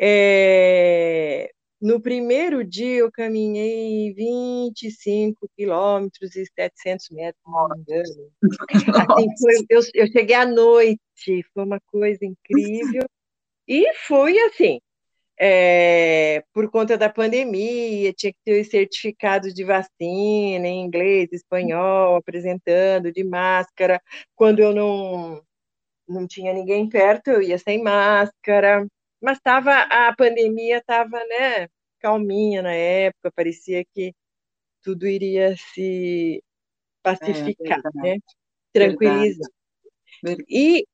é, 0.00 1.50
no 1.86 2.00
primeiro 2.00 2.64
dia, 2.64 2.96
eu 2.96 3.12
caminhei 3.12 4.12
25 4.12 5.48
quilômetros 5.56 6.34
e 6.34 6.44
700 6.44 7.10
metros, 7.10 7.40
não 7.46 7.68
me 7.68 7.78
engano. 7.78 8.32
Assim, 9.08 9.28
foi, 9.40 9.66
eu, 9.70 9.80
eu 9.94 10.06
cheguei 10.08 10.34
à 10.34 10.44
noite, 10.44 11.00
foi 11.54 11.62
uma 11.62 11.78
coisa 11.86 12.24
incrível. 12.24 13.04
E 13.68 13.94
fui 14.08 14.36
assim, 14.36 14.80
é, 15.38 16.42
por 16.52 16.68
conta 16.72 16.98
da 16.98 17.08
pandemia, 17.08 18.12
tinha 18.14 18.32
que 18.32 18.38
ter 18.44 18.60
os 18.60 18.68
certificados 18.68 19.54
de 19.54 19.62
vacina 19.62 20.66
em 20.66 20.84
inglês, 20.84 21.28
espanhol, 21.32 22.16
apresentando 22.16 23.12
de 23.12 23.22
máscara. 23.22 24.02
Quando 24.34 24.58
eu 24.58 24.74
não, 24.74 25.40
não 26.08 26.26
tinha 26.26 26.52
ninguém 26.52 26.88
perto, 26.88 27.28
eu 27.28 27.42
ia 27.42 27.58
sem 27.58 27.80
máscara. 27.80 28.84
Mas 29.22 29.38
tava, 29.40 29.72
a 29.72 30.12
pandemia 30.16 30.78
estava 30.78 31.18
né, 31.28 31.68
calminha 32.06 32.62
na 32.62 32.72
época, 32.72 33.32
parecia 33.34 33.84
que 33.92 34.14
tudo 34.80 35.08
iria 35.08 35.56
se 35.56 36.40
pacificar, 37.02 37.80
é, 37.80 38.00
né? 38.00 38.16
tranquilizar. 38.72 39.50
Verdade. 40.22 40.46
E 40.48 40.84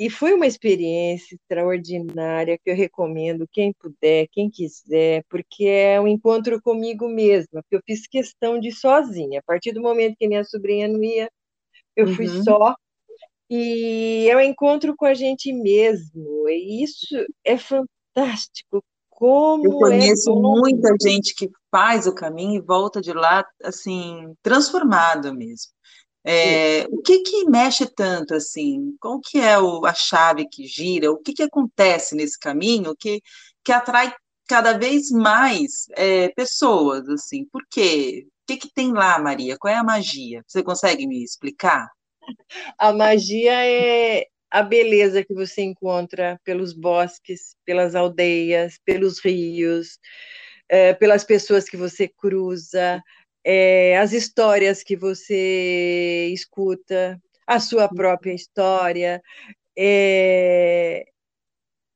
e 0.00 0.08
foi 0.08 0.32
uma 0.32 0.46
experiência 0.46 1.34
extraordinária 1.34 2.56
que 2.56 2.70
eu 2.70 2.76
recomendo 2.76 3.48
quem 3.50 3.72
puder, 3.72 4.28
quem 4.30 4.48
quiser, 4.48 5.24
porque 5.28 5.64
é 5.64 6.00
um 6.00 6.06
encontro 6.06 6.62
comigo 6.62 7.08
mesma, 7.08 7.60
porque 7.64 7.74
eu 7.74 7.82
fiz 7.84 8.06
questão 8.06 8.60
de 8.60 8.68
ir 8.68 8.72
sozinha. 8.72 9.40
A 9.40 9.42
partir 9.42 9.72
do 9.72 9.82
momento 9.82 10.14
que 10.16 10.28
minha 10.28 10.44
sobrinha 10.44 10.86
não 10.86 11.02
ia, 11.02 11.28
eu 11.96 12.06
uhum. 12.06 12.14
fui 12.14 12.28
só. 12.28 12.76
E 13.50 14.28
é 14.30 14.36
um 14.36 14.40
encontro 14.40 14.94
com 14.96 15.04
a 15.04 15.14
gente 15.14 15.52
mesmo. 15.52 16.48
E 16.48 16.84
isso 16.84 17.16
é 17.44 17.58
fantástico. 17.58 18.84
Como 19.18 19.66
eu 19.66 19.72
é 19.72 19.80
conheço 19.80 20.30
é 20.30 20.32
muita 20.32 20.94
gente 21.02 21.34
que 21.34 21.50
faz 21.72 22.06
o 22.06 22.14
caminho 22.14 22.62
e 22.62 22.64
volta 22.64 23.00
de 23.00 23.12
lá 23.12 23.44
assim 23.64 24.32
transformada 24.44 25.34
mesmo. 25.34 25.72
É, 26.24 26.86
o 26.88 27.02
que 27.02 27.18
que 27.22 27.50
mexe 27.50 27.84
tanto 27.84 28.32
assim? 28.32 28.94
Qual 29.00 29.18
que 29.20 29.40
é 29.40 29.58
o, 29.58 29.84
a 29.84 29.92
chave 29.92 30.46
que 30.48 30.68
gira? 30.68 31.10
O 31.10 31.18
que 31.18 31.32
que 31.32 31.42
acontece 31.42 32.14
nesse 32.14 32.38
caminho 32.38 32.94
que, 32.96 33.20
que 33.64 33.72
atrai 33.72 34.14
cada 34.46 34.78
vez 34.78 35.10
mais 35.10 35.86
é, 35.96 36.28
pessoas 36.28 37.08
assim? 37.08 37.44
Por 37.46 37.62
quê? 37.68 38.24
O 38.24 38.30
que 38.46 38.56
que 38.56 38.72
tem 38.72 38.92
lá, 38.92 39.18
Maria? 39.18 39.58
Qual 39.58 39.72
é 39.72 39.76
a 39.76 39.82
magia? 39.82 40.44
Você 40.46 40.62
consegue 40.62 41.08
me 41.08 41.24
explicar? 41.24 41.88
A 42.78 42.92
magia 42.92 43.64
é 43.66 44.26
a 44.50 44.62
beleza 44.62 45.24
que 45.24 45.34
você 45.34 45.62
encontra 45.62 46.40
pelos 46.44 46.72
bosques, 46.72 47.54
pelas 47.64 47.94
aldeias, 47.94 48.78
pelos 48.84 49.18
rios, 49.20 49.98
é, 50.68 50.94
pelas 50.94 51.24
pessoas 51.24 51.68
que 51.68 51.76
você 51.76 52.08
cruza, 52.08 53.02
é, 53.44 53.96
as 53.98 54.12
histórias 54.12 54.82
que 54.82 54.96
você 54.96 56.30
escuta, 56.32 57.20
a 57.46 57.60
sua 57.60 57.88
própria 57.88 58.34
história. 58.34 59.22
É, 59.76 61.06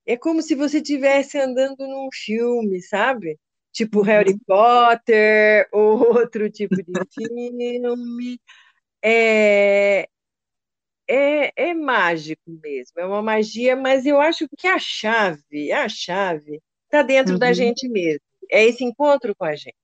é 0.06 0.16
como 0.16 0.42
se 0.42 0.54
você 0.54 0.78
estivesse 0.78 1.38
andando 1.38 1.86
num 1.86 2.08
filme, 2.12 2.80
sabe? 2.82 3.38
Tipo 3.72 3.98
uhum. 3.98 4.04
Harry 4.04 4.38
Potter, 4.46 5.68
ou 5.72 5.98
outro 6.26 6.50
tipo 6.50 6.76
de 6.76 6.84
filme. 7.14 8.38
É, 9.04 10.08
é, 11.08 11.70
é 11.70 11.74
mágico 11.74 12.42
mesmo, 12.46 12.98
é 12.98 13.04
uma 13.04 13.22
magia, 13.22 13.76
mas 13.76 14.06
eu 14.06 14.20
acho 14.20 14.46
que 14.56 14.66
a 14.66 14.78
chave, 14.78 15.72
a 15.72 15.88
chave, 15.88 16.60
está 16.84 17.02
dentro 17.02 17.34
uhum. 17.34 17.38
da 17.38 17.52
gente 17.52 17.88
mesmo. 17.88 18.20
É 18.50 18.64
esse 18.64 18.84
encontro 18.84 19.34
com 19.34 19.44
a 19.44 19.54
gente. 19.54 19.74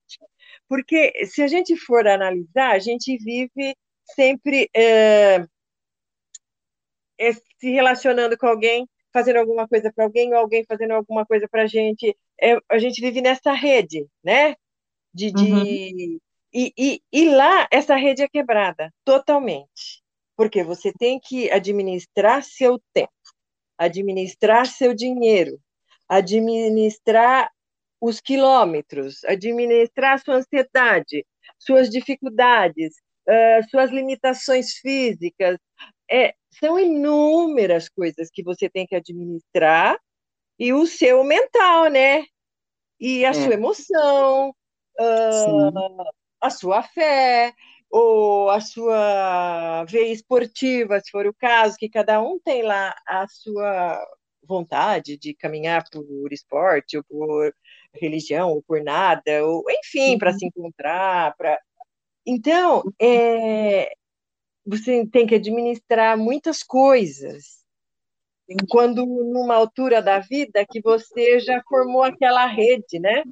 Porque 0.69 1.25
se 1.27 1.43
a 1.43 1.49
gente 1.49 1.77
for 1.77 2.07
analisar, 2.07 2.73
a 2.73 2.79
gente 2.79 3.17
vive 3.17 3.75
sempre 4.15 4.69
é, 4.75 5.47
é, 7.19 7.33
se 7.33 7.71
relacionando 7.71 8.37
com 8.37 8.47
alguém, 8.47 8.89
fazendo 9.13 9.39
alguma 9.39 9.67
coisa 9.67 9.91
para 9.93 10.05
alguém, 10.05 10.33
ou 10.33 10.39
alguém 10.39 10.65
fazendo 10.65 10.93
alguma 10.93 11.25
coisa 11.25 11.49
para 11.49 11.63
a 11.63 11.67
gente. 11.67 12.17
É, 12.41 12.59
a 12.69 12.79
gente 12.79 13.01
vive 13.01 13.21
nessa 13.21 13.53
rede, 13.53 14.07
né? 14.23 14.55
De, 15.13 15.33
de... 15.33 15.53
Uhum. 15.53 16.19
E, 16.53 16.73
e, 16.79 17.03
e 17.13 17.31
lá, 17.31 17.67
essa 17.71 17.95
rede 17.97 18.23
é 18.23 18.29
quebrada 18.29 18.93
totalmente. 19.05 20.03
Porque 20.39 20.63
você 20.63 20.93
tem 20.93 21.21
que 21.21 21.51
administrar 21.51 22.43
seu 22.45 22.81
tempo, 22.95 23.13
administrar 23.77 24.67
seu 24.67 24.95
dinheiro, 24.95 25.59
administrar 26.09 27.51
os 28.01 28.21
quilômetros, 28.21 29.25
administrar 29.25 30.23
sua 30.23 30.37
ansiedade, 30.37 31.27
suas 31.59 31.91
dificuldades, 31.91 32.95
uh, 33.29 33.69
suas 33.71 33.91
limitações 33.91 34.75
físicas. 34.75 35.59
É, 36.11 36.35
são 36.51 36.79
inúmeras 36.79 37.89
coisas 37.89 38.31
que 38.33 38.43
você 38.43 38.71
tem 38.71 38.87
que 38.87 38.95
administrar 38.95 39.99
e 40.59 40.73
o 40.73 40.87
seu 40.87 41.23
mental, 41.25 41.87
né? 41.91 42.25
E 43.01 43.25
a 43.25 43.31
é. 43.31 43.33
sua 43.33 43.55
emoção, 43.55 44.51
uh, 45.01 46.05
a 46.41 46.51
sua 46.51 46.83
fé, 46.83 47.53
ou 47.91 48.51
a 48.51 48.61
sua 48.61 49.85
veia 49.85 50.13
esportiva, 50.13 51.01
se 51.01 51.11
for 51.11 51.27
o 51.27 51.35
caso, 51.35 51.77
que 51.79 51.89
cada 51.89 52.21
um 52.23 52.39
tem 52.39 52.63
lá 52.63 52.95
a 53.07 53.27
sua 53.29 54.05
vontade 54.43 55.17
de 55.17 55.35
caminhar 55.35 55.85
por 55.91 56.33
esporte 56.33 56.97
ou 56.97 57.05
por 57.05 57.55
religião 57.95 58.51
ou 58.51 58.63
por 58.63 58.83
nada, 58.83 59.45
ou 59.45 59.65
enfim, 59.71 60.13
uhum. 60.13 60.19
para 60.19 60.33
se 60.33 60.47
encontrar, 60.47 61.35
para 61.37 61.59
então 62.27 62.83
é, 63.01 63.91
você 64.67 65.07
tem 65.07 65.27
que 65.27 65.35
administrar 65.35 66.17
muitas 66.19 66.63
coisas. 66.63 67.59
Quando 68.71 69.05
numa 69.05 69.55
altura 69.55 70.03
da 70.03 70.19
vida 70.19 70.65
que 70.71 70.81
você 70.81 71.39
já 71.41 71.63
formou 71.69 72.03
aquela 72.03 72.47
rede, 72.47 72.99
né? 72.99 73.23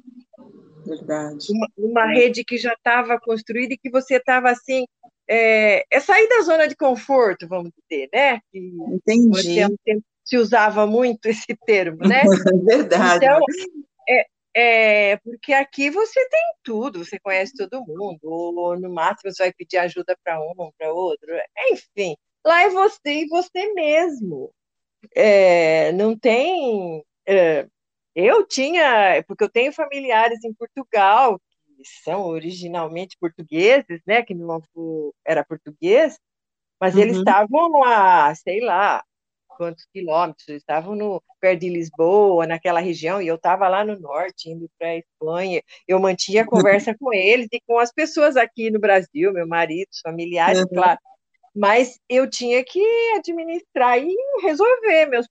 Verdade. 0.87 1.47
Uma, 1.49 1.67
uma 1.77 2.05
rede 2.05 2.43
que 2.43 2.57
já 2.57 2.73
estava 2.73 3.19
construída 3.19 3.73
e 3.73 3.77
que 3.77 3.89
você 3.89 4.15
estava 4.15 4.49
assim, 4.49 4.85
é, 5.27 5.83
é, 5.91 5.99
sair 5.99 6.27
da 6.29 6.41
zona 6.41 6.67
de 6.67 6.75
conforto, 6.75 7.47
vamos 7.47 7.71
dizer, 7.89 8.09
né? 8.13 8.39
Que 8.51 8.71
Entendi. 8.91 9.59
Se 10.23 10.37
usava 10.37 10.87
muito 10.87 11.25
esse 11.47 11.55
termo, 11.65 11.99
né? 11.99 12.23
Verdade. 12.65 13.25
Então, 13.25 13.39
é, 14.09 14.25
é, 14.55 15.17
porque 15.17 15.53
aqui 15.53 15.89
você 15.89 16.27
tem 16.29 16.41
tudo, 16.63 17.03
você 17.03 17.19
conhece 17.19 17.53
todo 17.55 17.85
mundo, 17.85 18.19
ou 18.23 18.79
no 18.79 18.89
máximo 18.89 19.31
você 19.31 19.43
vai 19.43 19.53
pedir 19.53 19.77
ajuda 19.77 20.17
para 20.23 20.39
um, 20.39 20.71
para 20.77 20.91
outro, 20.91 21.27
enfim. 21.71 22.15
Lá 22.45 22.63
é 22.63 22.69
você 22.69 23.23
e 23.23 23.27
você 23.27 23.73
mesmo. 23.73 24.51
É, 25.15 25.91
não 25.91 26.17
tem. 26.17 27.03
É, 27.25 27.67
eu 28.17 28.47
tinha, 28.47 29.23
porque 29.27 29.43
eu 29.43 29.49
tenho 29.49 29.71
familiares 29.71 30.43
em 30.43 30.51
Portugal 30.51 31.39
que 31.77 31.83
são 32.03 32.25
originalmente 32.25 33.15
portugueses, 33.19 34.01
né? 34.07 34.23
Que 34.23 34.33
meu 34.33 34.51
avô 34.51 35.13
era 35.23 35.45
português, 35.45 36.17
mas 36.81 36.95
uhum. 36.95 37.01
eles 37.01 37.17
estavam 37.17 37.83
a, 37.83 38.33
sei 38.33 38.59
lá, 38.61 39.03
quantos 39.55 39.85
quilômetros, 39.93 40.47
estavam 40.49 40.95
no, 40.95 41.21
perto 41.39 41.59
de 41.59 41.69
Lisboa, 41.69 42.47
naquela 42.47 42.79
região, 42.79 43.21
e 43.21 43.27
eu 43.27 43.35
estava 43.35 43.67
lá 43.67 43.85
no 43.85 43.99
norte, 43.99 44.49
indo 44.49 44.67
para 44.79 44.89
a 44.89 44.97
Espanha. 44.97 45.61
Eu 45.87 45.99
mantinha 45.99 46.43
conversa 46.43 46.95
com 46.97 47.13
eles 47.13 47.47
e 47.51 47.61
com 47.67 47.77
as 47.77 47.91
pessoas 47.91 48.35
aqui 48.35 48.71
no 48.71 48.79
Brasil, 48.79 49.31
meu 49.31 49.47
marido, 49.47 49.89
familiares, 50.03 50.61
uhum. 50.61 50.67
claro. 50.69 50.99
Mas 51.55 51.99
eu 52.09 52.27
tinha 52.27 52.63
que 52.63 52.81
administrar 53.15 53.99
e 53.99 54.15
resolver 54.41 55.05
meus 55.05 55.27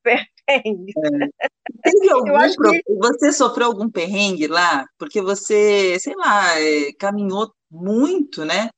perrengues. 0.47 0.95
É. 0.97 1.49
Teve 1.83 2.11
algum 2.11 2.55
pro... 2.55 2.71
que... 2.71 2.83
Você 2.89 3.33
sofreu 3.33 3.67
algum 3.67 3.91
perrengue 3.91 4.47
lá? 4.47 4.87
Porque 4.99 5.21
você, 5.21 5.99
sei 5.99 6.15
lá, 6.15 6.59
é, 6.61 6.93
caminhou 6.99 7.53
muito, 7.71 8.45
né? 8.45 8.71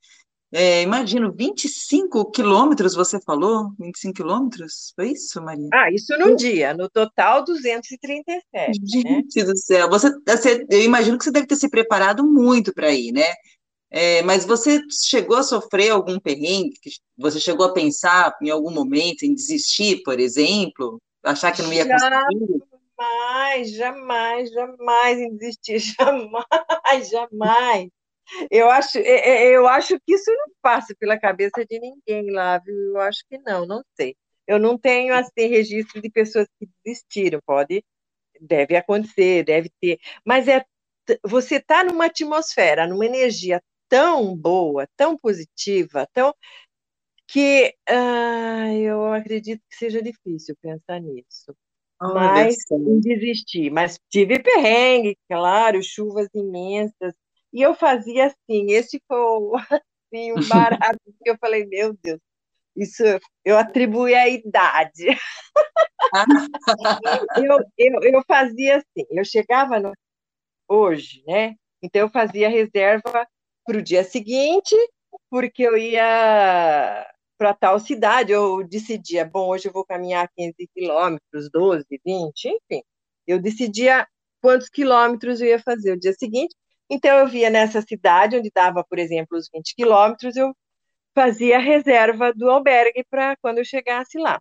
É, 0.50 0.80
imagino, 0.82 1.30
25 1.36 2.30
quilômetros, 2.30 2.94
você 2.94 3.20
falou? 3.20 3.70
25 3.78 4.14
quilômetros? 4.14 4.92
Foi 4.96 5.10
isso, 5.10 5.42
Maria? 5.42 5.68
Ah, 5.74 5.92
isso 5.92 6.16
num 6.16 6.34
dia, 6.34 6.72
no 6.72 6.88
total 6.88 7.44
237. 7.44 8.46
Né? 8.54 8.70
Gente 8.82 9.38
né? 9.40 9.44
do 9.44 9.56
céu, 9.58 9.90
você, 9.90 10.10
você, 10.26 10.66
eu 10.70 10.82
imagino 10.82 11.18
que 11.18 11.24
você 11.24 11.30
deve 11.30 11.46
ter 11.46 11.56
se 11.56 11.68
preparado 11.68 12.24
muito 12.24 12.72
para 12.72 12.90
ir, 12.90 13.12
né? 13.12 13.26
É, 13.90 14.22
mas 14.22 14.44
você 14.44 14.80
chegou 14.90 15.36
a 15.36 15.42
sofrer 15.42 15.90
algum 15.90 16.18
perrengue? 16.18 16.78
Você 17.18 17.40
chegou 17.40 17.66
a 17.66 17.72
pensar 17.72 18.34
em 18.42 18.50
algum 18.50 18.70
momento 18.70 19.24
em 19.24 19.34
desistir, 19.34 20.02
por 20.02 20.18
exemplo? 20.18 20.98
Achar 21.24 21.52
que 21.52 21.62
não 21.62 21.72
ia 21.72 21.86
conseguir? 21.86 22.62
Jamais, 22.98 23.70
jamais, 23.72 24.50
jamais 24.50 25.38
desistir, 25.38 25.78
jamais, 26.00 27.08
jamais. 27.10 27.88
Eu 28.50 28.70
acho, 28.70 28.98
é, 28.98 29.02
é, 29.02 29.56
eu 29.56 29.66
acho 29.66 29.98
que 30.00 30.14
isso 30.14 30.30
não 30.30 30.46
passa 30.60 30.94
pela 30.98 31.18
cabeça 31.18 31.64
de 31.64 31.78
ninguém 31.78 32.30
lá, 32.30 32.58
viu? 32.58 32.74
Eu 32.74 33.00
acho 33.00 33.24
que 33.28 33.38
não, 33.38 33.66
não 33.66 33.82
sei. 33.94 34.16
Eu 34.46 34.58
não 34.58 34.76
tenho 34.78 35.14
assim 35.14 35.46
registro 35.46 36.00
de 36.00 36.10
pessoas 36.10 36.46
que 36.58 36.68
desistiram, 36.84 37.40
pode, 37.46 37.82
deve 38.40 38.76
acontecer, 38.76 39.44
deve 39.44 39.70
ter, 39.80 39.98
mas 40.24 40.48
é 40.48 40.64
você 41.24 41.56
está 41.56 41.84
numa 41.84 42.06
atmosfera, 42.06 42.86
numa 42.86 43.06
energia 43.06 43.62
tão 43.88 44.36
boa, 44.36 44.86
tão 44.96 45.16
positiva, 45.16 46.06
tão 46.12 46.34
que 47.28 47.74
ah, 47.86 48.72
eu 48.74 49.12
acredito 49.12 49.62
que 49.68 49.76
seja 49.76 50.02
difícil 50.02 50.56
pensar 50.62 50.98
nisso. 50.98 51.54
mas 52.00 52.56
não 52.70 52.98
desisti. 53.00 53.68
Mas 53.70 54.00
tive 54.08 54.42
perrengue, 54.42 55.16
claro, 55.28 55.82
chuvas 55.82 56.28
imensas. 56.34 57.14
E 57.52 57.60
eu 57.62 57.74
fazia 57.74 58.26
assim, 58.26 58.70
esse 58.70 59.00
foi 59.06 59.18
assim, 60.10 60.32
um 60.32 60.36
barato, 60.48 60.98
que 61.22 61.30
eu 61.30 61.36
falei, 61.38 61.66
meu 61.66 61.94
Deus, 62.02 62.20
isso 62.74 63.02
eu 63.44 63.58
atribuí 63.58 64.14
à 64.14 64.26
idade. 64.26 65.06
eu, 67.44 67.58
eu, 67.76 68.02
eu 68.02 68.22
fazia 68.26 68.76
assim, 68.78 69.06
eu 69.10 69.24
chegava 69.24 69.78
no, 69.78 69.92
hoje, 70.66 71.22
né? 71.26 71.56
Então 71.82 72.02
eu 72.02 72.08
fazia 72.08 72.48
reserva 72.48 73.26
para 73.66 73.78
o 73.78 73.82
dia 73.82 74.02
seguinte, 74.02 74.74
porque 75.30 75.62
eu 75.62 75.76
ia 75.76 77.06
para 77.38 77.54
tal 77.54 77.78
cidade, 77.78 78.32
eu 78.32 78.66
decidia, 78.66 79.24
bom, 79.24 79.48
hoje 79.50 79.68
eu 79.68 79.72
vou 79.72 79.84
caminhar 79.84 80.28
15 80.36 80.68
quilômetros, 80.74 81.48
12, 81.52 81.86
20, 82.04 82.48
enfim. 82.48 82.82
Eu 83.26 83.40
decidia 83.40 84.06
quantos 84.42 84.68
quilômetros 84.68 85.40
eu 85.40 85.46
ia 85.48 85.58
fazer 85.60 85.92
o 85.92 85.98
dia 85.98 86.12
seguinte. 86.12 86.54
Então, 86.90 87.18
eu 87.18 87.28
via 87.28 87.48
nessa 87.48 87.80
cidade, 87.80 88.36
onde 88.36 88.50
dava, 88.52 88.84
por 88.84 88.98
exemplo, 88.98 89.38
os 89.38 89.48
20 89.54 89.74
quilômetros, 89.74 90.36
eu 90.36 90.52
fazia 91.14 91.56
a 91.56 91.60
reserva 91.60 92.32
do 92.32 92.50
albergue 92.50 93.04
para 93.08 93.36
quando 93.36 93.58
eu 93.58 93.64
chegasse 93.64 94.18
lá. 94.18 94.40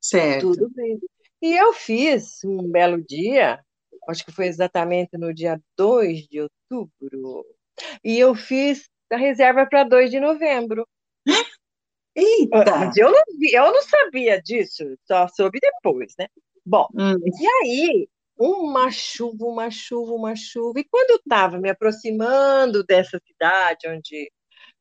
Certo. 0.00 0.52
Tudo 0.52 0.70
bem. 0.74 0.98
E 1.42 1.52
eu 1.54 1.72
fiz 1.72 2.38
um 2.44 2.70
belo 2.70 3.02
dia, 3.02 3.60
acho 4.08 4.24
que 4.24 4.32
foi 4.32 4.46
exatamente 4.46 5.18
no 5.18 5.32
dia 5.34 5.60
2 5.76 6.26
de 6.26 6.40
outubro, 6.40 7.44
e 8.02 8.18
eu 8.18 8.34
fiz 8.34 8.88
a 9.10 9.16
reserva 9.16 9.66
para 9.66 9.84
2 9.84 10.10
de 10.10 10.20
novembro. 10.20 10.86
Eita! 12.14 12.64
Mas 12.64 12.96
eu 12.96 13.10
não, 13.10 13.22
vi, 13.38 13.52
eu 13.52 13.72
não 13.72 13.82
sabia 13.82 14.40
disso, 14.40 14.84
só 15.06 15.26
soube 15.28 15.58
depois, 15.60 16.14
né? 16.18 16.28
Bom, 16.64 16.86
hum. 16.94 17.16
e 17.24 17.46
aí, 17.62 18.08
uma 18.38 18.90
chuva, 18.90 19.44
uma 19.44 19.70
chuva, 19.70 20.12
uma 20.12 20.36
chuva. 20.36 20.80
E 20.80 20.84
quando 20.84 21.10
eu 21.10 21.16
estava 21.16 21.58
me 21.58 21.68
aproximando 21.68 22.84
dessa 22.84 23.20
cidade, 23.26 23.88
onde 23.88 24.30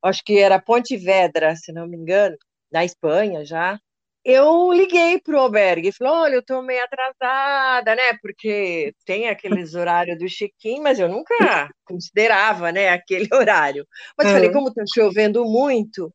acho 0.01 0.23
que 0.23 0.39
era 0.39 0.61
Pontevedra, 0.61 1.55
se 1.55 1.71
não 1.71 1.87
me 1.87 1.97
engano, 1.97 2.37
na 2.71 2.85
Espanha 2.85 3.45
já, 3.45 3.79
eu 4.25 4.71
liguei 4.71 5.19
para 5.19 5.35
o 5.35 5.39
albergue 5.39 5.89
e 5.89 5.91
falei: 5.91 6.13
olha, 6.13 6.33
eu 6.35 6.39
estou 6.39 6.61
meio 6.61 6.83
atrasada, 6.83 7.95
né? 7.95 8.17
Porque 8.21 8.93
tem 9.05 9.27
aqueles 9.27 9.73
horários 9.75 10.17
do 10.17 10.27
check-in, 10.27 10.79
mas 10.81 10.99
eu 10.99 11.09
nunca 11.09 11.69
considerava 11.85 12.71
né, 12.71 12.89
aquele 12.89 13.27
horário. 13.33 13.85
Mas 14.17 14.31
falei: 14.31 14.51
como 14.51 14.69
está 14.69 14.83
chovendo 14.93 15.43
muito, 15.45 16.13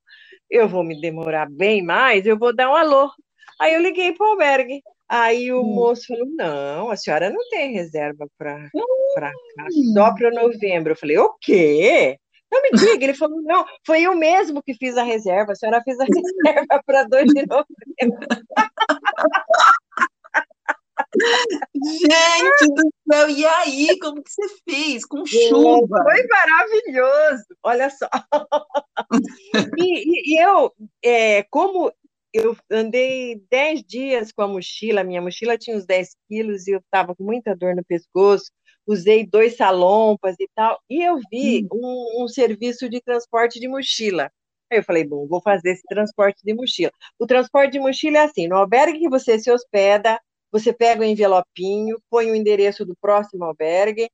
eu 0.50 0.68
vou 0.68 0.82
me 0.82 1.00
demorar 1.00 1.48
bem 1.50 1.82
mais, 1.82 2.26
eu 2.26 2.38
vou 2.38 2.54
dar 2.54 2.70
um 2.70 2.74
alô. 2.74 3.10
Aí 3.60 3.74
eu 3.74 3.82
liguei 3.82 4.12
para 4.12 4.26
o 4.26 4.30
albergue. 4.30 4.82
Aí 5.08 5.52
o 5.52 5.62
hum. 5.62 5.74
moço 5.74 6.06
falou: 6.06 6.26
não, 6.26 6.90
a 6.90 6.96
senhora 6.96 7.30
não 7.30 7.48
tem 7.50 7.72
reserva 7.72 8.26
para 8.36 8.58
cá, 9.14 9.66
só 9.94 10.14
para 10.14 10.30
novembro. 10.30 10.92
Eu 10.92 10.96
falei: 10.96 11.18
o 11.18 11.34
quê? 11.40 12.18
Não 12.50 12.62
me 12.62 12.70
diga, 12.70 13.04
ele 13.04 13.14
falou, 13.14 13.42
não, 13.42 13.66
foi 13.86 14.02
eu 14.02 14.16
mesmo 14.16 14.62
que 14.62 14.72
fiz 14.72 14.96
a 14.96 15.02
reserva, 15.02 15.52
a 15.52 15.54
senhora 15.54 15.82
fez 15.82 15.98
a 16.00 16.04
reserva 16.08 16.82
para 16.86 17.04
2 17.04 17.26
de 17.26 17.44
novembro. 17.46 17.66
Gente 21.74 22.74
do 22.74 22.90
céu, 23.10 23.30
e 23.30 23.46
aí, 23.46 23.98
como 23.98 24.22
que 24.22 24.30
você 24.30 24.48
fez? 24.68 25.04
Com 25.04 25.24
chuva? 25.24 26.02
Foi 26.02 26.26
maravilhoso, 26.26 27.44
olha 27.62 27.90
só. 27.90 28.08
E, 29.78 30.34
e, 30.34 30.42
eu, 30.42 30.72
é, 31.02 31.42
como 31.44 31.92
eu 32.32 32.56
andei 32.70 33.42
10 33.50 33.82
dias 33.84 34.32
com 34.32 34.42
a 34.42 34.48
mochila, 34.48 35.02
minha 35.02 35.22
mochila 35.22 35.56
tinha 35.56 35.76
uns 35.76 35.86
10 35.86 36.14
quilos 36.28 36.66
e 36.66 36.72
eu 36.72 36.78
estava 36.78 37.14
com 37.14 37.24
muita 37.24 37.56
dor 37.56 37.74
no 37.74 37.84
pescoço, 37.84 38.50
usei 38.86 39.26
dois 39.26 39.56
salompas 39.56 40.36
e 40.38 40.48
tal, 40.54 40.78
e 40.90 41.02
eu 41.02 41.18
vi 41.30 41.66
hum. 41.72 42.20
um, 42.20 42.24
um 42.24 42.28
serviço 42.28 42.88
de 42.88 43.00
transporte 43.00 43.58
de 43.58 43.68
mochila. 43.68 44.30
Aí 44.70 44.78
eu 44.78 44.84
falei, 44.84 45.04
bom, 45.04 45.26
vou 45.26 45.40
fazer 45.40 45.70
esse 45.70 45.82
transporte 45.88 46.42
de 46.44 46.52
mochila. 46.52 46.92
O 47.18 47.26
transporte 47.26 47.72
de 47.72 47.80
mochila 47.80 48.18
é 48.18 48.24
assim, 48.24 48.46
no 48.46 48.56
albergue 48.56 48.98
que 48.98 49.08
você 49.08 49.38
se 49.38 49.50
hospeda, 49.50 50.20
você 50.50 50.72
pega 50.72 51.02
o 51.02 51.04
envelopinho, 51.04 52.00
põe 52.10 52.30
o 52.30 52.34
endereço 52.34 52.84
do 52.84 52.96
próximo 53.00 53.44
albergue, 53.44 54.08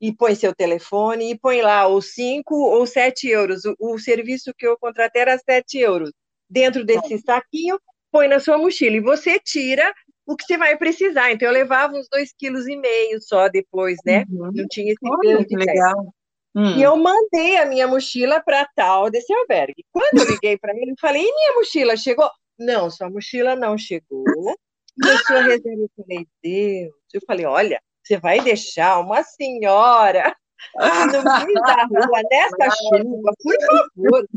e 0.00 0.12
põe 0.12 0.34
seu 0.34 0.52
telefone, 0.52 1.30
e 1.30 1.38
põe 1.38 1.62
lá 1.62 1.86
os 1.86 2.12
5 2.14 2.54
ou 2.54 2.84
7 2.84 3.28
euros. 3.28 3.64
O, 3.64 3.74
o, 3.78 3.98
serviço 3.98 4.52
que 4.56 4.66
eu 4.66 4.76
contratei 4.76 5.22
era 5.22 5.38
7 5.38 5.78
euros. 5.78 6.10
Dentro 6.50 6.84
desse 6.84 7.18
saquinho, 7.18 7.78
põe 8.10 8.26
na 8.26 8.40
sua 8.40 8.58
mochila, 8.58 8.96
e 8.96 9.00
você 9.00 9.38
tira 9.38 9.92
o 10.26 10.36
que 10.36 10.44
você 10.44 10.58
vai 10.58 10.76
precisar. 10.76 11.30
Então, 11.30 11.48
eu 11.48 11.54
levava 11.54 11.94
uns 11.94 12.08
dois 12.10 12.32
quilos 12.36 12.66
e 12.66 12.76
meio 12.76 13.20
só 13.22 13.48
depois, 13.48 13.96
né? 14.04 14.24
Uhum. 14.28 14.50
Não 14.52 14.66
tinha 14.68 14.92
esse 14.92 14.98
Olha, 15.04 15.44
que 15.44 15.56
legal. 15.56 16.14
Hum. 16.54 16.76
E 16.76 16.82
eu 16.82 16.96
mandei 16.96 17.56
a 17.58 17.64
minha 17.64 17.86
mochila 17.86 18.42
para 18.42 18.68
tal 18.74 19.10
desse 19.10 19.32
albergue. 19.32 19.84
Quando 19.90 20.18
eu 20.18 20.30
liguei 20.32 20.58
para 20.58 20.76
ele, 20.76 20.90
eu 20.90 20.96
falei: 21.00 21.22
e 21.22 21.34
minha 21.34 21.54
mochila 21.54 21.96
chegou? 21.96 22.28
Não, 22.58 22.90
sua 22.90 23.08
mochila 23.08 23.56
não 23.56 23.78
chegou. 23.78 24.24
E 24.96 25.32
a 25.32 25.42
reserva, 25.42 25.82
eu 25.82 25.90
falei: 25.96 26.28
Deus. 26.42 26.94
Eu 27.12 27.20
falei: 27.26 27.46
olha, 27.46 27.82
você 28.02 28.18
vai 28.18 28.40
deixar 28.40 29.00
uma 29.00 29.22
senhora 29.22 30.36
no 30.76 31.44
meio 31.44 31.60
da 31.60 31.84
rua, 31.84 32.22
nessa 32.30 32.76
chuva, 32.76 33.32
por 33.42 33.54
favor, 33.66 34.28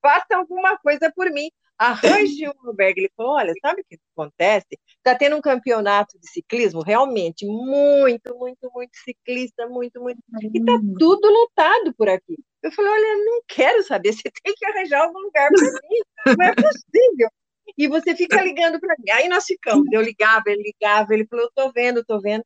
faça 0.00 0.36
alguma 0.36 0.78
coisa 0.78 1.12
por 1.14 1.30
mim 1.30 1.50
arranje 1.80 2.46
um 2.46 2.68
albergue. 2.68 3.00
Ele 3.00 3.12
falou: 3.16 3.32
olha, 3.32 3.54
sabe 3.62 3.80
o 3.80 3.84
que 3.88 3.98
acontece? 4.14 4.78
Está 4.98 5.14
tendo 5.14 5.36
um 5.36 5.40
campeonato 5.40 6.18
de 6.20 6.30
ciclismo, 6.30 6.82
realmente, 6.82 7.46
muito, 7.46 8.36
muito, 8.36 8.70
muito 8.74 8.94
ciclista, 9.02 9.66
muito, 9.66 10.00
muito. 10.00 10.18
E 10.42 10.58
está 10.58 10.74
hum. 10.74 10.94
tudo 10.98 11.26
lotado 11.26 11.94
por 11.96 12.08
aqui. 12.08 12.36
Eu 12.62 12.70
falei: 12.72 12.92
olha, 12.92 13.24
não 13.24 13.42
quero 13.48 13.82
saber, 13.82 14.12
você 14.12 14.30
tem 14.44 14.54
que 14.54 14.66
arranjar 14.66 15.02
algum 15.04 15.20
lugar 15.20 15.48
para 15.48 15.72
mim. 15.88 16.36
Não 16.38 16.46
é 16.46 16.54
possível. 16.54 17.30
E 17.80 17.88
você 17.88 18.14
fica 18.14 18.42
ligando 18.42 18.78
para 18.78 18.94
mim. 18.98 19.10
Aí 19.10 19.26
nós 19.26 19.46
ficamos. 19.46 19.86
Eu 19.90 20.02
ligava, 20.02 20.42
ele 20.48 20.62
ligava, 20.62 21.14
ele 21.14 21.26
falou: 21.26 21.46
estou 21.46 21.72
vendo, 21.72 22.00
estou 22.00 22.20
vendo. 22.20 22.44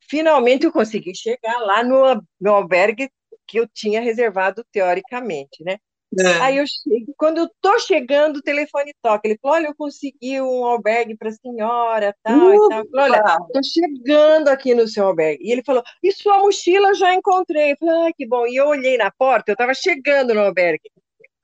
Finalmente 0.00 0.66
eu 0.66 0.72
consegui 0.72 1.14
chegar 1.14 1.60
lá 1.60 1.84
no, 1.84 2.20
no 2.40 2.52
albergue 2.52 3.08
que 3.46 3.60
eu 3.60 3.68
tinha 3.68 4.00
reservado 4.00 4.64
teoricamente, 4.72 5.62
né? 5.62 5.78
É. 6.18 6.40
Aí 6.40 6.56
eu 6.56 6.64
chego, 6.66 7.14
quando 7.16 7.38
eu 7.38 7.48
tô 7.60 7.78
chegando, 7.78 8.38
o 8.38 8.42
telefone 8.42 8.92
toca. 9.00 9.28
Ele 9.28 9.38
falou: 9.40 9.58
Olha, 9.58 9.66
eu 9.68 9.74
consegui 9.76 10.40
um 10.40 10.64
albergue 10.64 11.16
para 11.16 11.28
a 11.28 11.32
senhora, 11.32 12.16
tal 12.20 12.52
e 12.52 12.68
tal. 12.68 12.84
Falei, 12.90 13.12
Olha, 13.12 13.38
tô 13.52 13.62
chegando 13.62 14.48
aqui 14.48 14.74
no 14.74 14.88
seu 14.88 15.06
albergue. 15.06 15.44
E 15.46 15.52
ele 15.52 15.62
falou: 15.62 15.84
E 16.02 16.10
sua 16.10 16.38
mochila 16.38 16.94
já 16.94 17.14
encontrei. 17.14 17.72
Eu 17.72 17.76
falei: 17.78 17.94
Ai, 18.06 18.12
que 18.12 18.26
bom. 18.26 18.44
E 18.44 18.56
eu 18.56 18.66
olhei 18.66 18.98
na 18.98 19.12
porta, 19.12 19.52
eu 19.52 19.54
estava 19.54 19.72
chegando 19.72 20.34
no 20.34 20.40
albergue. 20.40 20.90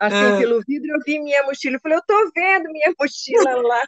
Assim, 0.01 0.34
uh. 0.34 0.38
pelo 0.38 0.61
vidro, 0.66 0.92
eu 0.92 1.01
vi 1.05 1.18
minha 1.20 1.42
mochila. 1.45 1.76
Eu 1.76 1.80
falei: 1.80 1.99
Eu 1.99 2.03
tô 2.07 2.30
vendo 2.34 2.70
minha 2.70 2.92
mochila 2.99 3.55
lá. 3.62 3.82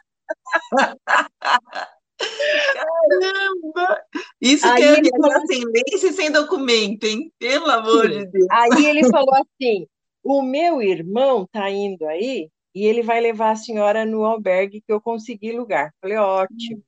Caramba! 2.73 4.01
Isso 4.41 4.65
aí 4.65 5.01
que 5.01 5.07
é 5.07 5.11
falou, 5.11 5.47
sem 5.47 5.63
lei 5.65 5.97
sem 6.13 6.31
documento, 6.31 7.03
hein? 7.05 7.31
Pelo 7.37 7.69
amor 7.69 8.11
sim. 8.11 8.19
de 8.19 8.25
Deus. 8.25 8.47
Aí 8.51 8.85
ele 8.85 9.09
falou 9.09 9.35
assim: 9.35 9.87
o 10.23 10.41
meu 10.41 10.81
irmão 10.81 11.43
está 11.43 11.69
indo 11.69 12.05
aí 12.07 12.49
e 12.75 12.85
ele 12.85 13.01
vai 13.01 13.19
levar 13.19 13.51
a 13.51 13.55
senhora 13.55 14.05
no 14.05 14.25
albergue 14.25 14.81
que 14.81 14.91
eu 14.91 15.01
consegui 15.01 15.51
lugar. 15.51 15.93
Falei, 16.01 16.17
ótimo. 16.17 16.83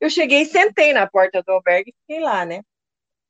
Eu 0.00 0.08
cheguei 0.08 0.42
e 0.42 0.46
sentei 0.46 0.92
na 0.92 1.06
porta 1.06 1.42
do 1.42 1.52
albergue 1.52 1.90
e 1.90 1.94
fiquei 2.00 2.22
lá, 2.22 2.44
né? 2.44 2.62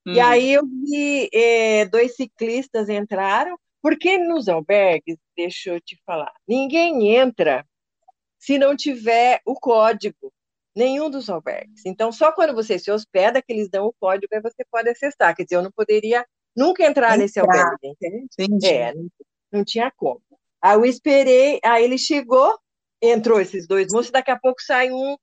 Hum. 0.06 0.12
E 0.12 0.20
aí 0.20 0.52
eu 0.52 0.66
vi 0.66 1.28
é, 1.32 1.86
dois 1.86 2.14
ciclistas 2.14 2.88
entraram, 2.88 3.56
porque 3.84 4.16
nos 4.16 4.48
albergues, 4.48 5.18
deixa 5.36 5.74
eu 5.74 5.78
te 5.78 6.00
falar, 6.06 6.32
ninguém 6.48 7.14
entra 7.14 7.66
se 8.38 8.56
não 8.56 8.74
tiver 8.74 9.42
o 9.44 9.54
código, 9.54 10.32
nenhum 10.74 11.10
dos 11.10 11.28
albergues. 11.28 11.84
Então, 11.84 12.10
só 12.10 12.32
quando 12.32 12.54
você 12.54 12.78
se 12.78 12.90
hospeda 12.90 13.42
que 13.42 13.52
eles 13.52 13.68
dão 13.68 13.84
o 13.84 13.92
código 14.00 14.34
e 14.34 14.40
você 14.40 14.64
pode 14.70 14.88
acessar. 14.88 15.36
Quer 15.36 15.44
dizer, 15.44 15.56
eu 15.56 15.62
não 15.62 15.70
poderia 15.70 16.26
nunca 16.56 16.82
entrar, 16.82 17.08
entrar. 17.08 17.18
nesse 17.18 17.38
albergue, 17.38 17.76
entende? 17.82 18.26
Entendi. 18.38 18.66
É, 18.68 18.94
não 19.52 19.62
tinha 19.62 19.92
como. 19.94 20.22
Aí 20.62 20.76
eu 20.76 20.86
esperei, 20.86 21.60
aí 21.62 21.84
ele 21.84 21.98
chegou, 21.98 22.58
entrou 23.02 23.38
esses 23.38 23.66
dois 23.68 23.92
moços, 23.92 24.10
daqui 24.10 24.30
a 24.30 24.38
pouco 24.38 24.62
sai 24.62 24.90
um 24.92 25.14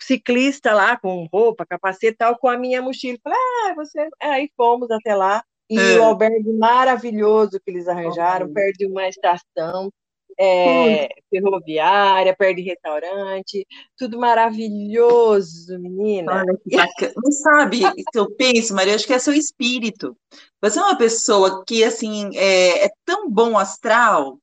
ciclista 0.00 0.72
lá 0.72 0.96
com 0.98 1.28
roupa, 1.30 1.66
capacete 1.66 2.16
tal, 2.16 2.38
com 2.38 2.48
a 2.48 2.56
minha 2.56 2.80
mochila. 2.80 3.18
Falei, 3.22 3.38
ah, 3.38 3.74
você. 3.74 4.08
Aí 4.22 4.50
fomos 4.56 4.90
até 4.90 5.14
lá. 5.14 5.44
E 5.68 5.78
é. 5.78 5.98
o 5.98 6.04
albergue 6.04 6.52
maravilhoso 6.52 7.60
que 7.64 7.70
eles 7.70 7.88
arranjaram, 7.88 8.52
perto 8.52 8.78
de 8.78 8.86
uma 8.86 9.08
estação 9.08 9.90
é, 10.38 11.08
ferroviária, 11.30 12.36
perto 12.36 12.56
de 12.56 12.62
restaurante, 12.62 13.66
tudo 13.96 14.18
maravilhoso, 14.18 15.78
menina. 15.78 16.32
Olha 16.34 16.58
que 16.62 16.76
bacana. 16.76 17.12
Não 17.16 17.32
sabe 17.32 17.84
o 17.84 17.94
que 17.94 18.18
eu 18.18 18.30
penso, 18.36 18.74
Maria? 18.74 18.94
Acho 18.94 19.06
que 19.06 19.14
é 19.14 19.18
seu 19.18 19.32
espírito. 19.32 20.16
Você 20.60 20.78
é 20.78 20.82
uma 20.82 20.98
pessoa 20.98 21.64
que, 21.66 21.82
assim, 21.82 22.30
é, 22.36 22.86
é 22.86 22.90
tão 23.04 23.30
bom 23.30 23.58
astral 23.58 24.38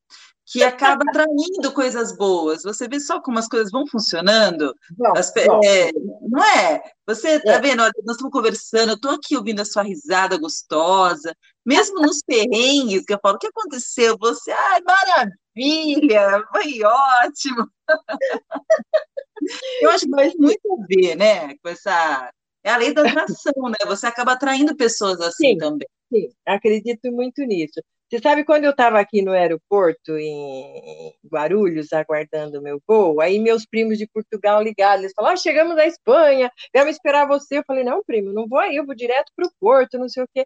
que 0.45 0.63
acaba 0.63 1.03
atraindo 1.07 1.71
coisas 1.73 2.15
boas. 2.15 2.63
Você 2.63 2.87
vê 2.87 2.99
só 2.99 3.21
como 3.21 3.39
as 3.39 3.47
coisas 3.47 3.71
vão 3.71 3.87
funcionando. 3.87 4.75
Bom, 4.91 5.13
as, 5.15 5.31
bom. 5.33 5.61
É, 5.63 5.91
não 6.21 6.43
é? 6.43 6.83
Você 7.07 7.39
tá 7.39 7.53
é. 7.53 7.61
vendo? 7.61 7.81
Olha, 7.81 7.91
nós 8.05 8.15
estamos 8.15 8.31
conversando, 8.31 8.89
eu 8.89 8.95
estou 8.95 9.11
aqui 9.11 9.37
ouvindo 9.37 9.61
a 9.61 9.65
sua 9.65 9.83
risada 9.83 10.37
gostosa, 10.37 11.35
mesmo 11.65 12.01
nos 12.01 12.21
perrengues 12.27 13.05
que 13.05 13.13
eu 13.13 13.19
falo, 13.21 13.35
o 13.35 13.39
que 13.39 13.47
aconteceu? 13.47 14.17
Você, 14.19 14.51
ai, 14.51 14.81
maravilha, 14.81 16.43
foi 16.51 16.83
ótimo. 16.83 17.67
eu 19.81 19.89
acho 19.91 20.05
que 20.05 20.11
faz 20.11 20.35
muito 20.35 20.73
a 20.73 20.85
ver, 20.87 21.15
né? 21.15 21.55
Com 21.57 21.69
essa. 21.69 22.31
É 22.65 22.71
a 22.71 22.77
lei 22.77 22.93
da 22.93 23.01
atração, 23.01 23.69
né? 23.69 23.75
Você 23.87 24.07
acaba 24.07 24.33
atraindo 24.33 24.75
pessoas 24.75 25.19
assim 25.19 25.51
sim, 25.51 25.57
também. 25.57 25.87
Sim, 26.11 26.29
acredito 26.45 27.11
muito 27.11 27.43
nisso. 27.43 27.81
Você 28.13 28.19
sabe 28.19 28.43
quando 28.45 28.65
eu 28.65 28.69
estava 28.69 28.99
aqui 28.99 29.23
no 29.23 29.31
aeroporto, 29.31 30.15
em 30.19 31.15
Guarulhos, 31.25 31.91
aguardando 31.91 32.59
o 32.59 32.61
meu 32.61 32.79
voo, 32.87 33.19
aí 33.19 33.39
meus 33.39 33.65
primos 33.65 33.97
de 33.97 34.05
Portugal 34.05 34.61
ligaram, 34.61 35.01
eles 35.01 35.13
falaram, 35.15 35.33
ah, 35.33 35.37
chegamos 35.37 35.75
na 35.75 35.87
Espanha, 35.87 36.51
vamos 36.75 36.91
esperar 36.91 37.27
você. 37.27 37.57
Eu 37.57 37.63
falei, 37.65 37.83
não, 37.83 38.03
primo, 38.03 38.31
não 38.31 38.47
vou 38.47 38.59
aí, 38.59 38.75
eu 38.75 38.85
vou 38.85 38.93
direto 38.93 39.31
para 39.35 39.47
o 39.47 39.51
porto, 39.59 39.97
não 39.97 40.07
sei 40.07 40.21
o 40.21 40.27
quê. 40.31 40.45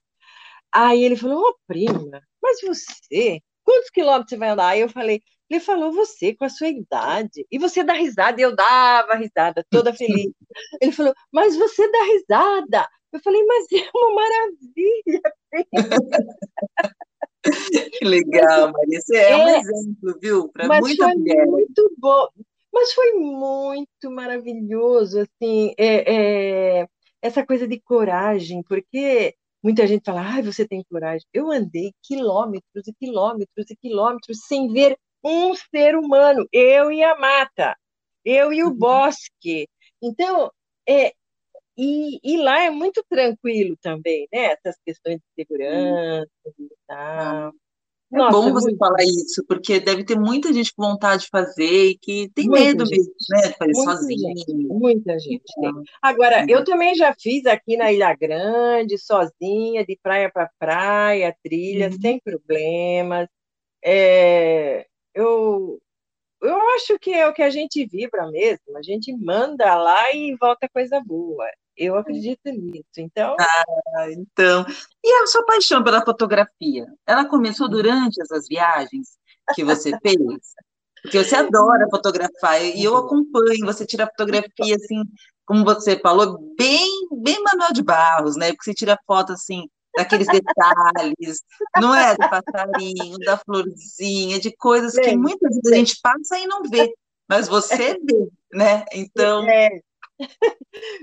Aí 0.74 1.04
ele 1.04 1.18
falou, 1.18 1.40
ô, 1.42 1.50
oh, 1.50 1.56
prima, 1.68 2.22
mas 2.42 2.62
você, 2.62 3.42
quantos 3.66 3.90
quilômetros 3.90 4.30
você 4.30 4.38
vai 4.38 4.50
andar? 4.50 4.70
Aí 4.70 4.80
eu 4.80 4.90
falei, 4.90 5.22
ele 5.50 5.60
falou, 5.60 5.92
você, 5.92 6.34
com 6.34 6.46
a 6.46 6.50
sua 6.50 6.70
idade, 6.70 7.46
e 7.52 7.60
você 7.60 7.84
dá 7.84 7.94
risada, 7.96 8.40
e 8.40 8.44
eu 8.46 8.56
dava 8.56 9.16
risada, 9.16 9.66
toda 9.70 9.94
feliz. 9.94 10.32
Ele 10.82 10.94
falou, 10.94 11.14
mas 11.34 11.58
você 11.58 11.92
dá 11.92 12.00
risada. 12.06 12.88
Eu 13.12 13.20
falei, 13.22 13.44
mas 13.46 13.66
é 13.74 13.90
uma 13.94 14.16
maravilha. 14.16 15.22
Que 18.00 18.06
legal, 18.06 18.72
Maria. 18.72 19.02
Você 19.02 19.18
é, 19.18 19.32
é 19.32 19.38
um 19.38 19.48
exemplo, 19.48 20.20
viu? 20.22 20.50
Para 20.50 20.80
muita 20.80 21.08
mulher. 21.08 21.46
Muito 21.46 21.94
bom. 21.98 22.28
Mas 22.72 22.94
foi 22.94 23.14
muito 23.14 24.12
maravilhoso, 24.12 25.22
assim, 25.22 25.74
é, 25.78 26.82
é, 26.82 26.88
essa 27.22 27.46
coisa 27.46 27.68
de 27.68 27.80
coragem, 27.80 28.62
porque 28.62 29.34
muita 29.64 29.88
gente 29.88 30.04
fala, 30.06 30.22
ai, 30.22 30.44
você 30.44 30.68
tem 30.68 30.84
coragem. 30.90 31.26
Eu 31.34 31.52
andei 31.52 31.92
quilômetros 32.04 32.88
e 32.88 32.94
quilômetros 32.94 33.70
e 33.70 33.76
quilômetros 33.76 34.40
sem 34.48 34.72
ver 34.72 34.98
um 35.24 35.56
ser 35.56 35.96
humano, 35.96 36.48
eu 36.52 36.92
e 36.92 37.04
a 37.04 37.18
mata, 37.18 37.76
eu 38.24 38.54
e 38.54 38.64
o 38.64 38.68
uhum. 38.68 38.78
bosque. 38.78 39.68
Então, 40.02 40.52
é, 40.88 41.14
e, 41.78 42.20
e, 42.24 42.38
lá 42.38 42.64
é 42.64 42.70
muito 42.70 43.04
tranquilo 43.10 43.78
também, 43.82 44.28
né? 44.34 44.54
Essas 44.54 44.76
questões 44.86 45.18
de 45.18 45.26
segurança 45.36 46.30
e 46.60 46.70
tal. 46.88 47.54
É 48.12 48.18
Nossa, 48.18 48.32
bom 48.32 48.54
você 48.54 48.70
muito... 48.70 48.78
falar 48.78 49.04
isso, 49.04 49.44
porque 49.48 49.82
deve 49.82 50.06
ter 50.06 50.18
muita 50.18 50.54
gente 50.54 50.74
com 50.74 50.84
vontade 50.84 51.24
de 51.24 51.30
fazer 51.30 51.90
e 51.90 51.98
que 51.98 52.30
tem 52.34 52.48
muita 52.48 52.64
medo 52.64 52.86
gente, 52.86 53.00
mesmo, 53.00 53.14
né? 53.30 53.42
De 53.42 53.58
fazer 53.58 53.72
muita 53.74 53.92
sozinho. 53.92 54.38
Gente, 54.38 54.54
muita 54.56 55.20
gente 55.20 55.44
tem. 55.60 55.74
Agora, 56.02 56.46
eu 56.48 56.64
também 56.64 56.96
já 56.96 57.14
fiz 57.20 57.46
aqui 57.46 57.76
na 57.76 57.92
Ilha 57.92 58.16
Grande, 58.16 58.98
sozinha, 58.98 59.86
de 59.86 60.00
praia 60.02 60.32
para 60.32 60.50
praia, 60.58 61.36
trilha, 61.44 61.90
uhum. 61.90 62.02
sem 62.02 62.20
problemas. 62.22 63.28
É, 63.84 64.88
eu, 65.14 65.80
eu 66.42 66.62
acho 66.76 66.98
que 67.00 67.14
é 67.14 67.28
o 67.28 67.34
que 67.34 67.42
a 67.42 67.50
gente 67.50 67.86
vibra 67.86 68.30
mesmo, 68.32 68.78
a 68.78 68.82
gente 68.82 69.14
manda 69.18 69.76
lá 69.76 70.14
e 70.14 70.36
volta 70.40 70.70
coisa 70.70 71.02
boa. 71.06 71.46
Eu 71.78 71.96
acredito 71.96 72.50
nisso. 72.50 72.86
Então. 72.98 73.36
Ah, 73.40 74.12
então. 74.12 74.66
E 75.04 75.24
a 75.24 75.28
sua 75.28 75.46
paixão 75.46 75.84
pela 75.84 76.04
fotografia? 76.04 76.88
Ela 77.06 77.26
começou 77.26 77.70
durante 77.70 78.22
essas 78.22 78.48
viagens 78.48 79.18
que 79.54 79.64
você 79.64 79.92
fez? 80.02 80.18
Porque 81.02 81.24
você 81.24 81.36
adora 81.36 81.88
fotografar 81.90 82.64
e 82.64 82.84
eu 82.84 82.98
acompanho. 82.98 83.66
Você 83.66 83.86
tira 83.86 84.08
fotografia 84.08 84.76
assim, 84.76 85.04
como 85.46 85.64
você 85.64 85.98
falou, 86.00 86.40
bem, 86.58 86.90
bem 87.22 87.42
Manuel 87.44 87.72
de 87.72 87.84
Barros, 87.84 88.36
né? 88.36 88.48
Porque 88.48 88.66
você 88.66 88.74
tira 88.74 89.00
foto 89.06 89.34
assim 89.34 89.68
daqueles 89.96 90.28
detalhes, 90.28 91.42
não 91.82 91.94
é 91.96 92.16
do 92.16 92.30
passarinho, 92.30 93.18
da 93.26 93.38
florzinha, 93.38 94.40
de 94.40 94.56
coisas 94.56 94.94
que 94.94 95.18
muitas 95.18 95.56
vezes 95.56 95.72
a 95.72 95.76
gente 95.76 96.00
passa 96.02 96.38
e 96.38 96.46
não 96.46 96.62
vê, 96.64 96.94
mas 97.28 97.48
você 97.48 97.98
vê, 98.00 98.30
né? 98.54 98.86
Então, 98.94 99.44
é. 99.50 99.70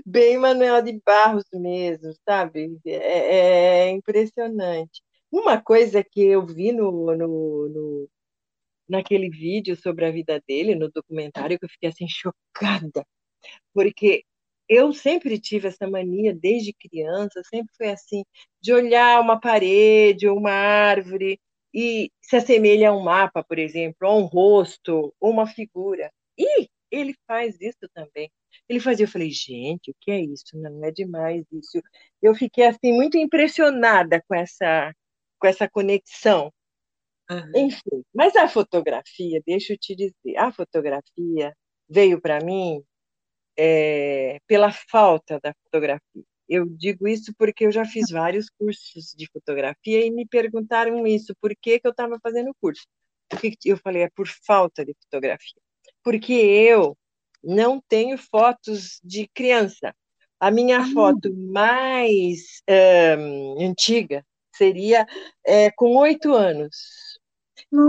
Bem 0.06 0.38
Manuel 0.38 0.82
de 0.82 1.00
Barros 1.04 1.44
mesmo, 1.52 2.12
sabe? 2.28 2.78
É, 2.86 3.88
é, 3.88 3.90
impressionante. 3.90 5.02
Uma 5.30 5.60
coisa 5.60 6.02
que 6.04 6.22
eu 6.24 6.46
vi 6.46 6.72
no, 6.72 7.14
no, 7.16 7.68
no, 7.68 8.08
naquele 8.88 9.30
vídeo 9.30 9.76
sobre 9.76 10.06
a 10.06 10.10
vida 10.12 10.42
dele, 10.48 10.74
no 10.74 10.90
documentário, 10.90 11.58
que 11.58 11.64
eu 11.66 11.70
fiquei 11.70 11.90
assim 11.90 12.06
chocada, 12.08 13.04
porque 13.74 14.24
eu 14.68 14.92
sempre 14.92 15.40
tive 15.40 15.68
essa 15.68 15.88
mania 15.88 16.34
desde 16.34 16.72
criança, 16.74 17.42
sempre 17.44 17.74
foi 17.76 17.90
assim, 17.90 18.24
de 18.62 18.72
olhar 18.72 19.20
uma 19.20 19.40
parede 19.40 20.28
uma 20.28 20.50
árvore 20.52 21.40
e 21.74 22.10
se 22.22 22.36
assemelha 22.36 22.90
a 22.90 22.96
um 22.96 23.02
mapa, 23.02 23.44
por 23.44 23.58
exemplo, 23.58 24.08
a 24.08 24.16
um 24.16 24.24
rosto, 24.24 25.14
uma 25.20 25.46
figura. 25.46 26.10
E 26.38 26.68
ele 26.90 27.14
faz 27.26 27.60
isso 27.60 27.88
também. 27.94 28.30
Ele 28.68 28.80
fazia, 28.80 29.04
eu 29.04 29.10
falei, 29.10 29.30
gente, 29.30 29.90
o 29.90 29.94
que 30.00 30.10
é 30.10 30.20
isso? 30.20 30.44
Não 30.54 30.84
é 30.84 30.90
demais 30.90 31.44
isso. 31.52 31.80
Eu 32.22 32.34
fiquei 32.34 32.66
assim 32.66 32.92
muito 32.92 33.16
impressionada 33.18 34.22
com 34.26 34.34
essa 34.34 34.94
com 35.38 35.46
essa 35.46 35.68
conexão. 35.68 36.52
Uhum. 37.30 37.66
Enfim, 37.66 38.04
mas 38.14 38.36
a 38.36 38.48
fotografia, 38.48 39.42
deixa 39.46 39.74
eu 39.74 39.78
te 39.78 39.94
dizer, 39.94 40.36
a 40.36 40.52
fotografia 40.52 41.54
veio 41.88 42.20
para 42.20 42.42
mim 42.44 42.82
é, 43.56 44.38
pela 44.46 44.70
falta 44.72 45.38
da 45.42 45.54
fotografia. 45.64 46.22
Eu 46.48 46.66
digo 46.66 47.08
isso 47.08 47.32
porque 47.38 47.66
eu 47.66 47.72
já 47.72 47.84
fiz 47.84 48.10
vários 48.10 48.50
cursos 48.50 49.14
de 49.16 49.26
fotografia 49.32 50.04
e 50.04 50.10
me 50.10 50.26
perguntaram 50.26 51.06
isso, 51.06 51.34
por 51.40 51.54
que, 51.60 51.80
que 51.80 51.86
eu 51.86 51.90
estava 51.92 52.18
fazendo 52.22 52.50
o 52.50 52.54
curso? 52.60 52.86
Eu 53.64 53.76
falei, 53.78 54.02
é 54.02 54.10
por 54.10 54.28
falta 54.28 54.84
de 54.84 54.94
fotografia. 55.04 55.60
Porque 56.02 56.32
eu 56.32 56.96
não 57.44 57.82
tenho 57.88 58.16
fotos 58.18 59.00
de 59.02 59.28
criança. 59.34 59.94
A 60.40 60.50
minha 60.50 60.80
ah. 60.80 60.92
foto 60.92 61.34
mais 61.34 62.62
um, 63.18 63.66
antiga 63.66 64.24
seria 64.54 65.06
é, 65.46 65.70
com 65.70 65.96
oito 65.96 66.32
anos. 66.32 66.76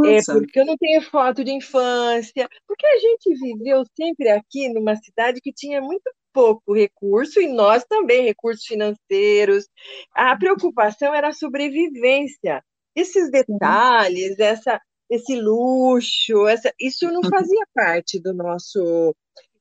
É 0.05 0.23
porque 0.25 0.59
eu 0.59 0.65
não 0.65 0.77
tenho 0.77 1.01
foto 1.01 1.43
de 1.43 1.51
infância, 1.51 2.47
porque 2.67 2.85
a 2.85 2.97
gente 2.97 3.35
viveu 3.35 3.83
sempre 3.95 4.29
aqui 4.29 4.69
numa 4.69 4.95
cidade 4.95 5.39
que 5.41 5.53
tinha 5.53 5.79
muito 5.79 6.09
pouco 6.33 6.73
recurso 6.73 7.39
e 7.39 7.47
nós 7.47 7.85
também 7.85 8.23
recursos 8.23 8.65
financeiros. 8.65 9.67
A 10.13 10.35
preocupação 10.35 11.13
era 11.13 11.29
a 11.29 11.33
sobrevivência. 11.33 12.63
Esses 12.95 13.29
detalhes, 13.29 14.39
essa, 14.39 14.81
esse 15.09 15.39
luxo, 15.39 16.47
essa, 16.47 16.73
isso 16.79 17.05
não 17.11 17.21
fazia 17.29 17.65
parte 17.73 18.19
do 18.19 18.33
nosso 18.33 19.15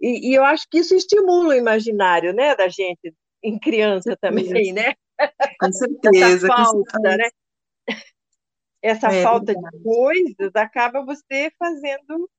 e, 0.04 0.30
e, 0.30 0.34
eu 0.34 0.44
acho 0.44 0.68
que 0.68 0.78
isso 0.78 0.94
estimula 0.94 1.54
o 1.54 1.58
imaginário, 1.58 2.34
né, 2.34 2.54
da 2.54 2.68
gente 2.68 3.14
em 3.42 3.58
criança 3.58 4.14
também, 4.20 4.70
né? 4.70 4.92
Com 5.58 5.72
certeza. 5.72 6.46
Essa 6.46 6.46
falta, 6.46 6.98
né? 7.00 7.28
Essa 8.82 9.08
é, 9.08 9.22
falta 9.22 9.52
é 9.52 9.54
de 9.54 9.82
coisas 9.82 10.54
acaba 10.54 11.02
você 11.02 11.50
fazendo, 11.58 12.30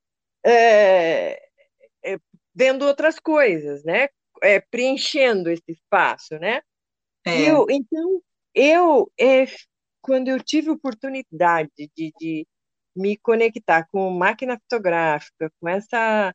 é, 0.45 1.41
é, 2.03 2.20
vendo 2.53 2.86
outras 2.86 3.20
coisas, 3.20 3.84
né? 3.84 4.09
É, 4.43 4.59
preenchendo 4.59 5.49
esse 5.49 5.72
espaço, 5.72 6.38
né? 6.38 6.61
É. 7.26 7.49
Eu, 7.49 7.66
então, 7.68 8.22
eu, 8.53 9.11
é, 9.20 9.45
quando 10.03 10.28
eu 10.28 10.39
tive 10.39 10.70
oportunidade 10.70 11.89
de, 11.97 12.13
de 12.20 12.47
me 12.95 13.18
conectar 13.18 13.88
com 13.91 14.07
máquina 14.11 14.59
fotográfica, 14.59 15.51
com 15.59 15.68
essa 15.68 16.32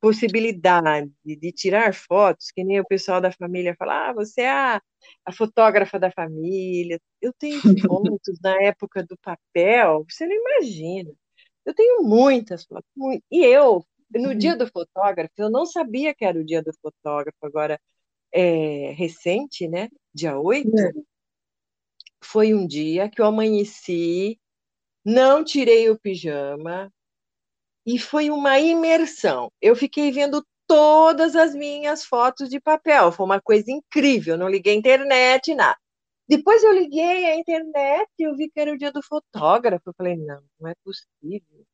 possibilidade 0.00 1.10
de 1.24 1.52
tirar 1.52 1.94
fotos, 1.94 2.50
que 2.50 2.64
nem 2.64 2.80
o 2.80 2.86
pessoal 2.86 3.20
da 3.20 3.32
família 3.32 3.74
fala, 3.78 4.10
ah, 4.10 4.12
você 4.12 4.42
é 4.42 4.50
a, 4.50 4.82
a 5.24 5.32
fotógrafa 5.32 5.98
da 5.98 6.10
família. 6.10 7.00
Eu 7.20 7.32
tenho 7.32 7.60
fotos 7.60 8.38
na 8.42 8.62
época 8.62 9.04
do 9.04 9.16
papel, 9.18 10.04
você 10.08 10.26
não 10.26 10.34
imagina. 10.34 11.10
Eu 11.64 11.74
tenho 11.74 12.02
muitas 12.02 12.64
fotos. 12.64 12.88
Muito. 12.96 13.22
E 13.30 13.44
eu, 13.44 13.84
no 14.14 14.34
dia 14.34 14.56
do 14.56 14.66
fotógrafo, 14.66 15.34
eu 15.38 15.50
não 15.50 15.66
sabia 15.66 16.14
que 16.14 16.24
era 16.24 16.38
o 16.38 16.44
dia 16.44 16.62
do 16.62 16.72
fotógrafo, 16.80 17.38
agora 17.42 17.80
é, 18.32 18.92
recente, 18.92 19.68
né? 19.68 19.88
Dia 20.14 20.38
8, 20.38 20.68
é. 20.78 20.92
foi 22.22 22.54
um 22.54 22.66
dia 22.66 23.08
que 23.08 23.20
eu 23.20 23.26
amanheci, 23.26 24.40
não 25.04 25.44
tirei 25.44 25.90
o 25.90 25.98
pijama, 25.98 26.92
e 27.88 27.98
foi 27.98 28.28
uma 28.28 28.58
imersão. 28.58 29.50
Eu 29.62 29.74
fiquei 29.74 30.12
vendo 30.12 30.46
todas 30.66 31.34
as 31.34 31.54
minhas 31.54 32.04
fotos 32.04 32.50
de 32.50 32.60
papel, 32.60 33.10
foi 33.10 33.24
uma 33.24 33.40
coisa 33.40 33.72
incrível. 33.72 34.36
não 34.36 34.46
liguei 34.46 34.74
a 34.74 34.76
internet, 34.76 35.54
nada. 35.54 35.78
Depois 36.28 36.62
eu 36.62 36.74
liguei 36.74 37.24
a 37.24 37.36
internet 37.36 38.06
e 38.18 38.24
eu 38.24 38.36
vi 38.36 38.50
que 38.50 38.60
era 38.60 38.70
o 38.70 38.76
dia 38.76 38.92
do 38.92 39.02
fotógrafo. 39.02 39.88
Eu 39.88 39.94
falei, 39.96 40.16
não, 40.16 40.42
não 40.60 40.68
é 40.68 40.74
possível. 40.84 41.64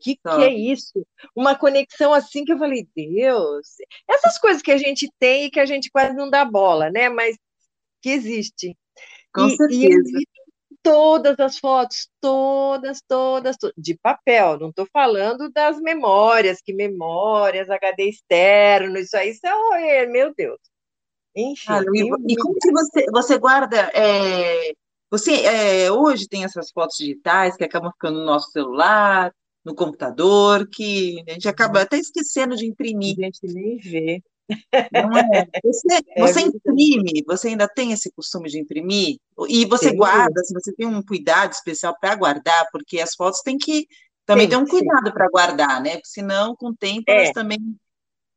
que, 0.00 0.16
que 0.16 0.42
é 0.42 0.50
isso? 0.50 1.06
Uma 1.36 1.54
conexão 1.54 2.14
assim 2.14 2.46
que 2.46 2.52
eu 2.54 2.58
falei, 2.58 2.88
Deus, 2.96 3.66
essas 4.08 4.38
coisas 4.38 4.62
que 4.62 4.72
a 4.72 4.78
gente 4.78 5.12
tem 5.18 5.44
e 5.44 5.50
que 5.50 5.60
a 5.60 5.66
gente 5.66 5.90
quase 5.90 6.16
não 6.16 6.30
dá 6.30 6.46
bola, 6.46 6.90
né? 6.90 7.10
Mas 7.10 7.36
que 8.00 8.08
existe. 8.08 8.74
Com 9.34 9.48
e, 9.48 9.54
certeza. 9.54 10.18
E 10.18 10.37
todas 10.82 11.38
as 11.38 11.58
fotos, 11.58 12.08
todas, 12.20 13.00
todas, 13.06 13.56
todas, 13.56 13.74
de 13.76 13.96
papel, 13.96 14.58
não 14.58 14.70
estou 14.70 14.86
falando 14.92 15.50
das 15.50 15.80
memórias, 15.80 16.60
que 16.62 16.72
memórias, 16.72 17.68
HD 17.68 18.08
externo, 18.08 18.98
isso 18.98 19.16
aí 19.16 19.34
são, 19.34 19.74
é, 19.74 20.06
meu 20.06 20.34
Deus. 20.34 20.58
Enfim. 21.36 21.72
Ah, 21.72 21.82
e, 21.94 22.32
e, 22.32 22.36
como 22.36 22.54
que 22.54 22.72
você, 22.72 23.06
você 23.10 23.38
guarda, 23.38 23.90
é, 23.94 24.72
você 25.10 25.44
é, 25.44 25.92
hoje 25.92 26.28
tem 26.28 26.44
essas 26.44 26.70
fotos 26.70 26.96
digitais 26.96 27.56
que 27.56 27.64
acabam 27.64 27.92
ficando 27.92 28.18
no 28.18 28.24
nosso 28.24 28.50
celular, 28.50 29.32
no 29.64 29.74
computador, 29.74 30.68
que 30.68 31.22
a 31.28 31.32
gente 31.32 31.48
acaba 31.48 31.82
até 31.82 31.98
esquecendo 31.98 32.56
de 32.56 32.66
imprimir. 32.66 33.16
A 33.18 33.24
gente 33.24 33.40
nem 33.42 33.76
vê. 33.76 34.22
Não 34.92 35.16
é? 35.16 35.46
Você, 35.62 35.86
é 36.16 36.20
você 36.20 36.40
imprime, 36.40 37.24
você 37.26 37.48
ainda 37.48 37.68
tem 37.68 37.92
esse 37.92 38.10
costume 38.12 38.48
de 38.48 38.58
imprimir? 38.58 39.18
E 39.48 39.64
você 39.66 39.92
guarda, 39.92 40.42
se 40.42 40.52
você 40.52 40.72
tem 40.72 40.86
um 40.86 41.02
cuidado 41.02 41.52
especial 41.52 41.96
para 42.00 42.14
guardar, 42.16 42.66
porque 42.72 43.00
as 43.00 43.14
fotos 43.14 43.40
têm 43.42 43.58
que 43.58 43.86
também 44.24 44.48
ter 44.48 44.56
um 44.56 44.66
cuidado 44.66 45.12
para 45.12 45.28
guardar, 45.28 45.82
né? 45.82 45.92
Porque 45.92 46.08
senão, 46.08 46.54
com 46.54 46.68
o 46.68 46.76
tempo, 46.76 47.04
é. 47.08 47.16
elas 47.16 47.32
também. 47.32 47.58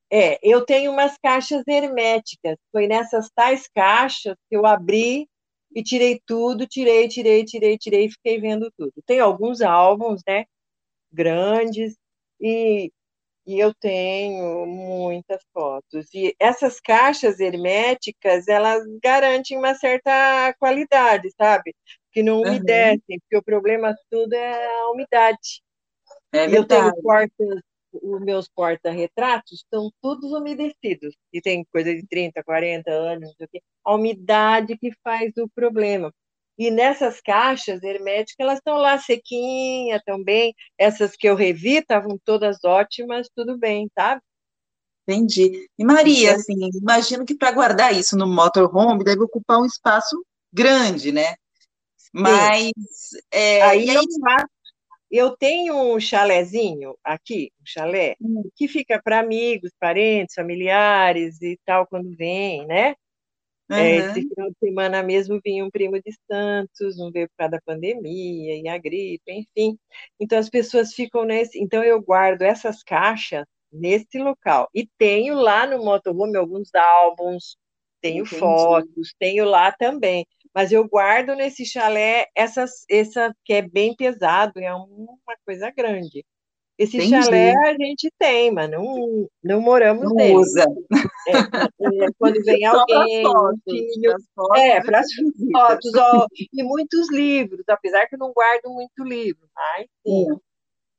É, 0.09 0.39
eu 0.41 0.65
tenho 0.65 0.91
umas 0.91 1.17
caixas 1.21 1.63
herméticas. 1.67 2.57
Foi 2.71 2.87
nessas 2.87 3.29
tais 3.33 3.67
caixas 3.73 4.35
que 4.49 4.55
eu 4.55 4.65
abri 4.65 5.27
e 5.73 5.81
tirei 5.83 6.21
tudo, 6.25 6.67
tirei, 6.67 7.07
tirei, 7.07 7.45
tirei, 7.45 7.77
tirei 7.77 8.05
e 8.05 8.11
fiquei 8.11 8.39
vendo 8.39 8.71
tudo. 8.77 8.93
Tem 9.05 9.19
alguns 9.19 9.61
álbuns, 9.61 10.21
né? 10.27 10.45
Grandes, 11.11 11.95
e 12.39 12.91
e 13.45 13.59
eu 13.59 13.73
tenho 13.73 14.65
muitas 14.65 15.41
fotos. 15.53 16.07
E 16.13 16.35
essas 16.39 16.79
caixas 16.79 17.39
herméticas, 17.39 18.47
elas 18.47 18.83
garantem 19.03 19.57
uma 19.57 19.73
certa 19.75 20.53
qualidade, 20.59 21.29
sabe? 21.37 21.75
Que 22.11 22.21
não 22.21 22.41
umedecem, 22.41 23.01
uhum. 23.09 23.19
porque 23.21 23.37
o 23.37 23.43
problema 23.43 23.95
tudo 24.09 24.33
é 24.33 24.67
a 24.67 24.91
umidade. 24.91 25.61
É 26.33 26.47
e 26.47 26.55
eu 26.55 26.65
tenho 26.65 26.93
portas, 27.01 27.61
os 27.93 28.21
meus 28.21 28.47
porta-retratos 28.47 29.59
estão 29.63 29.91
todos 30.01 30.31
umedecidos. 30.31 31.15
E 31.33 31.41
tem 31.41 31.65
coisa 31.71 31.93
de 31.93 32.05
30, 32.07 32.43
40 32.43 32.91
anos, 32.91 33.29
não 33.29 33.35
sei 33.35 33.45
o 33.45 33.49
quê. 33.49 33.61
A 33.83 33.95
umidade 33.95 34.77
que 34.77 34.91
faz 35.03 35.33
o 35.37 35.49
problema. 35.49 36.13
E 36.57 36.69
nessas 36.69 37.21
caixas 37.21 37.81
herméticas, 37.81 38.35
elas 38.39 38.57
estão 38.57 38.75
lá 38.77 38.97
sequinhas 38.97 40.01
também. 40.05 40.53
Essas 40.77 41.15
que 41.15 41.27
eu 41.27 41.35
revi 41.35 41.77
estavam 41.77 42.19
todas 42.23 42.63
ótimas, 42.63 43.29
tudo 43.35 43.57
bem, 43.57 43.89
tá? 43.95 44.21
Entendi. 45.07 45.67
E 45.77 45.83
Maria, 45.83 46.35
assim, 46.35 46.69
imagino 46.75 47.25
que 47.25 47.35
para 47.35 47.51
guardar 47.51 47.93
isso 47.93 48.15
no 48.15 48.27
motorhome 48.27 49.03
deve 49.03 49.23
ocupar 49.23 49.59
um 49.59 49.65
espaço 49.65 50.23
grande, 50.53 51.11
né? 51.11 51.35
Mas 52.13 52.71
é, 53.31 53.61
aí, 53.63 53.89
aí... 53.89 53.95
Eu, 53.95 54.03
faço, 54.21 54.47
eu 55.09 55.37
tenho 55.37 55.75
um 55.75 55.99
chalezinho 55.99 56.95
aqui, 57.03 57.51
um 57.59 57.65
chalé, 57.65 58.15
hum. 58.21 58.49
que 58.55 58.67
fica 58.67 59.01
para 59.01 59.19
amigos, 59.19 59.71
parentes, 59.79 60.35
familiares 60.35 61.41
e 61.41 61.59
tal, 61.65 61.87
quando 61.87 62.15
vem, 62.15 62.65
né? 62.67 62.95
Uhum. 63.71 63.77
É, 63.77 63.95
esse 63.95 64.27
final 64.27 64.49
de 64.49 64.57
semana 64.59 65.01
mesmo 65.01 65.39
vinha 65.43 65.63
um 65.63 65.71
primo 65.71 65.97
de 66.01 66.11
Santos, 66.29 66.97
não 66.97 67.09
veio 67.09 67.29
por 67.29 67.37
causa 67.37 67.51
da 67.51 67.61
pandemia 67.61 68.57
e 68.57 68.67
a 68.67 68.77
gripe, 68.77 69.31
enfim. 69.31 69.77
Então 70.19 70.37
as 70.37 70.49
pessoas 70.49 70.93
ficam 70.93 71.23
nesse. 71.23 71.57
Então 71.57 71.81
eu 71.81 72.01
guardo 72.01 72.41
essas 72.41 72.83
caixas 72.83 73.45
nesse 73.71 74.19
local. 74.19 74.69
E 74.75 74.85
tenho 74.97 75.35
lá 75.35 75.65
no 75.65 75.83
motorhome 75.83 76.37
alguns 76.37 76.69
álbuns, 76.75 77.55
tenho 78.01 78.25
Entendi. 78.25 78.39
fotos, 78.39 79.13
tenho 79.17 79.45
lá 79.45 79.71
também. 79.71 80.25
Mas 80.53 80.73
eu 80.73 80.85
guardo 80.85 81.33
nesse 81.33 81.65
chalé 81.65 82.27
essas, 82.35 82.83
essa 82.89 83.33
que 83.45 83.53
é 83.53 83.61
bem 83.61 83.95
pesado, 83.95 84.59
é 84.59 84.73
uma 84.75 85.17
coisa 85.45 85.71
grande. 85.71 86.25
Esse 86.77 86.97
Entendi. 86.97 87.09
chalé 87.11 87.53
a 87.69 87.73
gente 87.73 88.11
tem, 88.19 88.51
mas 88.51 88.69
não, 88.69 89.29
não 89.41 89.61
moramos 89.61 90.03
não 90.03 90.15
nele. 90.15 90.35
usa. 90.35 90.65
É, 91.27 92.05
é, 92.05 92.07
quando 92.17 92.43
vem 92.43 92.65
alguém, 92.65 93.23
fotos, 93.23 93.61
filho, 93.63 94.15
fotos, 94.35 94.59
é, 94.59 94.81
para 94.81 94.99
as 94.99 95.07
fotos, 95.51 95.91
ó, 95.95 96.27
e 96.53 96.63
muitos 96.63 97.11
livros, 97.11 97.63
apesar 97.67 98.07
que 98.07 98.15
eu 98.15 98.19
não 98.19 98.33
guardo 98.33 98.69
muito 98.69 99.03
livro, 99.03 99.47
mas 99.55 99.87
sim. 100.05 100.31
Hum. 100.31 100.39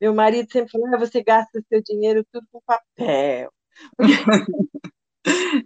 Meu 0.00 0.12
marido 0.12 0.50
sempre 0.50 0.72
falou, 0.72 0.88
ah, 0.92 0.98
você 0.98 1.22
gasta 1.22 1.62
seu 1.68 1.80
dinheiro 1.80 2.26
tudo 2.32 2.44
com 2.50 2.60
papel. 2.66 3.52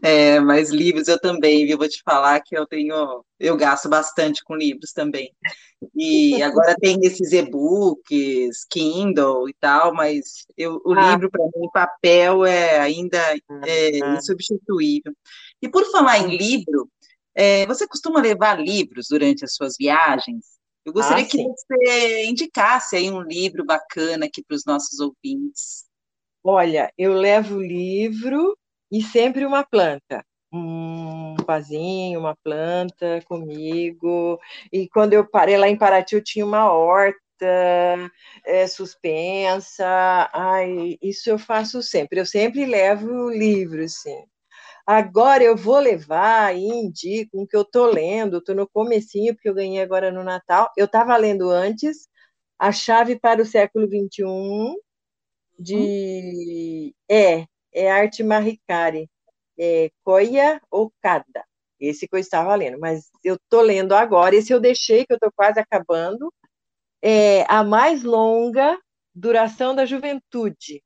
É, 0.03 0.39
mas 0.41 0.71
livros 0.71 1.09
eu 1.09 1.19
também, 1.19 1.65
viu? 1.67 1.79
Vou 1.79 1.89
te 1.89 2.03
falar 2.05 2.41
que 2.41 2.57
eu 2.57 2.67
tenho, 2.67 3.25
eu 3.39 3.57
gasto 3.57 3.89
bastante 3.89 4.43
com 4.45 4.55
livros 4.55 4.93
também. 4.93 5.33
E 5.95 6.43
agora 6.43 6.75
tem 6.81 6.99
esses 7.03 7.33
e-books, 7.33 8.65
Kindle 8.71 9.49
e 9.49 9.55
tal, 9.55 9.95
mas 9.95 10.45
eu, 10.57 10.81
o 10.85 10.93
ah. 10.93 11.13
livro, 11.13 11.31
para 11.31 11.45
mim, 11.45 11.69
papel 11.73 12.45
é 12.45 12.79
ainda 12.79 13.19
é, 13.65 14.03
ah. 14.03 14.15
insubstituível. 14.17 15.13
E 15.63 15.69
por 15.69 15.85
falar 15.91 16.19
em 16.19 16.37
livro, 16.37 16.91
é, 17.35 17.67
você 17.67 17.87
costuma 17.87 18.21
levar 18.21 18.61
livros 18.61 19.07
durante 19.09 19.45
as 19.45 19.55
suas 19.55 19.75
viagens? 19.79 20.57
Eu 20.85 20.93
gostaria 20.93 21.25
ah, 21.25 21.29
que 21.29 21.43
você 21.43 22.27
indicasse 22.27 22.97
aí 22.97 23.11
um 23.11 23.21
livro 23.21 23.65
bacana 23.65 24.27
aqui 24.27 24.43
para 24.43 24.55
os 24.55 24.65
nossos 24.65 25.01
ouvintes. 25.01 25.85
Olha, 26.45 26.93
eu 26.97 27.13
levo 27.13 27.61
livro 27.61 28.57
e 28.91 29.03
sempre 29.03 29.45
uma 29.45 29.65
planta, 29.65 30.25
um 30.53 31.35
vasinho, 31.47 32.21
uma 32.21 32.37
planta 32.37 33.21
comigo. 33.27 34.39
E 34.73 34.89
quando 34.89 35.13
eu 35.13 35.29
parei 35.29 35.57
lá 35.57 35.69
em 35.69 35.77
Paraty, 35.77 36.15
eu 36.15 36.25
tinha 36.25 36.45
uma 36.47 36.71
horta 36.73 37.17
é, 38.45 38.67
suspensa. 38.67 39.87
Ai, 40.33 40.99
isso 41.03 41.31
eu 41.31 41.39
faço 41.39 41.83
sempre. 41.83 42.21
Eu 42.21 42.27
sempre 42.27 42.67
levo 42.67 43.31
livros, 43.31 43.95
sim. 44.03 44.25
Agora 44.87 45.43
eu 45.43 45.57
vou 45.57 45.81
levar 45.81 46.55
e 46.57 46.65
indico 46.65 47.41
um 47.41 47.47
que 47.47 47.57
eu 47.57 47.63
estou 47.63 47.87
lendo, 47.87 48.39
estou 48.39 48.55
no 48.55 48.69
comecinho, 48.69 49.35
porque 49.35 49.49
eu 49.49 49.55
ganhei 49.55 49.83
agora 49.83 50.13
no 50.13 50.23
Natal. 50.23 50.71
Eu 50.77 50.87
estava 50.87 51.17
lendo 51.17 51.51
antes, 51.51 52.09
A 52.59 52.71
Chave 52.73 53.19
para 53.19 53.43
o 53.43 53.47
Século 53.47 53.87
XXI, 53.87 54.77
de... 55.59 56.95
É, 57.11 57.47
é 57.77 57.91
arte 57.91 58.25
maricari, 58.25 59.09
é 59.59 59.91
Koya 60.03 60.61
Okada. 60.71 61.45
Esse 61.79 62.09
que 62.09 62.17
eu 62.17 62.19
estava 62.19 62.55
lendo, 62.55 62.81
mas 62.81 63.11
eu 63.23 63.35
estou 63.35 63.61
lendo 63.61 63.95
agora, 63.95 64.35
esse 64.35 64.51
eu 64.51 64.59
deixei, 64.59 65.05
que 65.05 65.13
eu 65.13 65.17
estou 65.17 65.31
quase 65.37 65.61
acabando, 65.61 66.33
é 67.03 67.45
a 67.53 67.63
mais 67.63 68.03
longa 68.03 68.79
duração 69.15 69.75
da 69.75 69.85
juventude. 69.85 70.83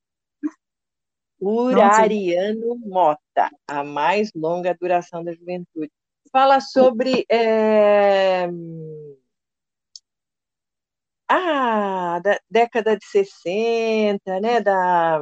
Urariano 1.41 2.77
Mota, 2.85 3.51
a 3.69 3.85
mais 3.85 4.33
longa 4.35 4.75
duração 4.75 5.23
da 5.23 5.33
juventude. 5.33 5.93
Fala 6.33 6.61
sobre 6.61 7.25
é, 7.31 8.49
a 11.29 12.19
da 12.19 12.39
década 12.51 12.97
de 12.97 13.07
60, 13.07 14.41
né, 14.41 14.61
da 14.61 15.21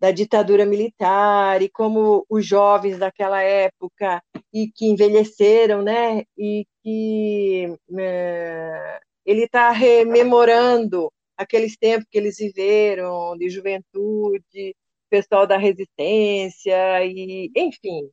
da 0.00 0.10
ditadura 0.10 0.64
militar 0.64 1.60
e 1.60 1.68
como 1.68 2.24
os 2.28 2.46
jovens 2.46 2.98
daquela 2.98 3.42
época 3.42 4.22
e 4.52 4.68
que 4.72 4.86
envelheceram, 4.86 5.82
né? 5.82 6.24
E 6.38 6.66
que 6.82 7.76
é, 7.98 9.00
ele 9.26 9.44
está 9.44 9.70
rememorando 9.70 11.12
aqueles 11.36 11.76
tempos 11.76 12.06
que 12.10 12.18
eles 12.18 12.36
viveram 12.38 13.36
de 13.36 13.50
juventude, 13.50 14.74
pessoal 15.10 15.46
da 15.46 15.58
resistência 15.58 17.04
e, 17.04 17.50
enfim, 17.54 18.08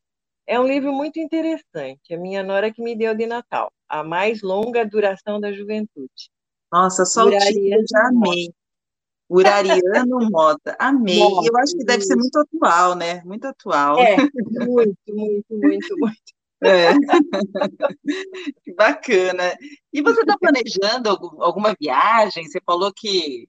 é 0.46 0.60
um 0.60 0.68
livro 0.68 0.92
muito 0.92 1.20
interessante. 1.20 2.14
A 2.14 2.18
minha 2.18 2.44
nora 2.44 2.74
que 2.74 2.82
me 2.82 2.96
deu 2.98 3.16
de 3.16 3.26
Natal, 3.26 3.72
a 3.88 4.04
mais 4.04 4.42
longa 4.42 4.86
duração 4.86 5.40
da 5.40 5.54
juventude. 5.54 6.32
Nossa, 6.72 7.06
só 7.06 7.24
Duraria 7.24 7.48
o 7.48 7.54
título 7.54 7.86
já 7.90 8.08
amei. 8.08 8.54
Urariano 9.30 10.30
Mota. 10.32 10.76
Amei. 10.80 11.22
Eu 11.22 11.58
acho 11.58 11.78
que 11.78 11.84
deve 11.84 12.02
ser 12.02 12.16
muito 12.16 12.38
atual, 12.40 12.96
né? 12.96 13.22
Muito 13.26 13.46
atual. 13.46 13.98
É, 14.00 14.18
muito, 14.18 14.98
muito, 15.10 15.46
muito, 15.52 15.98
muito. 15.98 16.38
É. 16.64 16.94
que 18.64 18.74
bacana. 18.74 19.58
E 19.94 20.02
você 20.02 20.22
está 20.22 20.38
planejando 20.38 21.10
alguma 21.40 21.76
viagem? 21.80 22.46
Você 22.46 22.60
falou 22.66 22.92
que 22.96 23.48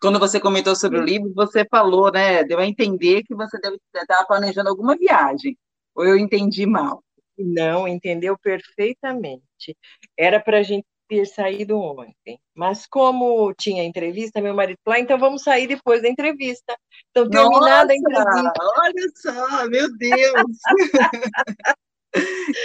quando 0.00 0.18
você 0.18 0.40
comentou 0.40 0.74
sobre 0.74 0.98
o 0.98 1.04
livro, 1.04 1.32
você 1.34 1.64
falou, 1.64 2.10
né? 2.10 2.42
Deu 2.44 2.58
a 2.58 2.66
entender 2.66 3.22
que 3.22 3.34
você 3.34 3.58
deve 3.60 3.78
estar 3.94 4.24
planejando 4.24 4.68
alguma 4.68 4.96
viagem. 4.96 5.56
Ou 5.94 6.04
eu 6.04 6.16
entendi 6.16 6.66
mal? 6.66 7.02
Não, 7.38 7.86
entendeu 7.86 8.36
perfeitamente. 8.38 9.76
Era 10.18 10.40
para 10.40 10.58
a 10.58 10.62
gente 10.62 10.86
ter 11.12 11.26
saído 11.26 11.78
ontem, 11.78 12.40
mas 12.54 12.86
como 12.86 13.52
tinha 13.52 13.84
entrevista, 13.84 14.40
meu 14.40 14.54
marido 14.54 14.78
falou, 14.82 14.96
ah, 14.96 15.00
então 15.00 15.18
vamos 15.18 15.42
sair 15.42 15.66
depois 15.66 16.00
da 16.00 16.08
entrevista. 16.08 16.74
Então, 17.10 17.28
terminada 17.28 17.60
Nossa, 17.60 17.92
a 17.92 17.96
entrevista. 17.96 18.52
Olha 18.78 19.10
só, 19.14 19.68
meu 19.68 19.94
Deus! 19.98 20.56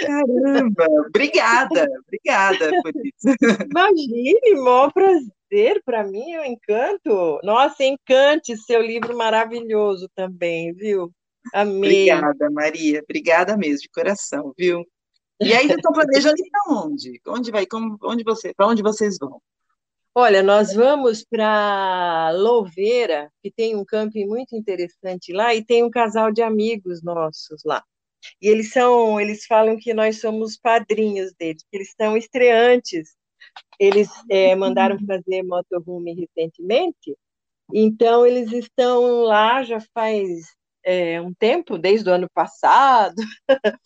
Caramba, 0.02 0.86
obrigada, 1.08 1.88
obrigada 2.06 2.72
por 2.82 2.94
isso. 2.96 3.36
Imagine, 3.70 4.62
maior 4.62 4.94
prazer 4.94 5.82
para 5.84 6.06
mim, 6.06 6.32
eu 6.32 6.46
encanto. 6.46 7.40
Nossa, 7.44 7.84
encante 7.84 8.56
seu 8.58 8.82
livro 8.82 9.18
maravilhoso 9.18 10.10
também, 10.16 10.74
viu? 10.74 11.12
Amei. 11.54 12.12
Obrigada, 12.12 12.50
Maria, 12.50 13.02
obrigada 13.04 13.58
mesmo, 13.58 13.82
de 13.82 13.90
coração, 13.90 14.54
viu? 14.58 14.86
E 15.40 15.54
aí, 15.54 15.68
vocês 15.68 15.78
estão 15.78 15.94
planejando 15.94 16.42
para 16.52 16.76
onde? 16.76 17.22
Onde 17.28 17.52
vai? 17.52 17.66
Como, 17.66 17.98
onde 18.04 18.24
você? 18.24 18.54
Para 18.54 18.68
onde 18.68 18.82
vocês 18.82 19.18
vão? 19.20 19.42
Olha, 20.16 20.42
nós 20.42 20.74
vamos 20.74 21.24
para 21.24 22.32
Louveira, 22.32 23.32
que 23.44 23.52
tem 23.52 23.76
um 23.76 23.86
camping 23.86 24.26
muito 24.26 24.56
interessante 24.56 25.32
lá, 25.32 25.54
e 25.54 25.64
tem 25.64 25.84
um 25.84 25.92
casal 25.92 26.32
de 26.32 26.42
amigos 26.42 27.04
nossos 27.04 27.62
lá. 27.64 27.84
E 28.42 28.48
eles 28.48 28.72
são, 28.72 29.22
eles 29.22 29.46
falam 29.46 29.78
que 29.78 29.94
nós 29.94 30.20
somos 30.20 30.58
padrinhos 30.58 31.34
deles, 31.36 31.64
que 31.70 31.78
eles 31.78 31.94
são 31.96 32.18
estreantes. 32.18 33.16
Eles 33.80 34.10
é, 34.30 34.56
mandaram 34.56 34.98
fazer 35.06 35.44
motorhome 35.44 36.14
recentemente, 36.16 37.16
então 37.72 38.26
eles 38.26 38.52
estão 38.52 39.22
lá 39.22 39.64
já 39.64 39.80
faz 39.94 40.57
é, 40.88 41.22
um 41.22 41.34
tempo, 41.34 41.78
desde 41.78 42.10
o 42.10 42.14
ano 42.14 42.30
passado. 42.34 43.22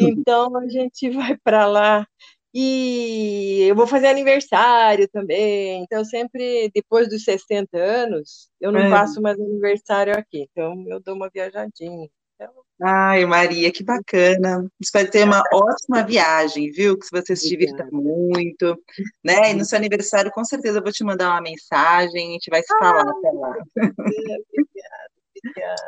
então 0.00 0.56
a 0.56 0.66
gente 0.68 1.10
vai 1.10 1.36
para 1.44 1.66
lá 1.66 2.06
e 2.54 3.66
eu 3.68 3.76
vou 3.76 3.86
fazer 3.86 4.06
aniversário 4.06 5.06
também. 5.08 5.82
Então, 5.82 6.02
sempre 6.02 6.70
depois 6.74 7.06
dos 7.10 7.22
60 7.24 7.76
anos, 7.76 8.48
eu 8.58 8.72
não 8.72 8.80
é. 8.80 8.88
faço 8.88 9.20
mais 9.20 9.38
aniversário 9.38 10.14
aqui. 10.18 10.48
Então, 10.50 10.82
eu 10.88 10.98
dou 10.98 11.14
uma 11.14 11.28
viajadinha. 11.28 12.08
Então... 12.34 12.50
Ai, 12.82 13.26
Maria, 13.26 13.70
que 13.70 13.84
bacana. 13.84 14.66
Espero 14.80 15.10
ter 15.10 15.24
uma 15.24 15.42
ótima 15.52 16.02
viagem, 16.02 16.70
viu? 16.70 16.98
Que 16.98 17.06
você 17.10 17.36
se 17.36 17.46
divirta 17.46 17.86
muito, 17.92 18.74
né? 19.22 19.50
E 19.50 19.54
no 19.54 19.64
seu 19.64 19.76
aniversário, 19.76 20.30
com 20.30 20.44
certeza, 20.44 20.78
eu 20.78 20.82
vou 20.82 20.92
te 20.92 21.04
mandar 21.04 21.30
uma 21.30 21.42
mensagem, 21.42 22.30
a 22.30 22.32
gente 22.32 22.48
vai 22.50 22.62
se 22.62 22.78
falar 22.78 23.06
ah, 23.06 23.10
até 23.10 23.30
lá. 23.32 23.56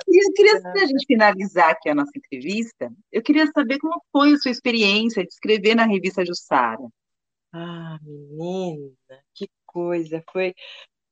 E 0.08 0.24
eu 0.24 0.32
queria, 0.34 0.60
para 0.60 0.82
a 0.82 0.86
gente 0.86 1.06
finalizar 1.06 1.70
aqui 1.70 1.88
a 1.88 1.94
nossa 1.94 2.12
entrevista, 2.16 2.90
eu 3.12 3.22
queria 3.22 3.46
saber 3.46 3.78
como 3.78 4.02
foi 4.12 4.32
a 4.32 4.36
sua 4.36 4.50
experiência 4.50 5.22
de 5.22 5.28
escrever 5.28 5.74
na 5.74 5.86
revista 5.86 6.24
Jussara. 6.24 6.86
Ah, 7.52 7.98
menina, 8.02 8.94
que 9.34 9.48
coisa! 9.66 10.22
Foi 10.32 10.54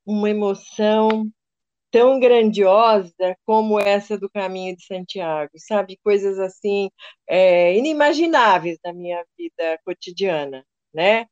uma 0.05 0.29
emoção 0.29 1.29
tão 1.91 2.19
grandiosa 2.19 3.35
como 3.45 3.79
essa 3.79 4.17
do 4.17 4.29
Caminho 4.29 4.75
de 4.75 4.85
Santiago, 4.85 5.51
sabe? 5.57 5.97
Coisas 6.03 6.37
assim 6.39 6.89
é, 7.27 7.75
inimagináveis 7.77 8.77
na 8.83 8.93
minha 8.93 9.25
vida 9.37 9.79
cotidiana, 9.85 10.65
né? 10.93 11.25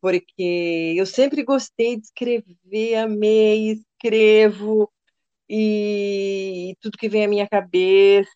Porque 0.00 0.94
eu 0.96 1.06
sempre 1.06 1.42
gostei 1.42 1.96
de 1.96 2.06
escrever, 2.06 2.96
amei, 2.96 3.72
escrevo, 3.72 4.90
e 5.50 6.76
tudo 6.80 6.96
que 6.96 7.08
vem 7.08 7.24
à 7.24 7.28
minha 7.28 7.48
cabeça, 7.48 8.30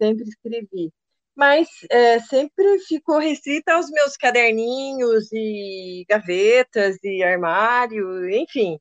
sempre 0.00 0.24
escrevi. 0.24 0.92
Mas 1.34 1.68
é, 1.90 2.20
sempre 2.20 2.80
ficou 2.80 3.18
restrita 3.18 3.72
aos 3.74 3.90
meus 3.90 4.16
caderninhos 4.16 5.32
e 5.32 6.04
gavetas 6.08 6.98
e 7.02 7.22
armário, 7.22 8.28
enfim. 8.30 8.78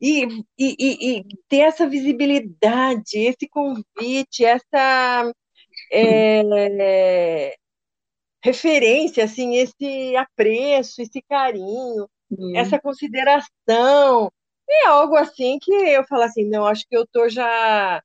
E, 0.00 0.24
e, 0.58 0.76
e, 0.78 1.18
e 1.18 1.24
ter 1.48 1.60
essa 1.60 1.88
visibilidade, 1.88 3.16
esse 3.16 3.48
convite, 3.48 4.44
essa 4.44 5.32
é, 5.90 7.54
referência, 8.42 9.24
assim, 9.24 9.56
esse 9.56 10.16
apreço, 10.16 11.00
esse 11.00 11.22
carinho, 11.22 12.06
hum. 12.30 12.52
essa 12.56 12.78
consideração, 12.78 14.30
é 14.72 14.86
algo 14.86 15.16
assim 15.16 15.58
que 15.60 15.72
eu 15.72 16.04
falo 16.04 16.22
assim, 16.22 16.44
não, 16.48 16.66
acho 16.66 16.86
que 16.88 16.96
eu 16.96 17.06
tô 17.06 17.28
já 17.28 18.02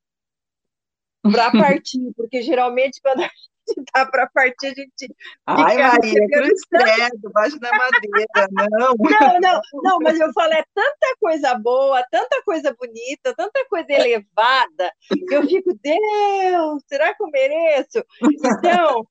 para 1.24 1.52
partir, 1.82 2.14
porque 2.16 2.42
geralmente 2.42 3.00
quando 3.02 3.22
a 3.22 3.24
gente 3.24 3.86
tá 3.92 4.06
para 4.06 4.28
partir, 4.28 4.68
a 4.68 4.74
gente. 4.74 5.16
Ai, 5.46 5.78
Maria, 5.78 6.28
cruz 6.28 6.62
credo, 6.70 7.32
baixo 7.32 7.60
da 7.60 7.72
madeira, 7.72 8.48
não. 8.72 8.96
Não, 9.00 9.40
não, 9.40 9.62
não, 9.84 10.00
mas 10.00 10.20
eu 10.20 10.32
falo, 10.34 10.54
é 10.54 10.64
tanta 10.74 11.16
coisa 11.20 11.56
boa, 11.56 12.04
tanta 12.12 12.42
coisa 12.44 12.76
bonita, 12.78 13.34
tanta 13.36 13.66
coisa 13.68 13.92
elevada, 13.92 14.92
que 15.28 15.36
eu 15.36 15.48
fico, 15.48 15.74
Deus, 15.82 16.84
será 16.88 17.14
que 17.14 17.24
eu 17.24 17.28
mereço? 17.28 18.04
Então, 18.66 19.08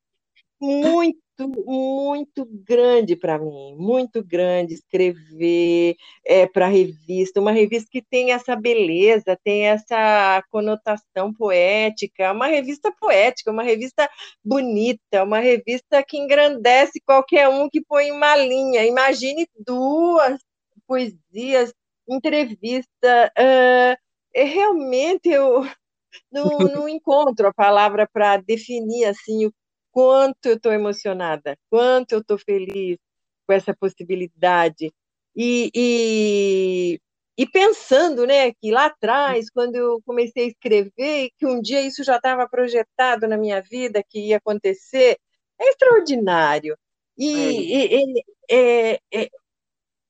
muito 0.61 1.24
muito 1.43 2.47
grande 2.47 3.16
para 3.16 3.39
mim, 3.39 3.74
muito 3.76 4.22
grande 4.22 4.74
escrever 4.74 5.97
é, 6.24 6.47
para 6.47 6.68
revista, 6.68 7.41
uma 7.41 7.51
revista 7.51 7.89
que 7.91 8.03
tem 8.03 8.32
essa 8.32 8.55
beleza, 8.55 9.39
tem 9.43 9.66
essa 9.66 10.43
conotação 10.51 11.32
poética, 11.35 12.32
uma 12.32 12.47
revista 12.47 12.93
poética, 13.01 13.51
uma 13.51 13.62
revista 13.62 14.09
bonita, 14.45 15.24
uma 15.24 15.41
revista 15.41 16.03
que 16.07 16.16
engrandece 16.18 17.01
qualquer 17.05 17.49
um 17.49 17.68
que 17.68 17.82
põe 17.82 18.12
uma 18.12 18.37
linha. 18.37 18.85
Imagine 18.85 19.47
duas 19.66 20.39
poesias, 20.87 21.72
entrevista. 22.09 23.32
Uh, 23.39 23.97
realmente 24.35 25.28
eu 25.28 25.62
não, 26.32 26.59
não 26.61 26.89
encontro 26.89 27.49
a 27.49 27.55
palavra 27.55 28.09
para 28.12 28.37
definir 28.39 29.07
assim 29.07 29.47
o 29.47 29.53
quanto 29.95 30.47
eu 30.47 30.57
estou 30.57 30.72
emocionada, 30.72 31.57
quanto 31.70 32.12
eu 32.12 32.18
estou 32.18 32.36
feliz 32.36 32.99
com 33.47 33.53
essa 33.53 33.72
possibilidade. 33.72 34.92
E, 35.36 35.70
e, 35.72 37.01
e, 37.38 37.47
pensando 37.49 38.26
né, 38.26 38.53
que 38.55 38.72
lá 38.72 38.86
atrás, 38.86 39.49
quando 39.51 39.76
eu 39.76 40.03
comecei 40.05 40.47
a 40.47 40.49
escrever, 40.49 41.30
que 41.38 41.47
um 41.47 41.61
dia 41.62 41.80
isso 41.80 42.03
já 42.03 42.16
estava 42.16 42.49
projetado 42.49 43.28
na 43.28 43.38
minha 43.38 43.62
vida, 43.62 44.03
que 44.03 44.18
ia 44.30 44.38
acontecer, 44.38 45.16
é 45.61 45.68
extraordinário. 45.70 46.76
E, 47.16 47.30
é. 47.30 48.03
e 48.03 48.24
é, 48.51 49.01
é, 49.14 49.30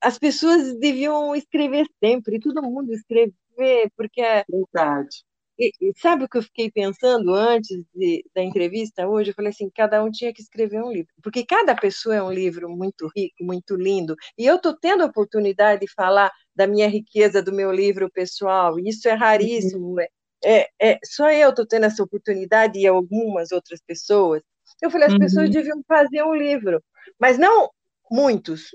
as 0.00 0.18
pessoas 0.18 0.78
deviam 0.78 1.36
escrever 1.36 1.86
sempre, 2.02 2.40
todo 2.40 2.62
mundo 2.62 2.90
escrever, 2.90 3.90
porque 3.94 4.22
é 4.22 4.44
Verdade. 4.48 5.24
E, 5.58 5.70
e, 5.80 5.92
sabe 5.96 6.24
o 6.24 6.28
que 6.28 6.38
eu 6.38 6.42
fiquei 6.42 6.70
pensando 6.70 7.32
antes 7.32 7.80
de, 7.94 8.24
da 8.34 8.42
entrevista 8.42 9.06
hoje? 9.06 9.30
Eu 9.30 9.34
falei 9.34 9.50
assim, 9.50 9.70
cada 9.70 10.02
um 10.02 10.10
tinha 10.10 10.32
que 10.32 10.42
escrever 10.42 10.82
um 10.82 10.92
livro, 10.92 11.12
porque 11.22 11.44
cada 11.46 11.74
pessoa 11.76 12.16
é 12.16 12.22
um 12.22 12.32
livro 12.32 12.68
muito 12.68 13.08
rico, 13.16 13.36
muito 13.44 13.76
lindo, 13.76 14.16
e 14.36 14.44
eu 14.46 14.56
estou 14.56 14.76
tendo 14.76 15.04
a 15.04 15.06
oportunidade 15.06 15.82
de 15.82 15.92
falar 15.92 16.32
da 16.56 16.66
minha 16.66 16.88
riqueza, 16.88 17.40
do 17.40 17.52
meu 17.52 17.70
livro 17.70 18.10
pessoal, 18.10 18.80
e 18.80 18.88
isso 18.88 19.08
é 19.08 19.12
raríssimo, 19.12 19.94
uhum. 19.94 20.00
é, 20.44 20.68
é, 20.80 20.98
só 21.04 21.30
eu 21.30 21.50
estou 21.50 21.66
tendo 21.66 21.86
essa 21.86 22.02
oportunidade 22.02 22.78
e 22.78 22.86
algumas 22.86 23.52
outras 23.52 23.80
pessoas. 23.80 24.42
Eu 24.82 24.90
falei, 24.90 25.06
as 25.06 25.12
uhum. 25.12 25.20
pessoas 25.20 25.50
deviam 25.50 25.80
fazer 25.86 26.24
um 26.24 26.34
livro, 26.34 26.82
mas 27.18 27.38
não 27.38 27.70
muitos, 28.10 28.74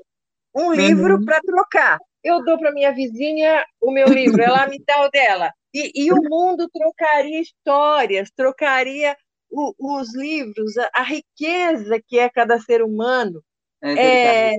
um 0.55 0.67
uhum. 0.67 0.73
livro 0.73 1.25
para 1.25 1.41
trocar. 1.41 1.99
Eu 2.23 2.43
dou 2.43 2.57
para 2.57 2.71
minha 2.71 2.93
vizinha 2.93 3.65
o 3.81 3.91
meu 3.91 4.07
livro, 4.07 4.41
ela 4.41 4.67
me 4.67 4.81
dá 4.85 5.05
o 5.05 5.09
dela. 5.09 5.51
E, 5.73 6.05
e 6.05 6.11
o 6.11 6.17
mundo 6.29 6.67
trocaria 6.69 7.41
histórias, 7.41 8.31
trocaria 8.35 9.15
o, 9.49 9.73
os 9.77 10.15
livros, 10.15 10.77
a, 10.77 10.89
a, 10.95 11.03
riqueza 11.03 12.01
que 12.07 12.17
é 12.17 12.29
cada 12.29 12.59
ser 12.59 12.81
humano. 12.81 13.43
É, 13.81 14.53
é 14.53 14.57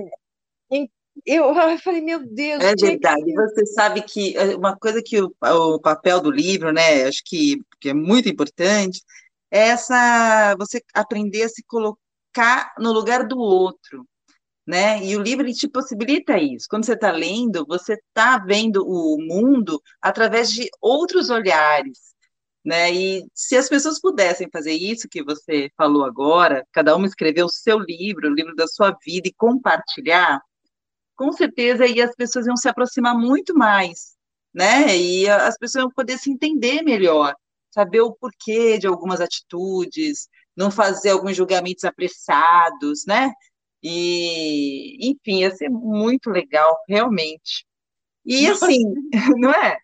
eu, 1.25 1.45
eu, 1.55 1.77
falei, 1.79 2.01
meu 2.01 2.19
Deus. 2.19 2.63
É 2.63 2.75
verdade. 2.75 3.23
Que... 3.23 3.33
Você 3.33 3.65
sabe 3.67 4.01
que 4.01 4.37
é, 4.37 4.55
uma 4.55 4.75
coisa 4.77 5.01
que 5.03 5.21
o, 5.21 5.33
o 5.41 5.79
papel 5.79 6.21
do 6.21 6.31
livro, 6.31 6.71
né, 6.71 7.03
acho 7.03 7.21
que, 7.25 7.61
que 7.79 7.89
é 7.89 7.93
muito 7.93 8.29
importante, 8.29 9.01
é 9.49 9.69
essa 9.69 10.55
você 10.57 10.81
aprender 10.93 11.43
a 11.43 11.49
se 11.49 11.63
colocar 11.63 12.73
no 12.79 12.91
lugar 12.91 13.27
do 13.27 13.37
outro 13.37 14.05
né? 14.71 15.03
E 15.03 15.17
o 15.17 15.21
livro 15.21 15.45
te 15.51 15.67
possibilita 15.67 16.37
isso. 16.37 16.65
Quando 16.69 16.85
você 16.85 16.93
está 16.93 17.11
lendo, 17.11 17.65
você 17.67 17.95
está 17.95 18.37
vendo 18.37 18.87
o 18.87 19.17
mundo 19.19 19.81
através 20.01 20.49
de 20.49 20.69
outros 20.79 21.29
olhares, 21.29 22.15
né? 22.63 22.89
E 22.89 23.25
se 23.35 23.57
as 23.57 23.67
pessoas 23.67 23.99
pudessem 23.99 24.47
fazer 24.49 24.71
isso 24.71 25.09
que 25.09 25.21
você 25.21 25.69
falou 25.75 26.05
agora, 26.05 26.65
cada 26.71 26.95
uma 26.95 27.05
escrever 27.05 27.43
o 27.43 27.49
seu 27.49 27.79
livro, 27.79 28.29
o 28.29 28.33
livro 28.33 28.55
da 28.55 28.65
sua 28.65 28.97
vida 29.05 29.27
e 29.27 29.33
compartilhar, 29.33 30.39
com 31.17 31.33
certeza 31.33 31.83
aí 31.83 32.01
as 32.01 32.15
pessoas 32.15 32.47
iam 32.47 32.55
se 32.55 32.69
aproximar 32.69 33.13
muito 33.13 33.53
mais, 33.53 34.15
né? 34.53 34.97
E 34.97 35.29
as 35.29 35.57
pessoas 35.57 35.83
iam 35.83 35.91
poder 35.91 36.17
se 36.17 36.31
entender 36.31 36.81
melhor, 36.81 37.35
saber 37.71 37.99
o 37.99 38.13
porquê 38.13 38.77
de 38.77 38.87
algumas 38.87 39.19
atitudes, 39.19 40.29
não 40.55 40.71
fazer 40.71 41.09
alguns 41.09 41.35
julgamentos 41.35 41.83
apressados, 41.83 43.03
né? 43.05 43.33
E, 43.83 45.09
enfim, 45.09 45.39
ia 45.39 45.51
ser 45.51 45.69
muito 45.69 46.29
legal, 46.29 46.77
realmente. 46.87 47.65
E 48.25 48.47
assim, 48.47 48.83
não 49.39 49.51
é? 49.51 49.77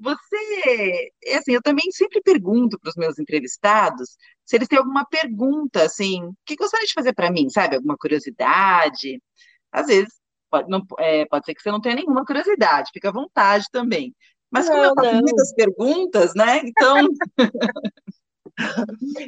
Você, 0.00 1.12
é 1.24 1.36
assim, 1.36 1.52
eu 1.52 1.62
também 1.62 1.90
sempre 1.92 2.22
pergunto 2.22 2.78
para 2.78 2.88
os 2.88 2.96
meus 2.96 3.18
entrevistados 3.18 4.16
se 4.44 4.56
eles 4.56 4.66
têm 4.66 4.78
alguma 4.78 5.04
pergunta, 5.04 5.84
assim, 5.84 6.32
que 6.44 6.56
gostaria 6.56 6.86
de 6.86 6.94
fazer 6.94 7.12
para 7.12 7.30
mim, 7.30 7.48
sabe? 7.50 7.76
Alguma 7.76 7.96
curiosidade. 7.96 9.22
Às 9.70 9.86
vezes, 9.86 10.12
pode, 10.50 10.68
não, 10.68 10.84
é, 10.98 11.24
pode 11.26 11.44
ser 11.44 11.54
que 11.54 11.62
você 11.62 11.70
não 11.70 11.80
tenha 11.80 11.96
nenhuma 11.96 12.24
curiosidade, 12.24 12.90
fica 12.92 13.10
à 13.10 13.12
vontade 13.12 13.66
também. 13.70 14.14
Mas 14.50 14.68
como 14.68 14.82
eu 14.82 14.94
faço 14.94 15.14
muitas 15.14 15.54
perguntas, 15.54 16.34
né? 16.34 16.62
Então. 16.64 17.08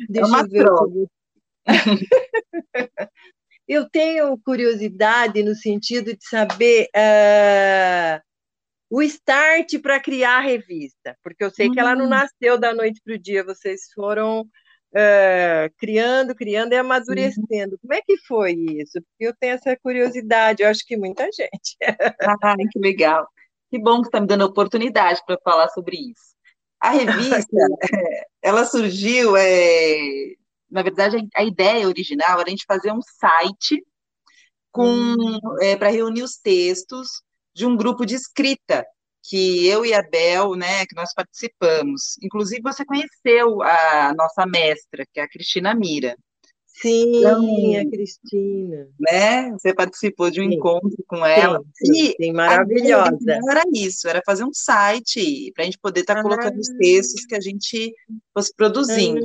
Deixa 0.08 0.20
é 0.20 0.24
uma 0.24 0.40
eu 0.40 0.48
ver. 0.48 0.64
Troca. 0.64 0.90
eu 3.66 3.88
tenho 3.88 4.36
curiosidade 4.44 5.42
no 5.42 5.54
sentido 5.54 6.16
de 6.16 6.28
saber 6.28 6.88
uh, 6.96 8.20
o 8.90 9.02
start 9.02 9.80
para 9.80 10.00
criar 10.00 10.38
a 10.38 10.40
revista, 10.40 11.16
porque 11.22 11.42
eu 11.42 11.50
sei 11.50 11.70
que 11.70 11.80
ela 11.80 11.94
não 11.94 12.06
hum. 12.06 12.10
nasceu 12.10 12.58
da 12.58 12.74
noite 12.74 13.00
para 13.04 13.14
o 13.14 13.18
dia, 13.18 13.44
vocês 13.44 13.90
foram 13.94 14.42
uh, 14.42 15.74
criando, 15.78 16.34
criando 16.34 16.72
e 16.72 16.76
amadurecendo. 16.76 17.78
Como 17.80 17.94
é 17.94 18.02
que 18.02 18.16
foi 18.26 18.52
isso? 18.52 19.00
Porque 19.00 19.26
eu 19.26 19.34
tenho 19.38 19.54
essa 19.54 19.76
curiosidade, 19.82 20.62
eu 20.62 20.68
acho 20.68 20.84
que 20.86 20.96
muita 20.96 21.24
gente. 21.32 21.76
Ai, 22.42 22.66
que 22.70 22.78
legal. 22.78 23.26
Que 23.70 23.78
bom 23.78 24.02
que 24.02 24.08
está 24.08 24.20
me 24.20 24.26
dando 24.26 24.42
a 24.42 24.48
oportunidade 24.48 25.22
para 25.26 25.38
falar 25.42 25.68
sobre 25.70 25.96
isso. 25.96 26.32
A 26.78 26.90
revista, 26.90 27.46
ela 28.42 28.64
surgiu, 28.64 29.36
é, 29.36 30.34
na 30.72 30.82
verdade, 30.82 31.16
a 31.34 31.44
ideia 31.44 31.86
original 31.86 32.40
era 32.40 32.48
a 32.48 32.50
gente 32.50 32.64
fazer 32.66 32.90
um 32.90 33.00
site 33.02 33.84
com 34.72 34.88
hum. 34.88 35.38
é, 35.60 35.76
para 35.76 35.90
reunir 35.90 36.22
os 36.22 36.36
textos 36.36 37.22
de 37.54 37.66
um 37.66 37.76
grupo 37.76 38.06
de 38.06 38.14
escrita 38.14 38.84
que 39.22 39.66
eu 39.68 39.84
e 39.84 39.94
a 39.94 40.02
Bel, 40.02 40.56
né, 40.56 40.84
que 40.86 40.96
nós 40.96 41.12
participamos. 41.14 42.16
Inclusive, 42.22 42.62
você 42.62 42.84
conheceu 42.84 43.62
a 43.62 44.12
nossa 44.16 44.44
mestra, 44.46 45.04
que 45.12 45.20
é 45.20 45.22
a 45.22 45.28
Cristina 45.28 45.74
Mira. 45.74 46.16
Sim, 46.66 47.18
então, 47.18 47.80
a 47.80 47.90
Cristina. 47.90 48.88
Né? 48.98 49.52
Você 49.52 49.72
participou 49.72 50.30
de 50.30 50.40
um 50.40 50.48
sim, 50.48 50.56
encontro 50.56 51.04
com 51.06 51.24
ela. 51.24 51.60
Sim, 51.74 51.94
sim, 51.94 52.14
sim 52.20 52.32
maravilhosa. 52.32 53.38
Era 53.48 53.62
isso, 53.72 54.08
era 54.08 54.20
fazer 54.26 54.42
um 54.42 54.52
site 54.52 55.52
para 55.54 55.62
a 55.62 55.64
gente 55.66 55.78
poder 55.78 56.00
estar 56.00 56.14
tá 56.14 56.20
ah, 56.20 56.22
colocando 56.22 56.58
os 56.58 56.68
textos 56.78 57.24
que 57.24 57.36
a 57.36 57.40
gente 57.40 57.94
fosse 58.34 58.52
produzindo. 58.56 59.20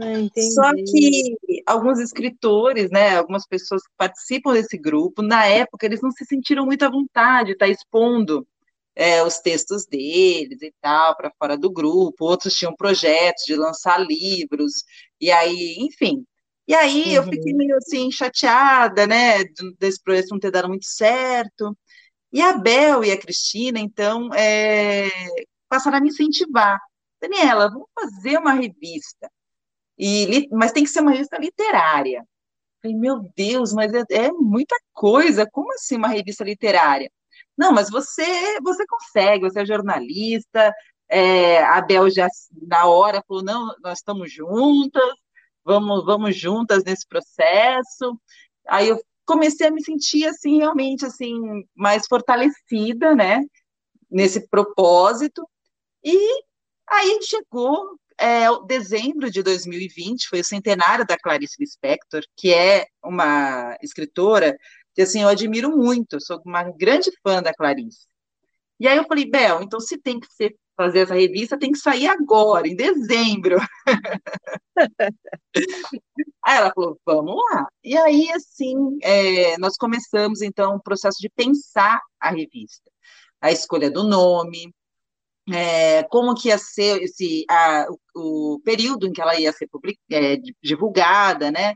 Ah, 0.00 0.40
Só 0.54 0.72
que 0.74 1.36
alguns 1.66 1.98
escritores, 1.98 2.90
né, 2.90 3.16
algumas 3.16 3.46
pessoas 3.46 3.82
que 3.82 3.92
participam 3.96 4.52
desse 4.52 4.76
grupo, 4.78 5.22
na 5.22 5.46
época 5.46 5.86
eles 5.86 6.00
não 6.00 6.10
se 6.10 6.24
sentiram 6.24 6.64
muito 6.66 6.84
à 6.84 6.90
vontade 6.90 7.48
de 7.48 7.52
estar 7.52 7.66
tá 7.66 7.72
expondo 7.72 8.46
é, 8.94 9.22
os 9.22 9.38
textos 9.38 9.86
deles 9.86 10.60
e 10.62 10.72
tal 10.80 11.16
para 11.16 11.32
fora 11.38 11.56
do 11.56 11.70
grupo. 11.70 12.24
Outros 12.24 12.54
tinham 12.54 12.74
projetos 12.74 13.44
de 13.44 13.54
lançar 13.54 13.98
livros 13.98 14.72
e 15.20 15.30
aí, 15.30 15.76
enfim, 15.80 16.24
e 16.68 16.74
aí 16.74 17.04
uhum. 17.04 17.12
eu 17.12 17.22
fiquei 17.24 17.52
meio 17.54 17.76
assim, 17.76 18.10
chateada, 18.10 19.06
né, 19.06 19.44
desse 19.78 20.02
projeto 20.02 20.30
não 20.30 20.40
ter 20.40 20.50
dado 20.50 20.68
muito 20.68 20.86
certo. 20.86 21.76
E 22.32 22.40
a 22.42 22.54
Bel 22.58 23.04
e 23.04 23.12
a 23.12 23.18
Cristina, 23.18 23.78
então, 23.78 24.32
é, 24.34 25.08
passaram 25.68 25.98
a 25.98 26.00
me 26.00 26.08
incentivar. 26.08 26.78
Daniela, 27.20 27.70
vamos 27.70 27.88
fazer 27.94 28.38
uma 28.38 28.52
revista. 28.52 29.30
E, 29.98 30.48
mas 30.52 30.72
tem 30.72 30.84
que 30.84 30.90
ser 30.90 31.00
uma 31.00 31.12
revista 31.12 31.38
literária. 31.38 32.24
falei, 32.82 32.96
meu 32.96 33.20
Deus, 33.36 33.72
mas 33.72 33.92
é, 33.94 34.02
é, 34.10 34.32
muita 34.32 34.76
coisa. 34.92 35.48
Como 35.50 35.72
assim 35.74 35.96
uma 35.96 36.08
revista 36.08 36.44
literária? 36.44 37.10
Não, 37.56 37.72
mas 37.72 37.90
você, 37.90 38.60
você 38.62 38.84
consegue, 38.86 39.44
você 39.44 39.60
é 39.60 39.66
jornalista. 39.66 40.72
É, 41.08 41.62
a 41.64 41.80
Bel 41.80 42.10
já 42.10 42.28
na 42.68 42.86
hora 42.86 43.22
falou, 43.28 43.42
não, 43.44 43.74
nós 43.82 43.98
estamos 43.98 44.32
juntas 44.32 45.14
vamos, 45.66 46.04
vamos 46.04 46.36
juntas 46.36 46.84
nesse 46.84 47.06
processo. 47.06 48.18
Aí 48.68 48.88
eu 48.88 49.02
comecei 49.26 49.66
a 49.66 49.70
me 49.70 49.82
sentir 49.82 50.24
assim 50.26 50.58
realmente 50.58 51.04
assim 51.04 51.34
mais 51.74 52.06
fortalecida, 52.06 53.14
né, 53.14 53.44
nesse 54.08 54.48
propósito. 54.48 55.46
E 56.04 56.16
aí 56.88 57.18
chegou 57.22 57.98
é, 58.18 58.46
dezembro 58.66 59.30
de 59.30 59.42
2020, 59.42 60.28
foi 60.28 60.40
o 60.40 60.44
centenário 60.44 61.06
da 61.06 61.18
Clarice 61.18 61.56
Lispector, 61.60 62.22
que 62.36 62.52
é 62.52 62.86
uma 63.02 63.76
escritora 63.82 64.56
que 64.94 65.02
assim 65.02 65.22
eu 65.22 65.28
admiro 65.28 65.76
muito, 65.76 66.18
sou 66.20 66.40
uma 66.44 66.62
grande 66.62 67.10
fã 67.22 67.42
da 67.42 67.52
Clarice. 67.52 68.06
E 68.80 68.88
aí 68.88 68.96
eu 68.96 69.04
falei, 69.04 69.28
Bel, 69.28 69.62
então 69.62 69.80
se 69.80 69.98
tem 69.98 70.18
que 70.18 70.26
ser 70.32 70.56
fazer 70.76 71.00
essa 71.00 71.14
revista 71.14 71.58
tem 71.58 71.72
que 71.72 71.78
sair 71.78 72.06
agora, 72.06 72.68
em 72.68 72.76
dezembro. 72.76 73.56
aí 76.44 76.56
ela 76.58 76.70
falou, 76.74 77.00
vamos 77.04 77.34
lá. 77.50 77.66
E 77.82 77.96
aí, 77.96 78.30
assim, 78.32 78.98
é, 79.02 79.56
nós 79.58 79.76
começamos, 79.76 80.42
então, 80.42 80.76
o 80.76 80.82
processo 80.82 81.18
de 81.18 81.30
pensar 81.30 82.00
a 82.20 82.30
revista. 82.30 82.90
A 83.40 83.50
escolha 83.50 83.90
do 83.90 84.04
nome, 84.04 84.74
é, 85.52 86.02
como 86.04 86.34
que 86.34 86.48
ia 86.48 86.58
ser 86.58 87.02
esse, 87.02 87.44
a, 87.48 87.86
o, 88.14 88.54
o, 88.54 88.60
período 88.60 89.06
em 89.06 89.12
que 89.12 89.20
ela 89.20 89.38
ia 89.38 89.52
ser 89.52 89.68
public, 89.68 89.98
é, 90.10 90.36
divulgada, 90.62 91.50
né? 91.50 91.74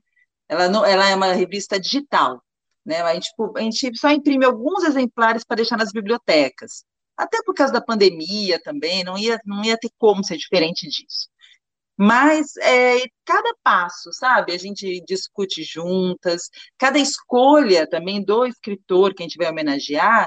Ela, 0.48 0.68
não, 0.68 0.84
ela 0.84 1.08
é 1.08 1.14
uma 1.14 1.32
revista 1.32 1.78
digital, 1.78 2.42
né? 2.84 3.00
A 3.02 3.14
gente, 3.14 3.30
a 3.56 3.60
gente 3.60 3.98
só 3.98 4.10
imprime 4.10 4.44
alguns 4.44 4.84
exemplares 4.84 5.44
para 5.44 5.56
deixar 5.56 5.76
nas 5.76 5.92
bibliotecas 5.92 6.84
até 7.20 7.42
por 7.44 7.54
causa 7.54 7.72
da 7.72 7.82
pandemia 7.82 8.58
também, 8.62 9.04
não 9.04 9.18
ia, 9.18 9.38
não 9.44 9.62
ia 9.62 9.76
ter 9.76 9.90
como 9.98 10.24
ser 10.24 10.38
diferente 10.38 10.88
disso. 10.88 11.28
Mas 11.96 12.56
é, 12.56 13.00
cada 13.26 13.54
passo, 13.62 14.10
sabe, 14.12 14.52
a 14.52 14.58
gente 14.58 15.02
discute 15.06 15.62
juntas, 15.62 16.48
cada 16.78 16.98
escolha 16.98 17.86
também 17.86 18.24
do 18.24 18.46
escritor 18.46 19.14
que 19.14 19.22
a 19.22 19.26
gente 19.26 19.36
vai 19.36 19.50
homenagear 19.50 20.26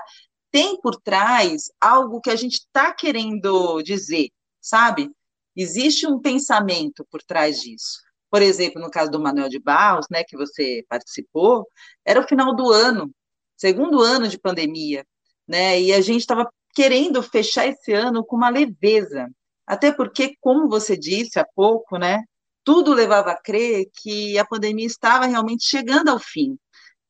tem 0.53 0.79
por 0.79 0.95
trás 0.97 1.71
algo 1.81 2.21
que 2.21 2.29
a 2.29 2.35
gente 2.35 2.59
está 2.59 2.93
querendo 2.93 3.81
dizer, 3.81 4.29
sabe? 4.61 5.09
Existe 5.55 6.05
um 6.05 6.19
pensamento 6.19 7.03
por 7.09 7.23
trás 7.23 7.59
disso. 7.59 7.99
Por 8.29 8.39
exemplo, 8.39 8.79
no 8.79 8.91
caso 8.91 9.09
do 9.09 9.19
Manuel 9.19 9.49
de 9.49 9.57
Barros, 9.57 10.05
né, 10.11 10.23
que 10.23 10.37
você 10.37 10.85
participou, 10.87 11.67
era 12.05 12.19
o 12.19 12.27
final 12.27 12.55
do 12.55 12.71
ano, 12.71 13.11
segundo 13.57 13.99
ano 13.99 14.27
de 14.27 14.37
pandemia, 14.37 15.03
né? 15.47 15.81
E 15.81 15.91
a 15.91 16.01
gente 16.01 16.21
estava 16.21 16.47
querendo 16.75 17.23
fechar 17.23 17.65
esse 17.65 17.91
ano 17.91 18.23
com 18.23 18.35
uma 18.35 18.49
leveza. 18.49 19.27
Até 19.65 19.91
porque, 19.91 20.35
como 20.39 20.69
você 20.69 20.95
disse 20.95 21.39
há 21.39 21.45
pouco, 21.55 21.97
né, 21.97 22.23
tudo 22.63 22.93
levava 22.93 23.31
a 23.31 23.41
crer 23.41 23.87
que 23.91 24.37
a 24.37 24.45
pandemia 24.45 24.85
estava 24.85 25.25
realmente 25.25 25.65
chegando 25.65 26.09
ao 26.09 26.19
fim. 26.19 26.59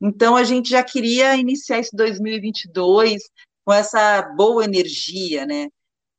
Então, 0.05 0.35
a 0.35 0.43
gente 0.43 0.69
já 0.69 0.83
queria 0.83 1.37
iniciar 1.37 1.79
esse 1.79 1.95
2022 1.95 3.23
com 3.65 3.71
essa 3.71 4.21
boa 4.35 4.65
energia, 4.65 5.45
né? 5.45 5.69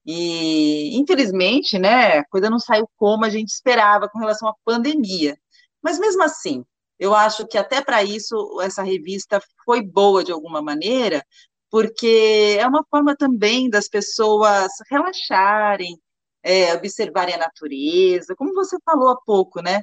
E, 0.06 0.96
infelizmente, 0.98 1.78
né, 1.78 2.18
a 2.18 2.24
coisa 2.26 2.48
não 2.48 2.58
saiu 2.58 2.88
como 2.96 3.26
a 3.26 3.28
gente 3.30 3.48
esperava 3.50 4.08
com 4.08 4.18
relação 4.18 4.48
à 4.48 4.54
pandemia. 4.64 5.36
Mas, 5.82 5.98
mesmo 5.98 6.22
assim, 6.22 6.64
eu 6.98 7.14
acho 7.14 7.46
que 7.46 7.58
até 7.58 7.82
para 7.82 8.02
isso 8.02 8.60
essa 8.62 8.82
revista 8.82 9.40
foi 9.66 9.82
boa 9.82 10.24
de 10.24 10.32
alguma 10.32 10.62
maneira, 10.62 11.22
porque 11.70 12.56
é 12.58 12.66
uma 12.66 12.84
forma 12.90 13.14
também 13.16 13.68
das 13.68 13.88
pessoas 13.88 14.72
relaxarem, 14.90 15.98
é, 16.42 16.74
observarem 16.74 17.34
a 17.34 17.38
natureza, 17.38 18.34
como 18.36 18.54
você 18.54 18.78
falou 18.84 19.10
há 19.10 19.16
pouco, 19.26 19.60
né? 19.62 19.82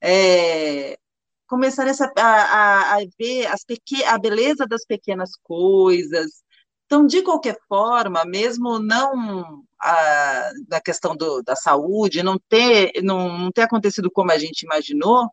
É, 0.00 0.96
começar 1.50 1.86
a, 1.86 2.22
a, 2.22 2.96
a, 2.96 2.98
ver 3.18 3.46
as 3.46 3.64
a 4.06 4.18
beleza 4.18 4.66
das 4.66 4.86
pequenas 4.86 5.30
coisas. 5.42 6.42
Então, 6.86 7.06
de 7.06 7.22
qualquer 7.22 7.58
forma, 7.68 8.24
mesmo 8.24 8.78
não 8.78 9.62
a, 9.80 10.50
na 10.68 10.80
questão 10.80 11.16
do, 11.16 11.42
da 11.42 11.56
saúde, 11.56 12.22
não 12.22 12.38
ter, 12.48 12.92
não, 13.02 13.38
não 13.38 13.52
ter 13.52 13.62
acontecido 13.62 14.10
como 14.10 14.32
a 14.32 14.38
gente 14.38 14.62
imaginou, 14.62 15.28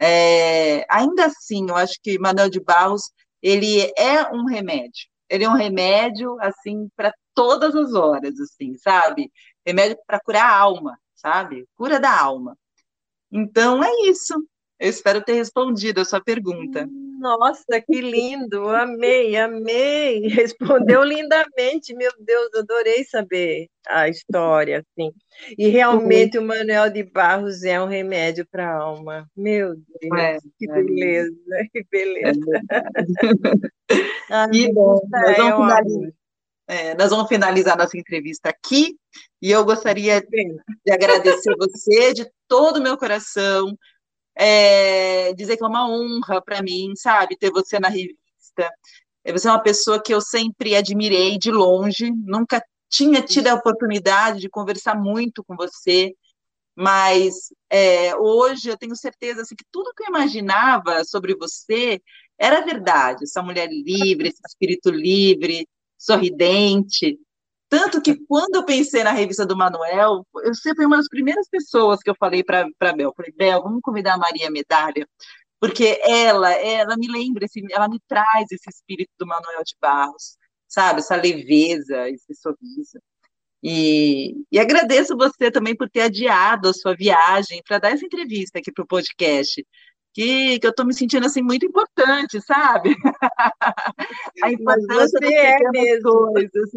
é, 0.00 0.86
ainda 0.88 1.26
assim, 1.26 1.66
eu 1.68 1.76
acho 1.76 1.94
que 2.02 2.18
Manuel 2.18 2.50
de 2.50 2.60
Barros 2.60 3.10
ele 3.42 3.92
é 3.96 4.30
um 4.32 4.44
remédio 4.44 5.08
ele 5.28 5.44
é 5.44 5.48
um 5.48 5.54
remédio, 5.54 6.36
assim, 6.40 6.88
para 6.96 7.12
todas 7.34 7.74
as 7.74 7.92
horas, 7.94 8.38
assim, 8.40 8.74
sabe? 8.78 9.30
Remédio 9.66 9.98
para 10.06 10.20
curar 10.20 10.46
a 10.46 10.56
alma, 10.56 10.98
sabe? 11.14 11.66
Cura 11.76 12.00
da 12.00 12.18
alma. 12.18 12.56
Então, 13.30 13.84
é 13.84 13.90
isso. 14.08 14.34
Eu 14.80 14.88
espero 14.88 15.22
ter 15.22 15.34
respondido 15.34 16.00
a 16.00 16.04
sua 16.04 16.20
pergunta. 16.20 16.88
Nossa, 17.18 17.80
que 17.84 18.00
lindo! 18.00 18.68
Amei, 18.68 19.36
amei! 19.36 20.28
Respondeu 20.30 21.02
lindamente, 21.02 21.92
meu 21.92 22.12
Deus, 22.20 22.48
adorei 22.54 23.02
saber 23.04 23.66
a 23.88 24.08
história, 24.08 24.78
assim. 24.78 25.10
E 25.58 25.66
realmente 25.68 26.38
uhum. 26.38 26.44
o 26.44 26.46
Manuel 26.46 26.90
de 26.90 27.02
Barros 27.02 27.64
é 27.64 27.82
um 27.82 27.86
remédio 27.86 28.46
para 28.48 28.70
a 28.70 28.76
alma. 28.76 29.28
Meu 29.36 29.74
Deus, 30.00 30.20
é, 30.20 30.38
que, 30.56 30.70
é 30.70 30.74
beleza, 30.74 31.34
que 31.72 31.84
beleza, 31.90 32.40
ah, 34.30 34.48
que 34.48 34.72
bom, 34.72 35.00
nós 35.10 35.36
vamos, 35.36 35.72
é 35.72 35.76
finalizar, 35.76 36.12
é, 36.68 36.94
nós 36.94 37.10
vamos 37.10 37.28
finalizar 37.28 37.76
nossa 37.76 37.98
entrevista 37.98 38.48
aqui, 38.48 38.96
e 39.42 39.50
eu 39.50 39.64
gostaria 39.64 40.20
de 40.20 40.92
agradecer 40.92 41.56
você 41.56 42.14
de 42.14 42.30
todo 42.46 42.76
o 42.76 42.82
meu 42.82 42.96
coração 42.96 43.76
é, 44.38 45.32
dizer 45.34 45.56
que 45.56 45.64
é 45.64 45.66
uma 45.66 45.88
honra 45.90 46.40
para 46.40 46.62
mim, 46.62 46.92
sabe, 46.94 47.36
ter 47.36 47.50
você 47.50 47.80
na 47.80 47.88
revista. 47.88 48.16
É, 49.24 49.32
você 49.32 49.48
é 49.48 49.50
uma 49.50 49.62
pessoa 49.62 50.00
que 50.00 50.14
eu 50.14 50.20
sempre 50.20 50.76
admirei 50.76 51.36
de 51.38 51.50
longe, 51.50 52.12
nunca 52.24 52.62
tinha 52.88 53.20
tido 53.20 53.48
a 53.48 53.54
oportunidade 53.54 54.40
de 54.40 54.48
conversar 54.48 54.94
muito 54.94 55.42
com 55.44 55.56
você, 55.56 56.14
mas 56.74 57.52
é, 57.68 58.14
hoje 58.16 58.68
eu 58.68 58.76
tenho 58.78 58.94
certeza 58.94 59.42
assim, 59.42 59.56
que 59.56 59.64
tudo 59.72 59.92
que 59.94 60.04
eu 60.04 60.08
imaginava 60.08 61.04
sobre 61.04 61.34
você 61.34 62.00
era 62.38 62.60
verdade. 62.60 63.24
Essa 63.24 63.42
mulher 63.42 63.68
livre, 63.68 64.28
esse 64.28 64.40
espírito 64.46 64.88
livre, 64.90 65.68
sorridente, 65.98 67.18
tanto 67.68 68.00
que 68.00 68.16
quando 68.26 68.56
eu 68.56 68.64
pensei 68.64 69.04
na 69.04 69.12
revista 69.12 69.44
do 69.46 69.56
Manuel, 69.56 70.26
eu 70.42 70.54
sempre 70.54 70.86
uma 70.86 70.96
das 70.96 71.08
primeiras 71.08 71.48
pessoas 71.48 72.00
que 72.00 72.10
eu 72.10 72.14
falei 72.18 72.42
para 72.42 72.66
Bel, 72.96 73.12
falei, 73.16 73.32
Bel, 73.36 73.62
vamos 73.62 73.80
convidar 73.82 74.14
a 74.14 74.18
Maria 74.18 74.50
Medalha, 74.50 75.06
porque 75.60 76.00
ela, 76.02 76.52
ela 76.52 76.96
me 76.96 77.08
lembra, 77.08 77.44
esse, 77.44 77.62
ela 77.70 77.88
me 77.88 78.00
traz 78.08 78.50
esse 78.50 78.70
espírito 78.70 79.10
do 79.18 79.26
Manuel 79.26 79.62
de 79.64 79.74
Barros, 79.80 80.36
sabe, 80.66 81.00
essa 81.00 81.16
leveza, 81.16 82.08
esse 82.08 82.34
sorriso. 82.34 82.98
E, 83.62 84.34
e 84.52 84.58
agradeço 84.58 85.16
você 85.16 85.50
também 85.50 85.76
por 85.76 85.90
ter 85.90 86.02
adiado 86.02 86.68
a 86.68 86.74
sua 86.74 86.94
viagem 86.94 87.60
para 87.66 87.78
dar 87.78 87.90
essa 87.90 88.06
entrevista 88.06 88.58
aqui 88.60 88.70
para 88.72 88.84
o 88.84 88.86
podcast, 88.86 89.66
que, 90.14 90.58
que 90.58 90.66
eu 90.66 90.70
estou 90.70 90.86
me 90.86 90.94
sentindo 90.94 91.26
assim 91.26 91.42
muito 91.42 91.66
importante, 91.66 92.40
sabe? 92.40 92.94
A 94.42 94.52
importância 94.52 95.18
de 95.20 95.34
é 95.34 95.58
mesmo. 95.70 96.32
coisas. 96.32 96.70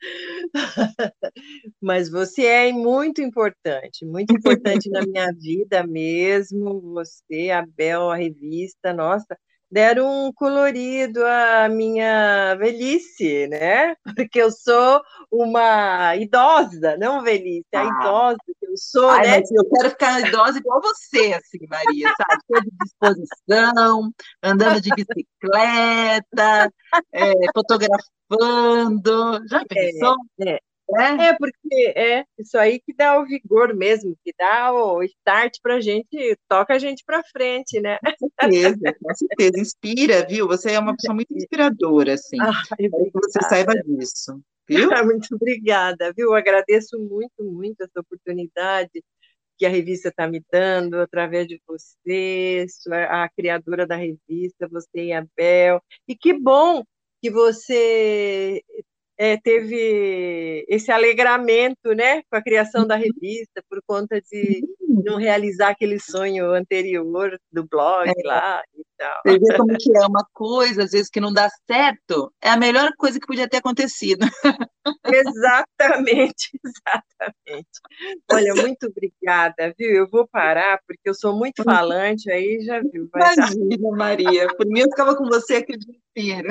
Mas 1.80 2.10
você 2.10 2.46
é 2.46 2.72
muito 2.72 3.20
importante, 3.20 4.06
muito 4.06 4.32
importante 4.32 4.88
na 4.90 5.02
minha 5.02 5.32
vida 5.32 5.86
mesmo. 5.86 6.80
Você, 6.94 7.50
a 7.50 7.64
Bel, 7.66 8.10
a 8.10 8.16
revista, 8.16 8.92
nossa, 8.92 9.36
deram 9.70 10.26
um 10.26 10.32
colorido 10.32 11.24
à 11.24 11.68
minha 11.68 12.54
velhice, 12.56 13.46
né? 13.46 13.94
Porque 14.16 14.42
eu 14.42 14.50
sou 14.50 15.00
uma 15.30 16.16
idosa, 16.16 16.96
não 16.98 17.22
velhice, 17.22 17.66
a 17.74 17.82
ah. 17.82 17.84
idosa 17.84 18.38
que 18.46 18.66
eu 18.66 18.76
sou, 18.76 19.10
Ai, 19.10 19.26
né? 19.26 19.42
eu 19.50 19.68
quero 19.70 19.90
ficar 19.90 20.20
idosa 20.20 20.58
igual 20.58 20.80
você, 20.80 21.34
assim, 21.34 21.66
Maria, 21.68 22.12
sabe? 22.16 22.42
Toda 22.48 22.66
disposição, 22.82 24.12
andando 24.42 24.80
de 24.80 24.90
bicicleta, 24.90 26.72
é, 27.12 27.32
fotografando. 27.54 29.40
Já 29.48 29.64
pensou? 29.66 30.16
É, 30.40 30.54
é. 30.54 30.69
É? 30.98 31.26
é, 31.26 31.36
porque 31.36 31.92
é 31.96 32.24
isso 32.38 32.58
aí 32.58 32.80
que 32.80 32.92
dá 32.94 33.20
o 33.20 33.26
vigor 33.26 33.74
mesmo, 33.74 34.16
que 34.24 34.32
dá 34.38 34.72
o 34.72 35.02
start 35.02 35.58
para 35.62 35.76
a 35.76 35.80
gente, 35.80 36.36
toca 36.48 36.74
a 36.74 36.78
gente 36.78 37.04
para 37.04 37.22
frente, 37.24 37.80
né? 37.80 37.98
Com 38.18 38.28
certeza, 38.40 38.96
com 39.02 39.14
certeza, 39.14 39.60
inspira, 39.60 40.26
viu? 40.26 40.46
Você 40.48 40.72
é 40.72 40.78
uma 40.78 40.96
pessoa 40.96 41.14
muito 41.14 41.34
inspiradora, 41.36 42.14
assim. 42.14 42.36
Ai, 42.40 42.52
que 42.76 43.10
você 43.12 43.40
saiba 43.48 43.74
disso, 43.74 44.40
viu? 44.68 44.88
muito 45.06 45.34
obrigada, 45.34 46.12
viu? 46.16 46.34
agradeço 46.34 46.98
muito, 46.98 47.44
muito 47.44 47.82
essa 47.82 48.00
oportunidade 48.00 49.02
que 49.60 49.66
a 49.66 49.68
revista 49.68 50.08
está 50.08 50.26
me 50.26 50.42
dando 50.50 50.94
através 50.94 51.46
de 51.46 51.60
você, 51.66 52.66
a 53.10 53.28
criadora 53.28 53.86
da 53.86 53.94
revista, 53.94 54.66
você 54.66 55.04
e 55.04 55.12
a 55.12 55.22
Bel. 55.36 55.82
E 56.08 56.16
que 56.16 56.32
bom 56.32 56.82
que 57.20 57.30
você 57.30 58.62
é, 59.20 59.36
teve 59.36 60.64
esse 60.66 60.90
alegramento, 60.90 61.94
né, 61.94 62.22
com 62.22 62.36
a 62.36 62.42
criação 62.42 62.86
da 62.86 62.96
uhum. 62.96 63.02
revista, 63.02 63.62
por 63.68 63.78
conta 63.86 64.18
de 64.18 64.66
não 65.04 65.18
realizar 65.18 65.68
aquele 65.68 66.00
sonho 66.00 66.54
anterior 66.54 67.38
do 67.52 67.68
blog 67.68 68.08
é. 68.08 68.26
lá 68.26 68.62
e 68.74 68.82
tal. 68.96 69.20
Você 69.26 69.38
vê 69.38 69.56
como 69.58 69.76
que 69.76 69.94
é 69.94 70.06
uma 70.06 70.26
coisa, 70.32 70.84
às 70.84 70.92
vezes, 70.92 71.10
que 71.10 71.20
não 71.20 71.34
dá 71.34 71.50
certo, 71.70 72.32
é 72.42 72.48
a 72.48 72.56
melhor 72.56 72.92
coisa 72.96 73.20
que 73.20 73.26
podia 73.26 73.46
ter 73.46 73.58
acontecido. 73.58 74.26
Exatamente, 75.04 76.58
exatamente. 76.64 77.68
Olha, 78.32 78.54
muito 78.54 78.86
obrigada, 78.86 79.74
viu? 79.78 79.90
Eu 79.90 80.08
vou 80.08 80.26
parar, 80.26 80.80
porque 80.86 81.10
eu 81.10 81.14
sou 81.14 81.36
muito 81.36 81.62
falante, 81.62 82.30
aí 82.30 82.60
já 82.64 82.80
viu. 82.80 83.06
Imagina, 83.14 83.76
dar... 83.76 83.90
Maria, 83.90 84.48
por 84.56 84.64
mim 84.64 84.80
eu 84.80 84.88
ficava 84.88 85.14
com 85.14 85.26
você 85.26 85.56
aqui 85.56 85.74
o 85.74 85.78
dia 85.78 85.94
inteiro. 85.94 86.48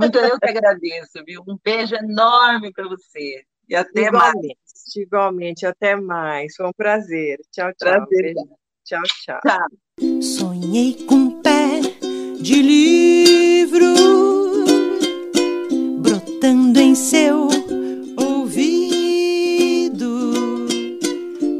Muito 0.00 0.18
eu 0.18 0.40
que 0.40 0.48
agradeço, 0.48 1.22
viu? 1.26 1.42
Um 1.46 1.58
beijo 1.62 1.94
enorme 1.94 2.72
para 2.72 2.88
você. 2.88 3.44
E 3.68 3.76
até 3.76 4.06
igualmente, 4.06 4.46
mais. 4.46 4.96
Igualmente, 4.96 5.66
até 5.66 5.94
mais. 5.94 6.56
Foi 6.56 6.66
um 6.66 6.72
prazer. 6.72 7.38
Tchau, 7.52 7.70
tchau. 7.78 8.06
Prazer. 8.06 8.34
Tchau, 8.82 9.02
tchau. 9.22 9.40
tchau. 9.46 10.22
Sonhei 10.22 10.94
com 11.06 11.42
pé 11.42 11.80
de 12.40 12.62
livro 12.62 13.84
brotando 16.00 16.80
em 16.80 16.94
seu 16.94 17.48
ouvido. 18.16 18.72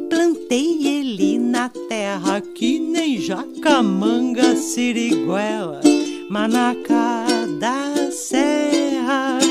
Plantei 0.09 0.87
ele 0.87 1.39
na 1.39 1.69
terra 1.69 2.41
que 2.41 2.79
nem 2.79 3.21
jacamanga, 3.21 4.57
siriguela, 4.57 5.83
manacá 6.31 7.30
da 7.61 8.11
serra. 8.11 9.50